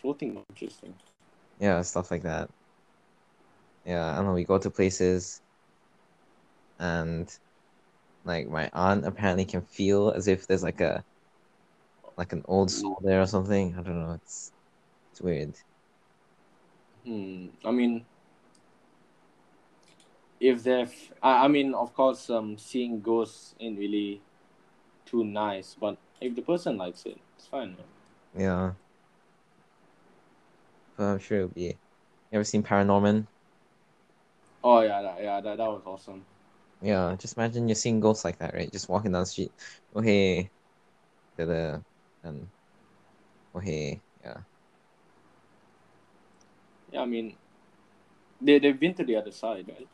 Floating, 0.00 0.44
interesting. 0.50 0.94
Yeah, 1.58 1.80
stuff 1.82 2.10
like 2.10 2.22
that. 2.24 2.50
Yeah, 3.86 4.12
I 4.12 4.16
don't 4.16 4.26
know. 4.26 4.34
We 4.34 4.44
go 4.44 4.58
to 4.58 4.70
places, 4.70 5.40
and 6.78 7.28
like 8.24 8.48
my 8.48 8.70
aunt 8.72 9.06
apparently 9.06 9.44
can 9.44 9.62
feel 9.62 10.10
as 10.10 10.28
if 10.28 10.46
there's 10.46 10.62
like 10.62 10.80
a 10.80 11.04
like 12.16 12.32
an 12.32 12.42
old 12.46 12.70
soul 12.70 13.00
there 13.04 13.20
or 13.22 13.26
something. 13.26 13.74
I 13.78 13.82
don't 13.82 14.00
know. 14.00 14.12
It's 14.12 14.52
it's 15.12 15.20
weird. 15.20 15.54
Hmm. 17.04 17.48
I 17.64 17.70
mean, 17.70 18.04
if 20.40 20.62
they're, 20.62 20.80
f- 20.86 21.12
I, 21.22 21.44
I 21.44 21.48
mean, 21.48 21.74
of 21.74 21.94
course, 21.94 22.28
um, 22.30 22.58
seeing 22.58 23.00
ghosts 23.00 23.54
ain't 23.60 23.78
really 23.78 24.20
too 25.06 25.24
nice. 25.24 25.76
But 25.80 25.98
if 26.20 26.34
the 26.34 26.42
person 26.42 26.76
likes 26.78 27.04
it, 27.06 27.18
it's 27.36 27.46
fine. 27.46 27.76
man. 27.76 27.86
Yeah. 28.34 28.72
But 30.96 31.04
I'm 31.04 31.18
sure 31.18 31.38
it'll 31.38 31.50
be. 31.50 31.62
You 31.62 31.74
ever 32.32 32.44
seen 32.44 32.62
Paranorman? 32.62 33.26
Oh 34.64 34.80
yeah, 34.80 35.02
that, 35.02 35.22
yeah, 35.22 35.40
that, 35.40 35.58
that 35.58 35.68
was 35.68 35.82
awesome. 35.84 36.24
Yeah, 36.80 37.14
just 37.18 37.36
imagine 37.36 37.68
you're 37.68 37.74
seeing 37.74 38.00
ghosts 38.00 38.24
like 38.24 38.38
that, 38.38 38.54
right? 38.54 38.70
Just 38.72 38.88
walking 38.88 39.12
down 39.12 39.22
the 39.22 39.26
street. 39.26 39.52
Oh 39.94 40.00
hey, 40.00 40.50
da 41.36 41.78
and 42.24 42.46
oh 43.54 43.60
hey, 43.60 44.00
yeah. 46.92 47.02
I 47.02 47.06
mean, 47.06 47.36
they 48.40 48.58
they've 48.58 48.78
been 48.78 48.94
to 48.94 49.04
the 49.04 49.16
other 49.16 49.32
side, 49.32 49.68
right? 49.68 49.88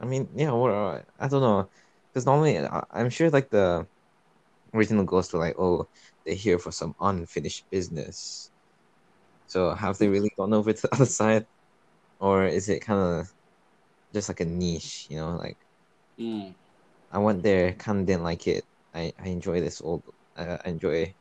I 0.00 0.04
mean, 0.06 0.28
yeah, 0.34 0.52
what 0.52 0.70
uh, 0.72 1.02
I 1.18 1.28
don't 1.28 1.40
know, 1.42 1.70
because 2.12 2.26
normally 2.26 2.58
I, 2.58 2.82
I'm 2.90 3.10
sure 3.10 3.30
like 3.30 3.50
the 3.50 3.88
original 4.74 5.04
ghosts 5.04 5.32
were 5.34 5.40
like, 5.40 5.56
oh, 5.58 5.88
they're 6.26 6.34
here 6.36 6.58
for 6.60 6.72
some 6.72 6.94
unfinished 7.00 7.66
business. 7.70 8.52
So 9.46 9.74
have 9.74 9.98
they 9.98 10.08
really 10.08 10.30
gone 10.38 10.54
over 10.54 10.72
to 10.72 10.82
the 10.82 10.90
other 10.96 11.06
side, 11.06 11.46
or 12.20 12.46
is 12.46 12.68
it 12.70 12.80
kind 12.82 13.00
of 13.22 13.28
just 14.14 14.28
like 14.30 14.40
a 14.40 14.46
niche? 14.46 15.06
You 15.10 15.18
know, 15.18 15.36
like 15.36 15.58
Mm. 16.18 16.54
I 17.10 17.18
went 17.18 17.42
there, 17.42 17.74
kind 17.74 18.00
of 18.00 18.06
didn't 18.06 18.22
like 18.24 18.46
it. 18.46 18.64
I 18.94 19.12
I 19.18 19.28
enjoy 19.28 19.60
this 19.60 19.80
old. 19.80 20.04
Uh, 20.36 20.58
I 20.64 20.68
enjoy 20.70 21.16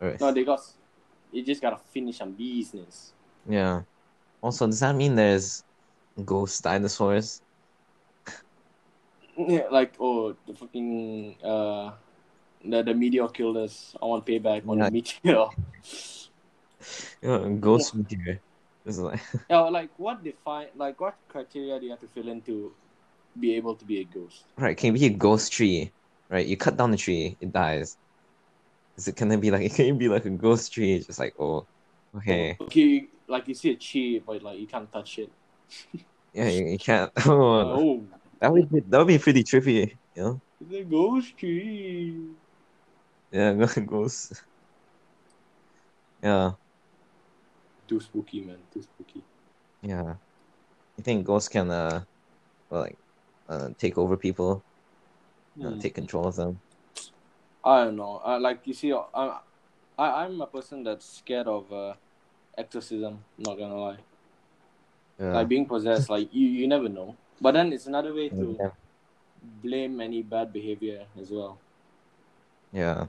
Earth. 0.00 0.20
No, 0.20 0.32
they 0.32 0.44
got. 0.44 0.60
You 1.32 1.44
just 1.44 1.62
gotta 1.62 1.78
finish 1.78 2.18
some 2.18 2.32
business. 2.32 3.12
Yeah. 3.50 3.82
Also, 4.42 4.66
does 4.66 4.80
that 4.80 4.94
mean 4.96 5.14
there's 5.16 5.62
ghost 6.24 6.62
dinosaurs? 6.62 7.42
Yeah, 9.36 9.68
like 9.70 9.94
oh, 9.98 10.36
the 10.46 10.54
fucking 10.54 11.36
uh, 11.42 11.92
the 12.64 12.82
the 12.82 12.94
meteor 12.94 13.28
killed 13.28 13.56
us. 13.56 13.94
I 14.02 14.04
want 14.06 14.26
payback 14.26 14.68
on 14.68 14.78
Yeah. 14.78 14.84
the 14.84 14.90
meteor. 14.90 15.46
Yeah, 17.22 17.48
ghost 17.60 17.94
meteor. 17.94 18.40
It's 18.84 18.98
like 18.98 19.20
Yeah, 19.50 19.60
like 19.68 19.90
what 19.98 20.22
define 20.24 20.68
like 20.76 21.00
what 21.00 21.16
criteria 21.28 21.78
do 21.78 21.84
you 21.86 21.90
have 21.92 22.00
to 22.00 22.08
fill 22.08 22.28
in 22.28 22.40
to 22.42 22.72
be 23.38 23.54
able 23.56 23.74
to 23.76 23.84
be 23.84 24.00
a 24.00 24.04
ghost? 24.04 24.44
right, 24.58 24.76
can 24.76 24.90
it 24.94 24.98
be 24.98 25.06
a 25.06 25.10
ghost 25.10 25.52
tree? 25.52 25.92
Right, 26.30 26.46
you 26.46 26.56
cut 26.56 26.76
down 26.76 26.90
the 26.90 26.96
tree, 26.96 27.36
it 27.40 27.52
dies. 27.52 27.96
Is 28.96 29.08
it 29.08 29.16
can 29.16 29.30
it 29.32 29.40
be 29.40 29.50
like 29.50 29.62
it 29.62 29.74
can 29.74 29.86
it 29.86 29.98
be 29.98 30.08
like 30.08 30.24
a 30.24 30.30
ghost 30.30 30.72
tree? 30.72 30.94
It's 30.94 31.06
just 31.06 31.18
like 31.18 31.34
oh, 31.38 31.66
okay, 32.16 32.58
Okay, 32.60 33.08
like 33.30 33.48
you 33.48 33.54
see 33.54 33.70
a 33.72 33.76
tree, 33.76 34.18
but 34.18 34.42
like 34.42 34.58
you 34.58 34.66
can't 34.66 34.90
touch 34.92 35.18
it. 35.18 35.32
yeah, 36.32 36.48
you, 36.48 36.66
you 36.66 36.78
can't. 36.78 37.10
Oh, 37.26 37.82
Oh, 37.82 38.06
that 38.40 38.52
would 38.52 38.70
be, 38.70 38.80
that 38.88 38.98
would 38.98 39.08
be 39.08 39.18
pretty 39.18 39.44
trippy, 39.44 39.98
you 40.14 40.22
know? 40.22 40.42
it's 40.60 40.72
a 40.72 40.84
ghost 40.84 41.36
tree. 41.36 42.34
Yeah, 43.30 43.54
ghost. 43.86 44.44
Yeah, 46.22 46.52
Too 47.86 48.00
spooky, 48.00 48.40
man. 48.40 48.58
Too 48.72 48.80
spooky. 48.82 49.22
yeah. 49.82 50.14
You 50.96 51.04
think 51.04 51.26
ghosts 51.26 51.48
can 51.48 51.70
uh, 51.70 52.04
well, 52.70 52.82
like, 52.82 52.98
uh, 53.48 53.70
take 53.78 53.98
over 53.98 54.16
people, 54.16 54.64
uh, 55.62 55.74
Hmm. 55.74 55.80
take 55.80 55.94
control 55.94 56.26
of 56.28 56.36
them? 56.36 56.60
I 57.64 57.84
don't 57.84 57.96
know. 57.96 58.20
Uh, 58.24 58.38
like 58.40 58.66
you 58.66 58.72
see, 58.74 58.92
uh, 58.92 59.02
I 59.14 59.38
I'm 59.98 60.40
a 60.40 60.46
person 60.46 60.82
that's 60.82 61.06
scared 61.18 61.46
of 61.46 61.72
uh, 61.72 61.94
exorcism. 62.60 63.24
Not 63.38 63.58
gonna 63.58 63.76
lie. 63.80 63.98
Yeah. 65.18 65.32
Like 65.36 65.48
being 65.48 65.66
possessed, 65.66 66.08
like 66.10 66.28
you 66.32 66.46
you 66.48 66.68
never 66.68 66.88
know. 66.88 67.16
But 67.40 67.52
then 67.52 67.72
it's 67.72 67.86
another 67.86 68.12
way 68.14 68.28
to 68.28 68.56
Yeah. 68.60 68.70
blame 69.64 70.00
any 70.00 70.22
bad 70.22 70.52
behavior 70.52 71.04
as 71.20 71.30
well. 71.30 71.58
Yeah. 72.72 73.06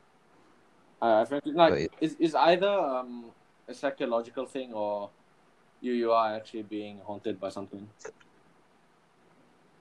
I, 1.01 1.21
I 1.21 1.25
frankly 1.25 1.51
like 1.53 1.73
it- 1.73 1.93
it's, 1.99 2.15
it's 2.19 2.35
either 2.35 2.69
um 2.71 3.31
a 3.67 3.73
psychological 3.73 4.45
thing 4.45 4.73
or 4.73 5.09
you 5.81 5.93
you 5.93 6.11
are 6.11 6.35
actually 6.35 6.63
being 6.63 6.99
haunted 7.05 7.39
by 7.39 7.49
something. 7.49 7.87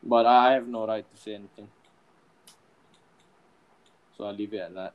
But 0.02 0.24
I 0.26 0.52
have 0.54 0.66
no 0.66 0.86
right 0.86 1.04
to 1.04 1.16
say 1.20 1.34
anything. 1.34 1.68
So 4.16 4.24
I'll 4.24 4.34
leave 4.34 4.54
it 4.54 4.60
at 4.60 4.74
that. 4.74 4.94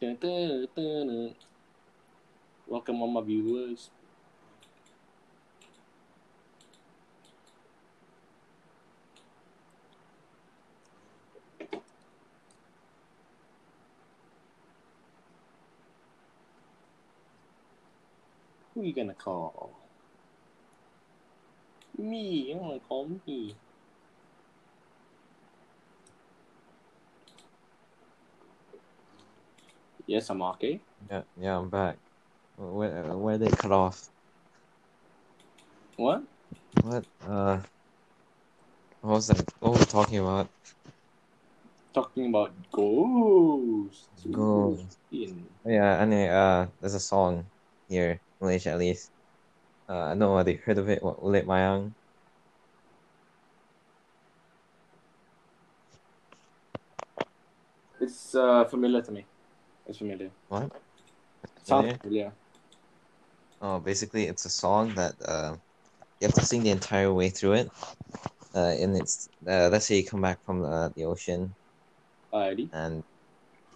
Welcome, 0.00 0.68
all 3.00 3.08
my 3.08 3.22
viewers. 3.22 3.90
Who 18.74 18.82
are 18.82 18.84
you 18.84 18.94
gonna 18.94 19.14
call? 19.14 19.80
Me. 21.98 22.54
I 22.54 22.58
wanna 22.58 22.80
call 22.80 23.08
me. 23.26 23.56
Yes, 30.06 30.30
I'm 30.30 30.40
okay. 30.54 30.80
Yeah, 31.10 31.22
yeah, 31.36 31.58
I'm 31.58 31.68
back. 31.68 31.98
Where 32.56 33.02
where 33.18 33.38
they 33.38 33.50
cut 33.50 33.72
off? 33.72 34.08
What? 35.96 36.22
What? 36.82 37.04
Uh, 37.26 37.58
what 39.00 39.10
was 39.18 39.26
that? 39.26 39.42
What 39.58 39.72
were 39.72 39.78
we 39.78 39.84
talking 39.84 40.18
about? 40.18 40.48
Talking 41.92 42.28
about 42.30 42.54
ghosts. 42.70 44.26
Ghosts. 44.30 44.96
Yeah, 45.10 45.98
anyway, 45.98 46.28
uh, 46.28 46.66
there's 46.78 46.94
a 46.94 47.00
song 47.00 47.46
here, 47.88 48.20
Malaysia 48.40 48.70
at 48.70 48.78
least. 48.78 49.10
Uh, 49.88 49.98
I 49.98 50.08
don't 50.10 50.20
know 50.20 50.34
whether 50.34 50.52
you 50.52 50.60
heard 50.64 50.78
of 50.78 50.88
it. 50.88 51.02
What 51.02 51.18
Ulek 51.18 51.46
Mayang? 51.46 51.94
It's 58.00 58.34
uh, 58.34 58.64
familiar 58.66 59.02
to 59.02 59.10
me. 59.10 59.26
It's 59.88 59.98
familiar. 59.98 60.30
What? 60.48 60.70
Sounds 61.62 61.66
Familiar? 61.82 61.98
familiar. 62.02 62.32
Oh, 63.60 63.78
basically, 63.80 64.24
it's 64.24 64.44
a 64.44 64.50
song 64.50 64.94
that 64.94 65.14
uh, 65.24 65.56
you 66.20 66.26
have 66.26 66.34
to 66.34 66.44
sing 66.44 66.62
the 66.62 66.70
entire 66.70 67.12
way 67.12 67.30
through 67.30 67.54
it. 67.54 67.70
Uh, 68.54 68.74
and 68.80 68.96
it's 68.96 69.28
uh, 69.46 69.68
let's 69.70 69.86
say 69.86 69.98
you 69.98 70.04
come 70.06 70.22
back 70.22 70.38
from 70.44 70.60
the, 70.62 70.92
the 70.96 71.04
ocean 71.04 71.54
Alrighty. 72.32 72.68
and 72.72 73.02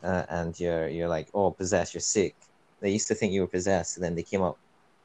uh, 0.02 0.24
and 0.28 0.58
you're 0.58 0.88
you're 0.88 1.08
like 1.08 1.28
oh 1.34 1.50
possessed, 1.52 1.94
you're 1.94 2.00
sick. 2.00 2.34
They 2.80 2.90
used 2.90 3.08
to 3.08 3.14
think 3.14 3.32
you 3.32 3.42
were 3.42 3.46
possessed, 3.46 3.96
and 3.96 4.04
then 4.04 4.14
they 4.14 4.22
came 4.22 4.42
up. 4.42 4.58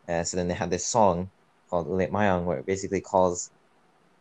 Uh, 0.07 0.23
so 0.23 0.37
then 0.37 0.47
they 0.47 0.53
had 0.53 0.69
this 0.69 0.85
song 0.85 1.29
called 1.69 1.87
Ulek 1.87 2.11
Mayang, 2.11 2.45
where 2.45 2.59
it 2.59 2.65
basically 2.65 3.01
calls 3.01 3.51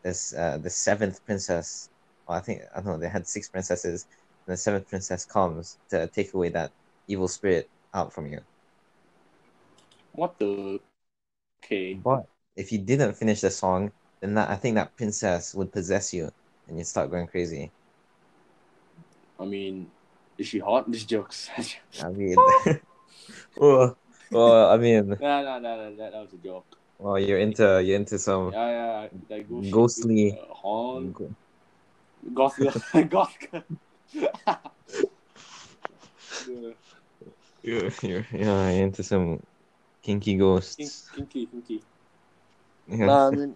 this 0.02 0.34
uh, 0.34 0.58
the 0.58 0.70
seventh 0.70 1.24
princess. 1.24 1.88
Well, 2.26 2.38
I 2.38 2.40
think 2.40 2.62
I 2.74 2.80
don't 2.80 2.86
know. 2.86 2.98
They 2.98 3.08
had 3.08 3.26
six 3.26 3.48
princesses, 3.48 4.06
the 4.46 4.56
seventh 4.56 4.88
princess 4.88 5.24
comes 5.24 5.78
to 5.90 6.06
take 6.08 6.34
away 6.34 6.50
that 6.50 6.72
evil 7.08 7.28
spirit 7.28 7.68
out 7.92 8.12
from 8.12 8.26
you. 8.26 8.40
What 10.12 10.38
the? 10.38 10.80
Okay. 11.64 11.94
But 11.94 12.26
if 12.56 12.72
you 12.72 12.78
didn't 12.78 13.14
finish 13.14 13.40
the 13.40 13.50
song, 13.50 13.90
then 14.20 14.34
that 14.34 14.50
I 14.50 14.56
think 14.56 14.76
that 14.76 14.96
princess 14.96 15.54
would 15.54 15.72
possess 15.72 16.12
you, 16.12 16.30
and 16.68 16.78
you'd 16.78 16.86
start 16.86 17.10
going 17.10 17.26
crazy. 17.26 17.70
I 19.38 19.44
mean, 19.44 19.90
is 20.38 20.46
she 20.46 20.58
hot? 20.58 20.90
This 20.90 21.04
jokes. 21.04 21.50
I 22.02 22.08
mean, 22.08 22.36
well, 23.56 23.96
well, 24.30 24.70
I 24.70 24.76
mean, 24.76 25.08
no, 25.08 25.16
no, 25.18 25.58
no, 25.58 25.76
no, 25.76 25.96
that, 25.96 26.12
that 26.12 26.20
was 26.20 26.32
a 26.32 26.36
joke. 26.36 26.66
well, 26.98 27.18
you're 27.18 27.38
into 27.38 27.82
you're 27.82 27.96
into 27.96 28.18
some 28.18 28.52
Yeah, 28.52 28.68
yeah, 28.70 29.08
like 29.30 29.48
ghost 29.48 29.70
Ghostly. 29.72 30.38
Uh, 30.38 30.54
haunt, 30.54 31.16
goth, 32.34 32.58
goth. 33.08 33.36
Yeah. 34.14 34.56
you're, 37.62 37.90
you're 38.02 38.26
yeah 38.32 38.70
you're 38.70 38.84
into 38.84 39.02
some 39.02 39.42
kinky 40.02 40.36
ghosts. 40.36 41.10
kinky, 41.14 41.46
kinky. 41.46 41.82
Yeah. 42.86 43.06
No, 43.06 43.30
I 43.32 43.48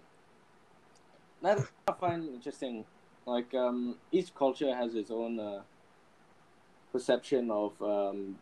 that 1.42 1.66
I 1.86 1.92
find 1.92 2.28
interesting. 2.28 2.84
Like, 3.26 3.52
um, 3.54 3.96
each 4.10 4.34
culture 4.34 4.74
has 4.74 4.94
its 4.94 5.10
own 5.10 5.38
uh, 5.38 5.62
perception 6.90 7.50
of 7.50 7.80
um, 7.82 8.36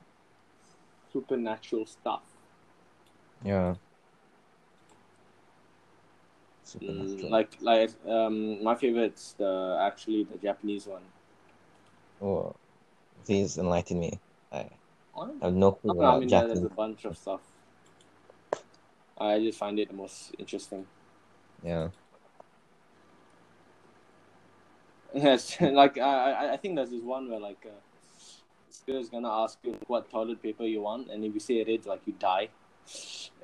supernatural 1.13 1.87
stuff. 1.87 2.23
yeah. 3.45 3.75
Mm, 6.81 7.31
like, 7.31 7.57
like, 7.61 7.91
um, 8.09 8.63
my 8.63 8.75
favorite's 8.75 9.35
the 9.35 9.79
actually 9.81 10.25
the 10.25 10.37
Japanese 10.39 10.87
one. 10.87 11.03
Oh, 12.23 12.55
please 13.25 13.59
enlighten 13.59 13.99
me. 14.01 14.19
I 14.53 14.69
Oh, 15.15 15.31
have 15.43 15.55
no 15.55 15.73
clue 15.73 15.93
no, 15.93 16.07
I 16.07 16.19
about 16.19 16.21
mean, 16.21 16.29
there- 16.29 16.47
there's 16.47 16.59
Japanese. 16.61 16.73
a 16.73 16.75
bunch 16.75 17.05
of 17.07 17.17
stuff. 17.17 17.41
I 19.19 19.39
just 19.41 19.59
find 19.59 19.79
it 19.79 19.89
the 19.89 19.95
most 19.95 20.35
interesting. 20.39 20.87
Yeah. 21.63 21.89
Yes, 25.15 25.59
like 25.61 25.97
I, 25.99 26.33
I, 26.33 26.53
I 26.53 26.57
think 26.59 26.77
there's 26.77 26.91
this 26.91 27.03
one 27.03 27.31
where 27.31 27.41
like 27.41 27.65
uh, 27.65 27.71
the 28.69 28.75
spirit 28.75 29.01
is 29.01 29.09
gonna 29.09 29.31
ask 29.31 29.59
you 29.63 29.79
what 29.87 30.11
toilet 30.11 30.43
paper 30.43 30.65
you 30.65 30.83
want, 30.83 31.11
and 31.11 31.25
if 31.25 31.33
you 31.33 31.41
say 31.41 31.65
red, 31.65 31.87
like 31.87 32.03
you 32.07 32.13
die. 32.19 32.49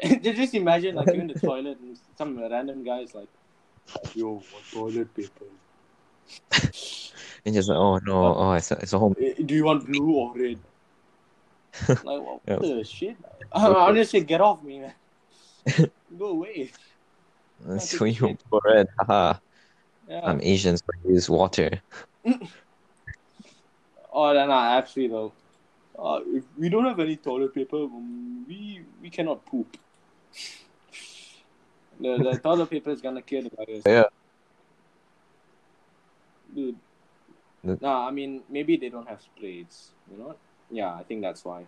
just 0.22 0.54
imagine 0.54 0.94
like 0.94 1.06
you're 1.08 1.20
in 1.22 1.26
the 1.28 1.34
toilet 1.48 1.78
and 1.80 1.98
some 2.16 2.38
random 2.38 2.84
guy 2.84 3.00
is 3.00 3.14
like, 3.14 3.28
"Yo, 4.14 4.34
what 4.34 4.62
toilet 4.70 5.14
paper? 5.14 5.46
And 7.44 7.54
just 7.54 7.68
like, 7.68 7.78
oh 7.78 7.98
no, 7.98 8.34
oh, 8.36 8.52
it's 8.52 8.70
a, 8.70 8.74
it's 8.78 8.92
a 8.92 8.98
home. 8.98 9.16
Eh, 9.20 9.34
Do 9.44 9.54
you 9.54 9.64
want 9.64 9.86
blue 9.90 10.12
or 10.14 10.34
red?" 10.36 10.58
like 11.88 12.20
what 12.22 12.40
Yeah. 12.46 12.56
the 12.56 12.84
shit? 12.84 13.16
I'm 13.52 13.94
just 13.94 14.10
say, 14.10 14.20
get 14.20 14.40
off 14.40 14.62
me, 14.62 14.80
man. 14.80 14.94
Go 16.18 16.26
away. 16.28 16.70
So 17.78 18.04
you 18.04 18.36
red. 18.64 18.88
Haha. 19.00 19.38
Yeah. 20.08 20.20
I'm 20.24 20.40
Asian, 20.42 20.76
so 20.76 20.84
I 20.92 21.08
use 21.08 21.30
water. 21.30 21.80
Oh, 24.14 24.32
no, 24.34 24.46
no, 24.46 24.52
actually 24.52 25.08
though, 25.08 25.32
uh, 25.98 26.20
if 26.26 26.44
we 26.58 26.68
don't 26.68 26.84
have 26.84 27.00
any 27.00 27.16
toilet 27.16 27.54
paper, 27.54 27.76
um, 27.84 28.44
we 28.46 28.82
we 29.00 29.08
cannot 29.10 29.44
poop. 29.46 29.76
the, 32.00 32.18
the 32.18 32.38
toilet 32.42 32.68
paper 32.68 32.90
is 32.90 33.00
gonna 33.00 33.22
kill 33.22 33.42
the 33.42 33.50
virus. 33.56 33.82
Yeah. 33.86 34.04
Dude. 36.54 36.76
The- 37.64 37.78
Nah, 37.80 38.06
I 38.08 38.10
mean 38.10 38.42
maybe 38.48 38.76
they 38.76 38.88
don't 38.88 39.08
have 39.08 39.22
sprays. 39.22 39.90
You 40.10 40.18
know? 40.18 40.36
Yeah, 40.70 40.94
I 40.94 41.02
think 41.04 41.22
that's 41.22 41.44
why. 41.44 41.66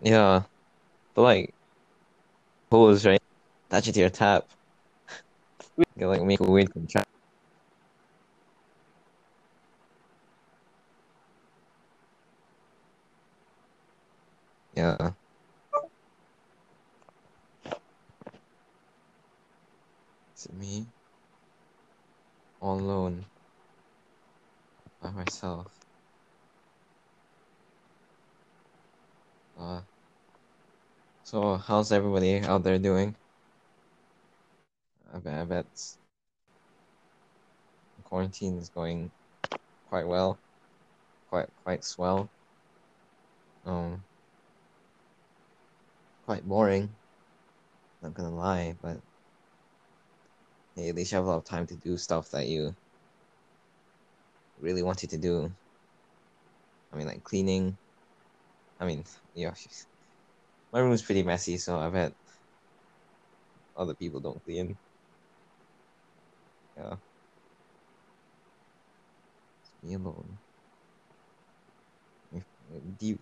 Yeah. 0.00 0.44
But 1.14 1.22
like 1.22 1.54
hose, 2.70 3.06
right? 3.06 3.20
Attach 3.70 3.88
it 3.88 3.92
to 3.92 4.00
your 4.00 4.10
tap. 4.10 4.44
You 5.96 6.08
like 6.08 6.22
make 6.22 6.40
a 6.40 6.50
weird 6.50 6.72
contract. 6.72 7.08
Yeah. 14.74 15.12
Is 20.36 20.46
it 20.46 20.54
me? 20.54 20.86
All 22.60 22.78
alone. 22.80 23.24
By 25.04 25.10
myself. 25.10 25.66
Uh 29.58 29.82
so 31.24 31.56
how's 31.58 31.92
everybody 31.92 32.40
out 32.40 32.62
there 32.62 32.78
doing? 32.78 33.14
I 35.12 35.18
bet, 35.18 35.34
I 35.34 35.44
bet 35.44 35.66
quarantine 38.02 38.56
is 38.56 38.70
going 38.70 39.10
quite 39.88 40.06
well, 40.06 40.38
quite 41.28 41.48
quite 41.64 41.84
swell. 41.84 42.30
Um, 43.66 44.02
quite 46.24 46.44
boring. 46.48 46.88
Not 48.00 48.14
gonna 48.14 48.34
lie, 48.34 48.74
but 48.80 49.02
at 50.78 50.94
least 50.94 51.12
you 51.12 51.16
have 51.16 51.26
a 51.26 51.28
lot 51.28 51.36
of 51.36 51.44
time 51.44 51.66
to 51.66 51.76
do 51.76 51.98
stuff 51.98 52.30
that 52.30 52.48
you 52.48 52.74
really 54.58 54.82
wanted 54.82 55.10
to 55.10 55.18
do. 55.18 55.54
I 56.92 56.96
mean, 56.96 57.06
like 57.06 57.22
cleaning. 57.24 57.78
I 58.80 58.86
mean, 58.86 59.04
yeah, 59.34 59.54
my 60.72 60.80
room's 60.80 61.02
pretty 61.02 61.22
messy, 61.22 61.58
so 61.58 61.78
I 61.78 61.90
bet 61.90 62.14
other 63.76 63.94
people 63.94 64.20
don't 64.20 64.42
clean. 64.44 64.78
Yeah. 66.76 66.96
It's 69.60 69.72
me 69.82 69.94
alone. 69.94 70.38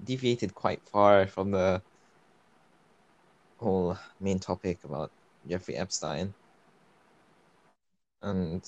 Deviated 0.05 0.55
quite 0.55 0.89
far 0.89 1.27
from 1.27 1.51
the 1.51 1.83
whole 3.59 3.97
main 4.21 4.39
topic 4.39 4.85
about 4.85 5.11
Jeffrey 5.47 5.75
Epstein. 5.77 6.35
And 8.23 8.65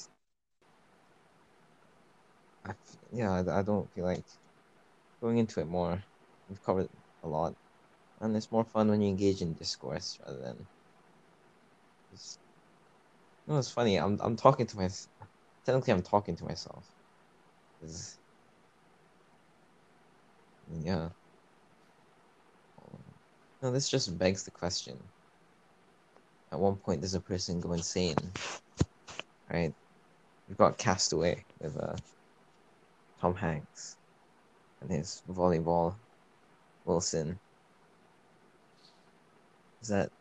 I 2.67 2.75
yeah, 3.13 3.43
I, 3.59 3.63
don't 3.63 3.91
feel 3.93 4.05
like 4.05 4.25
going 5.21 5.39
into 5.39 5.61
it 5.61 5.67
more. 5.69 6.03
We've 6.49 6.63
covered 6.63 6.89
a 7.23 7.29
lot, 7.29 7.55
and 8.21 8.37
it's 8.37 8.53
more 8.53 8.65
fun 8.65 8.89
when 8.89 9.03
you 9.03 9.09
engage 9.09 9.43
in 9.43 9.55
discourse 9.55 10.19
rather 10.27 10.41
than. 10.41 10.67
Just... 12.11 12.39
No, 13.47 13.59
it's 13.59 13.71
funny. 13.71 13.97
I'm 13.99 14.19
I'm 14.21 14.37
talking 14.37 14.67
to 14.67 14.77
myself. 14.77 15.09
Technically, 15.65 15.93
I'm 15.95 16.03
talking 16.03 16.37
to 16.37 16.45
myself. 16.45 16.87
'Cause- 17.81 18.19
Yeah. 20.69 21.11
No, 23.63 23.71
this 23.73 23.89
just 23.89 24.17
begs 24.19 24.45
the 24.45 24.51
question. 24.51 24.99
At 26.53 26.61
one 26.61 26.77
point, 26.77 27.03
does 27.03 27.15
a 27.15 27.21
person 27.21 27.61
go 27.61 27.73
insane? 27.73 28.17
Right? 29.51 29.75
We've 30.49 30.57
got 30.59 30.79
Castaway 30.79 31.45
with 31.61 31.77
uh, 31.77 31.97
Tom 33.25 33.35
Hanks 33.37 33.97
and 34.83 34.91
his 34.91 35.23
volleyball 35.27 35.97
Wilson. 36.85 37.41
Is 39.81 39.89
that 39.89 40.13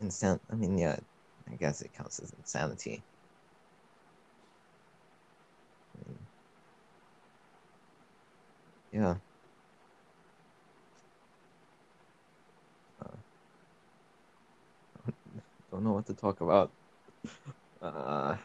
instant? 0.00 0.40
I 0.50 0.54
mean, 0.54 0.78
yeah, 0.78 0.98
I 1.46 1.56
guess 1.56 1.82
it 1.82 1.92
counts 1.92 2.20
as 2.20 2.32
insanity. 2.32 3.04
Yeah. 8.92 9.16
Uh, 13.02 13.16
don't 15.70 15.84
know 15.84 15.92
what 15.92 16.06
to 16.06 16.14
talk 16.14 16.40
about. 16.40 16.72
Uh, 17.80 18.36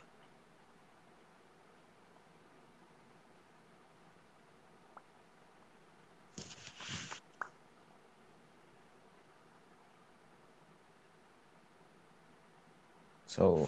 so, 13.34 13.68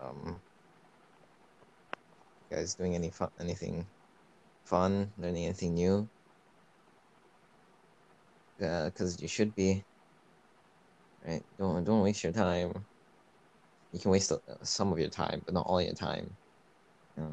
um, 0.00 0.40
guys 2.50 2.74
doing 2.76 2.94
any 2.94 3.10
fun, 3.10 3.30
anything 3.40 3.86
fun, 4.64 5.12
learning 5.16 5.44
anything 5.46 5.74
new? 5.74 6.08
Because 8.58 9.20
you 9.20 9.28
should 9.28 9.54
be. 9.54 9.84
Right? 11.26 11.42
Don't 11.58 11.84
don't 11.84 12.02
waste 12.02 12.22
your 12.22 12.32
time. 12.32 12.86
You 13.92 14.00
can 14.00 14.12
waste 14.12 14.30
uh, 14.32 14.38
some 14.62 14.92
of 14.92 14.98
your 14.98 15.10
time, 15.10 15.42
but 15.44 15.54
not 15.54 15.66
all 15.66 15.82
your 15.82 15.94
time. 15.94 16.36
Yeah. 17.16 17.32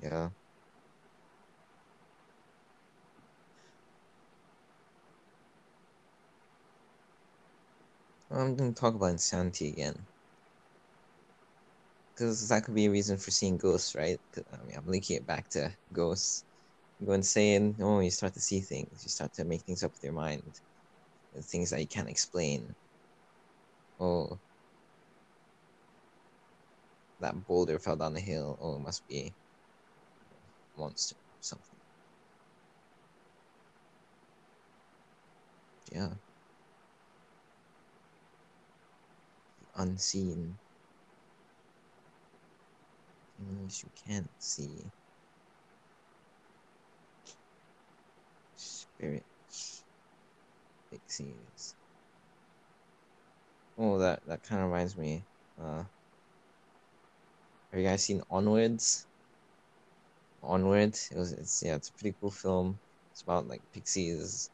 Yeah. 0.00 0.30
I'm 8.30 8.56
gonna 8.56 8.72
talk 8.72 8.94
about 8.94 9.10
insanity 9.12 9.68
again. 9.68 10.08
Because 12.14 12.48
that 12.48 12.64
could 12.64 12.74
be 12.74 12.86
a 12.86 12.90
reason 12.90 13.16
for 13.18 13.30
seeing 13.32 13.56
ghosts, 13.58 13.94
right? 13.94 14.20
I 14.52 14.56
mean, 14.64 14.76
I'm 14.76 14.86
linking 14.86 15.16
it 15.16 15.26
back 15.26 15.48
to 15.50 15.76
ghosts. 15.92 16.44
You 16.98 17.06
go 17.06 17.12
insane, 17.14 17.76
oh, 17.80 18.00
you 18.00 18.10
start 18.10 18.34
to 18.34 18.40
see 18.40 18.60
things. 18.60 19.04
You 19.04 19.10
start 19.10 19.32
to 19.34 19.44
make 19.44 19.62
things 19.62 19.82
up 19.84 19.92
with 19.92 20.02
your 20.04 20.12
mind. 20.12 20.60
Things 21.44 21.70
that 21.70 21.80
you 21.80 21.88
can't 21.88 22.10
explain. 22.10 22.74
Oh, 24.00 24.40
that 27.20 27.46
boulder 27.46 27.78
fell 27.78 27.94
down 27.94 28.14
the 28.14 28.20
hill. 28.20 28.58
Oh, 28.60 28.74
it 28.76 28.80
must 28.80 29.06
be 29.06 29.36
a 30.76 30.78
monster 30.80 31.14
or 31.16 31.38
something. 31.40 31.78
Yeah. 35.92 36.14
Unseen. 39.74 40.58
Things 43.36 43.82
you 43.82 43.90
can't 44.06 44.30
see. 44.38 44.92
Spirits. 48.54 49.84
Pixies. 50.90 51.74
Oh, 53.76 53.98
that, 53.98 54.20
that 54.26 54.42
kind 54.42 54.62
of 54.62 54.68
reminds 54.70 54.96
me. 54.96 55.26
Uh, 55.60 55.84
have 57.72 57.80
you 57.80 57.86
guys 57.86 58.04
seen 58.04 58.22
Onwards? 58.30 59.06
Onward. 60.42 60.96
It 61.10 61.16
was. 61.16 61.32
It's 61.32 61.62
yeah. 61.62 61.76
It's 61.76 61.88
a 61.88 61.94
pretty 61.94 62.16
cool 62.20 62.30
film. 62.30 62.78
It's 63.12 63.22
about 63.22 63.46
like 63.48 63.62
pixies, 63.72 64.50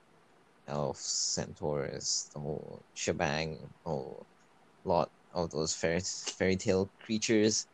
elves, 0.68 1.00
centaurs, 1.00 2.30
the 2.34 2.40
whole 2.40 2.84
shebang, 2.94 3.58
lot 3.84 4.26
of 5.37 5.51
those 5.53 5.76
fairy 5.76 6.01
fairy 6.03 6.57
tale 6.57 6.93
creatures. 7.01 7.68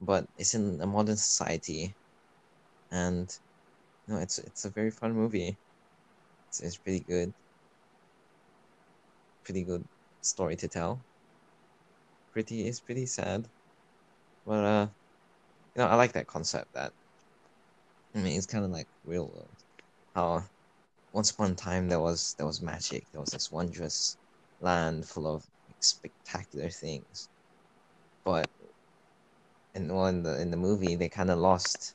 But 0.00 0.26
it's 0.36 0.54
in 0.54 0.80
a 0.82 0.86
modern 0.86 1.16
society, 1.16 1.96
and 2.90 3.28
no, 4.08 4.18
it's 4.18 4.38
it's 4.38 4.64
a 4.66 4.70
very 4.70 4.90
fun 4.92 5.14
movie. 5.14 5.58
It's 6.50 6.60
it's 6.60 6.78
pretty 6.78 7.04
good. 7.04 7.34
Pretty 9.44 9.64
good 9.64 9.88
story 10.20 10.56
to 10.56 10.68
tell. 10.68 11.06
Pretty 12.30 12.68
it's 12.68 12.80
pretty 12.80 13.06
sad, 13.06 13.50
but 14.46 14.64
uh, 14.64 14.88
you 15.76 15.82
know 15.82 15.88
I 15.88 15.96
like 15.96 16.12
that 16.14 16.26
concept 16.28 16.72
that 16.74 16.94
I 18.14 18.18
mean, 18.18 18.36
it's 18.36 18.46
kind 18.46 18.64
of 18.64 18.70
like 18.72 18.88
real 19.04 19.28
world. 19.28 19.62
How 20.14 20.48
once 21.12 21.30
upon 21.32 21.52
a 21.52 21.54
time 21.56 21.88
there 21.88 22.00
was 22.00 22.34
there 22.34 22.46
was 22.46 22.62
magic. 22.62 23.10
There 23.12 23.20
was 23.20 23.30
this 23.30 23.50
wondrous 23.50 24.18
land 24.60 25.08
full 25.08 25.26
of 25.26 25.48
spectacular 25.80 26.70
things. 26.70 27.28
But 28.24 28.50
and 29.74 29.92
well, 29.94 30.06
in 30.06 30.22
the 30.22 30.40
in 30.40 30.50
the 30.50 30.56
movie, 30.56 30.96
they 30.96 31.08
kind 31.08 31.30
of 31.30 31.38
lost 31.38 31.94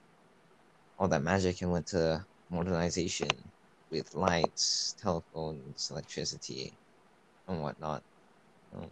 all 0.99 1.07
that 1.09 1.23
magic 1.23 1.61
and 1.61 1.71
went 1.71 1.87
to 1.87 2.25
modernization 2.49 3.51
with 3.89 4.13
lights, 4.13 4.95
telephones, 4.99 5.89
electricity, 5.91 6.77
and 7.47 7.61
whatnot. 7.61 8.03
Um, 8.73 8.91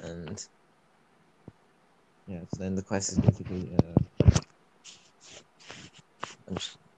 and 0.00 0.48
yeah, 2.26 2.40
so 2.48 2.62
then 2.62 2.74
the 2.74 2.82
quest 2.82 3.12
is 3.12 3.18
basically 3.20 3.76
uh, 3.76 3.94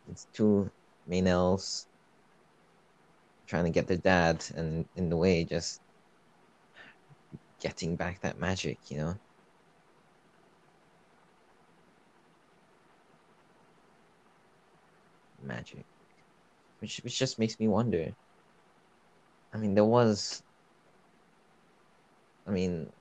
it's 0.08 0.26
two 0.32 0.70
main 1.06 1.26
elves 1.26 1.88
trying 3.46 3.64
to 3.66 3.70
get 3.70 3.86
their 3.88 3.98
dad, 3.98 4.44
and 4.56 4.88
in 4.96 5.10
the 5.10 5.16
way, 5.18 5.44
just 5.44 5.81
getting 7.62 7.96
back 7.96 8.20
that 8.20 8.38
magic, 8.38 8.90
you 8.90 8.98
know. 8.98 9.16
Magic, 15.42 15.84
which 16.80 17.00
which 17.04 17.18
just 17.18 17.38
makes 17.38 17.58
me 17.60 17.68
wonder. 17.68 18.14
I 19.52 19.58
mean, 19.58 19.74
there 19.74 19.84
was. 19.84 20.42
I 22.46 22.50
mean, 22.50 22.92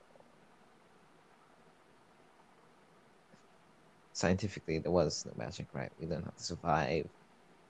scientifically 4.14 4.80
there 4.80 4.92
was 4.92 5.26
no 5.26 5.34
magic, 5.36 5.68
right? 5.74 5.92
We 6.00 6.08
learned 6.08 6.26
how 6.26 6.32
to 6.32 6.44
survive, 6.44 7.10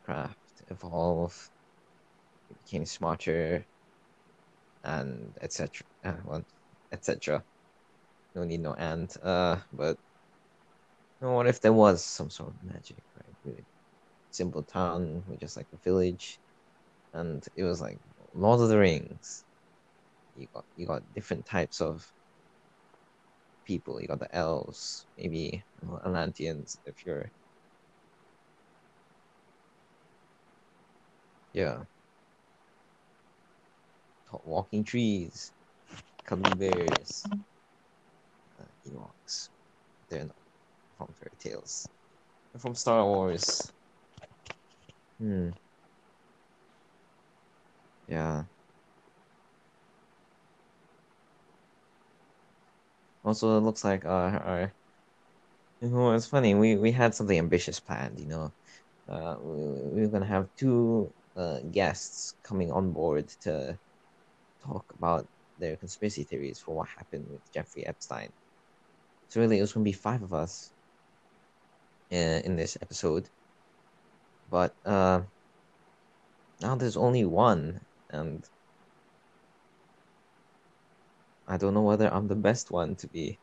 craft, 0.03 0.63
evolve, 0.69 1.51
became 2.63 2.85
smarter, 2.85 3.65
and 4.83 5.37
etc. 5.41 5.85
Uh, 6.03 6.17
well, 6.25 6.45
etc. 6.91 7.43
No 8.35 8.43
need 8.45 8.61
no 8.61 8.73
and. 8.73 9.11
Uh, 9.23 9.57
but 9.71 9.97
you 11.21 11.27
know, 11.27 11.33
what 11.33 11.47
if 11.47 11.61
there 11.61 11.73
was 11.73 12.03
some 12.03 12.29
sort 12.29 12.49
of 12.49 12.63
magic, 12.63 13.03
right? 13.15 13.35
Really 13.43 13.65
simple 14.31 14.63
town 14.63 15.23
with 15.27 15.39
just 15.39 15.57
like 15.57 15.67
a 15.73 15.77
village, 15.77 16.39
and 17.13 17.45
it 17.55 17.63
was 17.63 17.81
like 17.81 17.99
Lord 18.33 18.61
of 18.61 18.69
the 18.69 18.79
Rings. 18.79 19.45
You 20.35 20.47
got 20.53 20.65
you 20.75 20.87
got 20.87 21.03
different 21.13 21.45
types 21.45 21.81
of 21.81 22.05
people. 23.65 24.01
You 24.01 24.07
got 24.07 24.19
the 24.19 24.33
elves, 24.35 25.05
maybe 25.17 25.63
Atlanteans 26.05 26.77
if 26.85 27.05
you're 27.05 27.31
yeah. 31.53 31.83
Walking 34.43 34.83
trees, 34.83 35.51
bears, 36.25 37.23
uh, 38.59 38.63
Ewoks. 38.87 39.49
They're 40.09 40.25
not 40.25 40.35
from 40.97 41.15
fairy 41.19 41.37
tales. 41.39 41.87
They're 42.53 42.61
from 42.61 42.75
Star 42.75 43.05
Wars. 43.05 43.71
Hmm. 45.19 45.51
Yeah. 48.07 48.45
Also, 53.23 53.57
it 53.57 53.61
looks 53.61 53.83
like 53.83 54.05
uh, 54.05 54.09
our 54.09 54.75
You 55.81 55.89
know, 55.89 56.11
it's 56.13 56.27
funny. 56.27 56.53
We 56.55 56.77
we 56.77 56.91
had 56.91 57.15
something 57.15 57.37
ambitious 57.37 57.79
planned. 57.79 58.19
You 58.19 58.27
know, 58.27 58.53
uh, 59.09 59.37
we, 59.41 59.55
we 59.95 60.01
were 60.01 60.07
gonna 60.09 60.25
have 60.27 60.49
two 60.57 61.13
uh, 61.35 61.61
guests 61.71 62.35
coming 62.43 62.71
on 62.71 62.93
board 62.93 63.29
to 63.41 63.79
talk 64.63 64.85
about 64.97 65.29
their 65.61 65.77
conspiracy 65.77 66.23
theories 66.25 66.59
for 66.59 66.75
what 66.75 66.89
happened 66.97 67.27
with 67.29 67.51
Jeffrey 67.53 67.85
Epstein. 67.87 68.31
So 69.29 69.41
really, 69.41 69.59
it 69.59 69.61
was 69.61 69.73
gonna 69.73 69.85
be 69.85 69.93
five 69.93 70.23
of 70.23 70.33
us 70.33 70.73
in, 72.09 72.43
in 72.43 72.55
this 72.57 72.77
episode, 72.81 73.29
but 74.49 74.75
uh, 74.85 75.21
now 76.61 76.75
there's 76.75 76.97
only 76.97 77.25
one, 77.25 77.81
and 78.11 78.43
I 81.47 81.57
don't 81.57 81.73
know 81.75 81.83
whether 81.83 82.11
I'm 82.13 82.27
the 82.27 82.35
best 82.35 82.71
one 82.71 82.95
to 82.97 83.07
be 83.07 83.39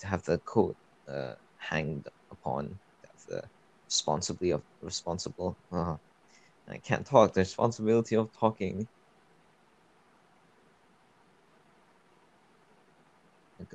to 0.00 0.06
have 0.06 0.24
the 0.24 0.38
coat 0.38 0.76
uh, 1.08 1.34
hanged 1.56 2.08
upon. 2.30 2.80
The 3.28 3.42
responsibly 3.88 4.52
of 4.52 4.62
responsible. 4.82 5.58
Uh, 5.72 5.96
I 6.68 6.78
can't 6.78 7.06
talk. 7.06 7.34
The 7.34 7.40
responsibility 7.40 8.16
of 8.16 8.30
talking. 8.38 8.88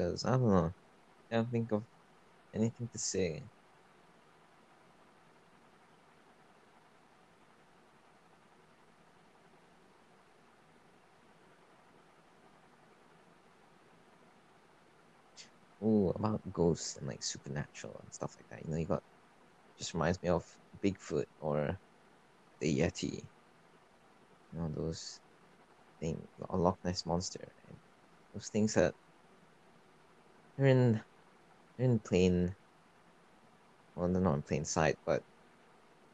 Because 0.02 0.26
I 0.26 0.32
don't 0.32 0.50
know. 0.50 0.74
I 1.32 1.36
can't 1.36 1.52
think 1.52 1.72
of 1.74 1.86
anything 2.56 2.90
to 2.92 3.00
say. 3.00 3.44
Ooh, 15.84 16.10
about 16.16 16.42
ghosts 16.52 16.98
and 16.98 17.08
like 17.08 17.24
supernatural 17.24 18.00
and 18.04 18.14
stuff 18.14 18.36
like 18.38 18.48
that. 18.50 18.66
You 18.66 18.72
know, 18.72 18.78
you 18.78 18.88
got 18.88 19.04
just 19.78 19.94
reminds 19.94 20.22
me 20.24 20.30
of 20.30 20.46
Bigfoot 20.84 21.26
or 21.40 21.80
the 22.60 22.80
Yeti. 22.80 23.28
You 24.52 24.60
know, 24.60 24.72
those 24.76 25.20
things, 26.00 26.28
a 26.50 26.58
Loch 26.58 26.80
Ness 26.84 27.06
monster. 27.06 27.52
Those 28.34 28.50
things 28.50 28.76
that 28.76 28.96
they're 30.58 30.68
in 30.68 31.02
they're 31.78 31.88
in 31.88 32.00
plain 32.00 32.56
well 33.96 34.12
they're 34.12 34.22
not 34.22 34.36
in 34.36 34.44
plain 34.44 34.66
sight, 34.66 34.98
but 35.06 35.24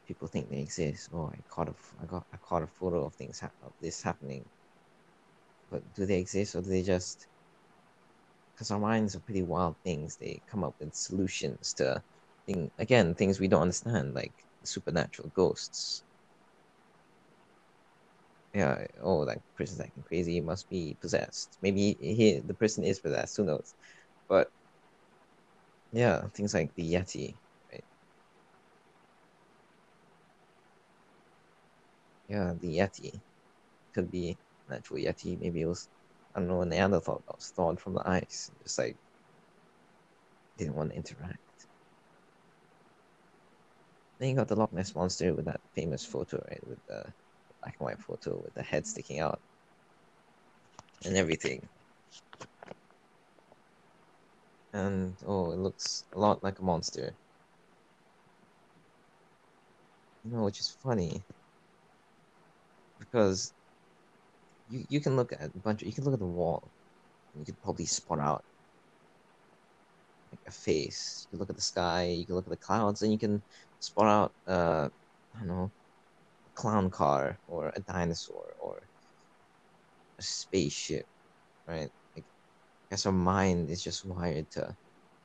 people 0.06 0.28
think 0.28 0.50
they 0.50 0.60
exist. 0.60 1.10
Oh, 1.12 1.28
I 1.34 1.40
caught 1.48 1.68
a 1.68 1.74
I 2.02 2.06
got 2.06 2.26
I 2.32 2.38
caught 2.38 2.62
a 2.64 2.68
photo 2.68 3.06
of 3.06 3.14
things 3.16 3.40
ha- 3.40 3.52
of 3.62 3.74
this 3.80 4.02
happening. 4.02 4.48
But 5.70 5.92
do 5.94 6.06
they 6.06 6.20
exist 6.20 6.54
or 6.56 6.62
do 6.62 6.70
they 6.70 6.82
just 6.82 7.18
because 8.54 8.70
our 8.70 8.78
minds 8.80 9.16
are 9.16 9.20
pretty 9.20 9.42
wild 9.42 9.76
things. 9.84 10.16
They 10.18 10.42
come 10.48 10.64
up 10.64 10.76
with 10.80 10.94
solutions 10.94 11.74
to, 11.74 12.02
thing, 12.46 12.70
again, 12.78 13.14
things 13.14 13.40
we 13.40 13.48
don't 13.48 13.62
understand, 13.62 14.14
like 14.14 14.34
supernatural 14.64 15.30
ghosts. 15.30 16.04
Yeah, 18.54 18.86
oh, 19.02 19.24
that 19.26 19.38
person's 19.56 19.80
acting 19.80 20.04
crazy. 20.04 20.34
He 20.34 20.40
must 20.40 20.68
be 20.68 20.96
possessed. 21.00 21.58
Maybe 21.62 21.96
he, 22.00 22.40
the 22.44 22.54
person 22.54 22.84
is 22.84 23.00
possessed. 23.00 23.36
Who 23.36 23.44
knows? 23.44 23.74
But 24.28 24.48
yeah, 25.92 26.22
things 26.34 26.54
like 26.54 26.74
the 26.74 26.84
Yeti, 26.94 27.36
right? 27.72 27.84
Yeah, 32.28 32.54
the 32.60 32.78
Yeti 32.78 33.22
could 33.94 34.10
be 34.10 34.38
an 34.68 34.76
actual 34.76 34.98
Yeti. 34.98 35.38
Maybe 35.40 35.62
it 35.62 35.66
was 35.68 35.88
I 36.34 36.40
don't 36.40 36.48
know, 36.48 36.62
a 36.62 36.66
Neanderthal 36.66 37.24
that 37.26 37.36
was 37.36 37.52
thawed 37.56 37.80
from 37.80 37.94
the 37.94 38.08
ice, 38.08 38.50
just 38.62 38.78
like 38.78 38.98
didn't 40.58 40.74
want 40.76 40.90
to 40.90 40.96
interact. 40.96 41.38
Then 44.18 44.30
you 44.30 44.36
got 44.36 44.48
the 44.48 44.56
Loch 44.56 44.72
Ness 44.72 44.94
monster 44.94 45.34
with 45.34 45.46
that 45.46 45.60
famous 45.74 46.04
photo, 46.06 46.42
right, 46.50 46.66
with 46.66 46.80
the 46.88 47.04
black 47.62 47.76
and 47.80 47.86
white 47.86 48.00
photo 48.00 48.40
with 48.42 48.54
the 48.54 48.62
head 48.62 48.86
sticking 48.86 49.20
out 49.20 49.40
and 51.04 51.16
everything. 51.16 51.68
And 54.72 55.18
oh, 55.26 55.52
it 55.52 55.58
looks 55.58 56.04
a 56.12 56.18
lot 56.18 56.42
like 56.42 56.58
a 56.58 56.62
monster. 56.62 57.18
You 60.22 60.30
know, 60.30 60.44
which 60.44 60.60
is 60.60 60.70
funny 60.70 61.24
because 62.98 63.52
you 64.68 64.84
you 64.88 65.00
can 65.00 65.16
look 65.16 65.32
at 65.32 65.54
a 65.54 65.58
bunch. 65.58 65.82
Of, 65.82 65.88
you 65.88 65.94
can 65.94 66.04
look 66.04 66.14
at 66.14 66.20
the 66.20 66.26
wall. 66.26 66.70
And 67.34 67.40
you 67.42 67.46
could 67.46 67.60
probably 67.62 67.86
spot 67.86 68.20
out 68.20 68.44
like 70.32 70.40
a 70.46 70.50
face. 70.50 71.26
You 71.26 71.30
can 71.36 71.38
look 71.40 71.50
at 71.50 71.56
the 71.56 71.62
sky. 71.62 72.04
You 72.08 72.26
can 72.26 72.34
look 72.34 72.46
at 72.46 72.50
the 72.50 72.56
clouds, 72.56 73.02
and 73.02 73.12
you 73.12 73.18
can 73.18 73.42
spot 73.80 74.06
out 74.06 74.34
uh 74.46 74.88
I 75.34 75.38
don't 75.38 75.48
know 75.48 75.72
a 76.46 76.50
clown 76.54 76.90
car 76.90 77.38
or 77.46 77.72
a 77.76 77.80
dinosaur 77.82 78.54
or 78.60 78.88
a 80.18 80.22
spaceship, 80.22 81.06
right? 81.66 81.90
Guess 82.90 83.06
our 83.06 83.12
mind 83.12 83.70
is 83.70 83.82
just 83.82 84.04
wired 84.04 84.50
to 84.52 84.76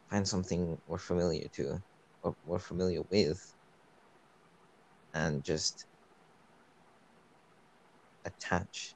find 0.09 0.27
something 0.27 0.77
we're 0.85 0.97
familiar 0.97 1.47
to 1.55 1.79
or 2.23 2.35
we're 2.43 2.59
familiar 2.59 3.01
with, 3.09 3.39
and 5.13 5.43
just 5.43 5.85
attach 8.25 8.95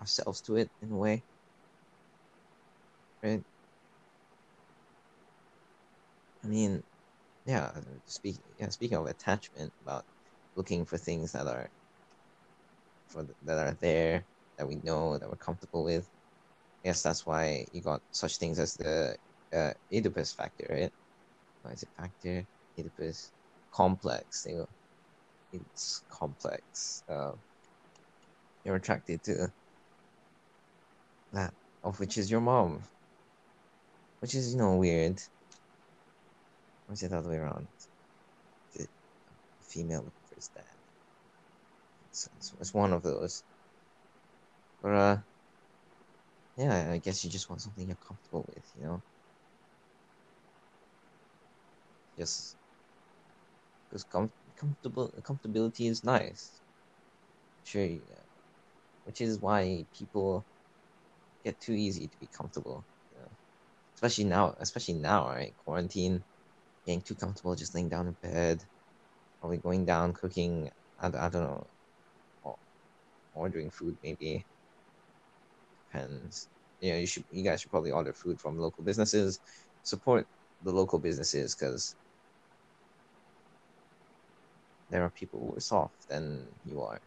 ourselves 0.00 0.40
to 0.42 0.56
it 0.56 0.70
in 0.82 0.90
a 0.92 0.96
way. 0.96 1.24
Right? 3.22 3.42
I 6.44 6.46
mean, 6.48 6.82
yeah, 7.46 7.72
speaking 8.06 8.42
yeah, 8.58 8.70
speaking 8.70 8.98
of 8.98 9.06
attachment, 9.06 9.72
about 9.82 10.04
looking 10.56 10.84
for 10.86 10.98
things 10.98 11.32
that 11.32 11.46
are 11.46 11.70
for 13.08 13.26
that 13.42 13.58
are 13.58 13.74
there 13.80 14.26
that 14.56 14.66
we 14.68 14.76
know 14.76 15.18
that 15.18 15.28
we're 15.28 15.36
comfortable 15.36 15.84
with. 15.84 16.08
Guess 16.84 17.02
that's 17.02 17.26
why 17.26 17.66
you 17.72 17.82
got 17.82 18.00
such 18.10 18.36
things 18.38 18.58
as 18.58 18.74
the 18.74 19.16
uh, 19.52 19.72
Oedipus 19.92 20.32
factor, 20.32 20.66
right? 20.70 20.90
What 21.62 21.74
is 21.74 21.82
it 21.82 21.90
factor? 21.96 22.46
Oedipus 22.78 23.32
complex. 23.72 24.46
You 24.48 24.58
know, 24.58 24.66
it's 25.52 26.02
complex. 26.10 27.02
Uh, 27.08 27.32
you're 28.64 28.76
attracted 28.76 29.22
to 29.24 29.48
that 31.32 31.52
of 31.82 31.98
which 32.00 32.18
is 32.18 32.30
your 32.30 32.40
mom. 32.40 32.82
Which 34.20 34.34
is, 34.34 34.52
you 34.52 34.58
know, 34.58 34.76
weird. 34.76 35.18
Or 36.88 36.94
is 36.94 37.02
it 37.02 37.10
the 37.10 37.18
other 37.18 37.30
way 37.30 37.36
around? 37.36 37.68
The 38.74 38.86
female 39.62 39.98
looking 39.98 40.12
for 40.28 40.34
his 40.34 40.48
dad. 40.48 40.64
It's, 42.10 42.28
it's, 42.36 42.54
it's 42.60 42.74
one 42.74 42.92
of 42.92 43.02
those. 43.02 43.42
But, 44.82 44.92
uh, 44.92 45.16
yeah, 46.60 46.92
I 46.92 46.98
guess 46.98 47.24
you 47.24 47.30
just 47.30 47.48
want 47.48 47.62
something 47.62 47.86
you're 47.86 47.96
comfortable 47.96 48.44
with, 48.54 48.64
you 48.76 48.84
know? 48.84 49.02
Just, 52.16 52.56
because 53.88 54.04
com- 54.04 54.32
comfortable 54.56 55.12
comfortability 55.22 55.88
is 55.90 56.02
nice. 56.04 56.62
Sure, 57.64 57.84
yeah. 57.84 58.22
which 59.04 59.20
is 59.20 59.38
why 59.40 59.86
people 59.96 60.46
get 61.44 61.60
too 61.60 61.74
easy 61.74 62.08
to 62.08 62.18
be 62.18 62.28
comfortable. 62.28 62.86
You 63.12 63.18
know? 63.20 63.28
Especially 63.96 64.24
now, 64.24 64.54
especially 64.60 64.94
now, 64.94 65.28
right? 65.28 65.54
Quarantine, 65.56 66.24
getting 66.86 67.02
too 67.02 67.16
comfortable, 67.16 67.56
just 67.56 67.74
laying 67.74 67.90
down 67.90 68.08
in 68.08 68.14
bed, 68.22 68.64
probably 69.40 69.58
going 69.58 69.86
down, 69.86 70.14
cooking. 70.14 70.70
I, 70.98 71.08
I 71.08 71.28
don't 71.30 71.44
know, 71.44 71.68
ordering 73.32 73.70
food 73.72 73.98
maybe. 74.04 74.46
Depends. 75.92 76.48
You 76.80 76.92
know, 76.92 76.98
you 76.98 77.06
should, 77.06 77.24
you 77.30 77.44
guys 77.44 77.60
should 77.60 77.70
probably 77.70 77.90
order 77.90 78.12
food 78.12 78.40
from 78.40 78.58
local 78.58 78.84
businesses. 78.84 79.40
Support 79.82 80.26
the 80.62 80.72
local 80.72 80.98
businesses 80.98 81.54
because 81.54 81.94
there 84.90 85.02
are 85.04 85.10
people 85.10 85.52
worse 85.52 85.72
off 85.72 85.92
than 86.08 86.46
you 86.64 86.80
are. 86.82 87.00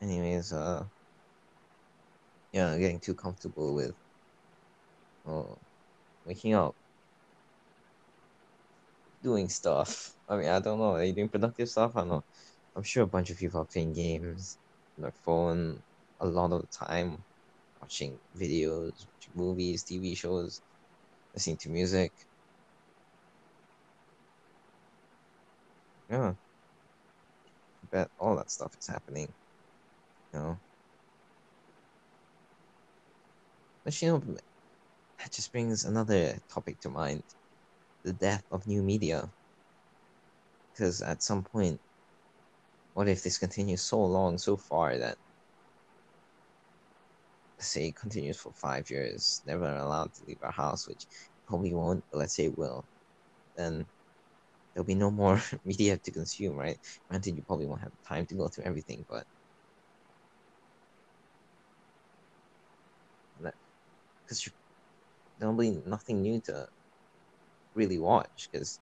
Anyways, 0.00 0.52
uh, 0.52 0.84
yeah, 2.52 2.76
getting 2.78 3.00
too 3.00 3.14
comfortable 3.14 3.74
with 3.74 3.94
oh, 5.26 5.58
waking 6.24 6.54
up, 6.54 6.74
doing 9.22 9.48
stuff. 9.48 10.14
I 10.28 10.36
mean, 10.36 10.48
I 10.48 10.60
don't 10.60 10.78
know. 10.78 10.94
Are 10.94 11.04
you 11.04 11.12
doing 11.14 11.28
productive 11.28 11.68
stuff? 11.68 11.92
I 11.96 12.00
don't 12.00 12.08
know. 12.08 12.24
I'm 12.76 12.82
sure 12.82 13.02
a 13.04 13.06
bunch 13.06 13.30
of 13.30 13.38
people 13.38 13.60
are 13.60 13.66
playing 13.66 13.92
games 13.94 14.58
on 14.96 15.02
their 15.02 15.12
phone 15.12 15.82
a 16.20 16.26
lot 16.26 16.52
of 16.52 16.70
time, 16.70 17.24
watching 17.80 18.20
videos, 18.36 19.06
watching 19.14 19.34
movies, 19.34 19.84
TV 19.84 20.14
shows, 20.16 20.62
listening 21.34 21.58
to 21.58 21.70
music. 21.70 22.12
Yeah. 26.08 26.34
I 27.84 27.86
bet 27.90 28.10
all 28.18 28.36
that 28.36 28.50
stuff 28.50 28.74
is 28.78 28.86
happening. 28.86 29.34
You 30.32 30.38
know? 30.40 30.60
But 33.84 34.00
you 34.00 34.08
know, 34.08 34.36
that 35.18 35.32
just 35.32 35.52
brings 35.52 35.84
another 35.84 36.40
topic 36.48 36.80
to 36.80 36.90
mind. 36.90 37.24
the 38.04 38.12
death 38.14 38.44
of 38.50 38.66
new 38.66 38.82
media. 38.82 39.32
Because 40.72 41.00
at 41.00 41.22
some 41.22 41.44
point, 41.44 41.80
what 42.92 43.08
if 43.08 43.22
this 43.24 43.36
continues 43.38 43.82
so 43.82 44.00
long, 44.04 44.38
so 44.38 44.56
far 44.56 44.96
that, 44.96 45.18
say, 47.62 47.92
continues 47.92 48.38
for 48.40 48.52
five 48.54 48.90
years, 48.90 49.42
never 49.46 49.64
allowed 49.76 50.12
to 50.14 50.24
leave 50.26 50.38
our 50.42 50.52
house, 50.52 50.88
which 50.88 51.06
probably 51.46 51.74
won't, 51.74 52.04
but 52.10 52.18
let's 52.18 52.36
say 52.36 52.46
it 52.46 52.58
will, 52.58 52.86
then 53.56 53.86
there'll 54.74 54.86
be 54.86 54.94
no 54.94 55.10
more 55.10 55.40
media 55.64 55.98
to 55.98 56.12
consume, 56.12 56.56
right? 56.56 56.78
Granted, 57.08 57.36
you 57.36 57.42
probably 57.44 57.66
won't 57.66 57.82
have 57.82 57.92
time 58.08 58.26
to 58.26 58.34
go 58.36 58.48
through 58.48 58.64
everything, 58.64 59.04
but 59.08 59.26
because 64.24 64.48
there'll 65.38 65.56
be 65.56 65.82
nothing 65.86 66.22
new 66.22 66.40
to 66.42 66.66
really 67.74 67.98
watch 67.98 68.48
because 68.52 68.78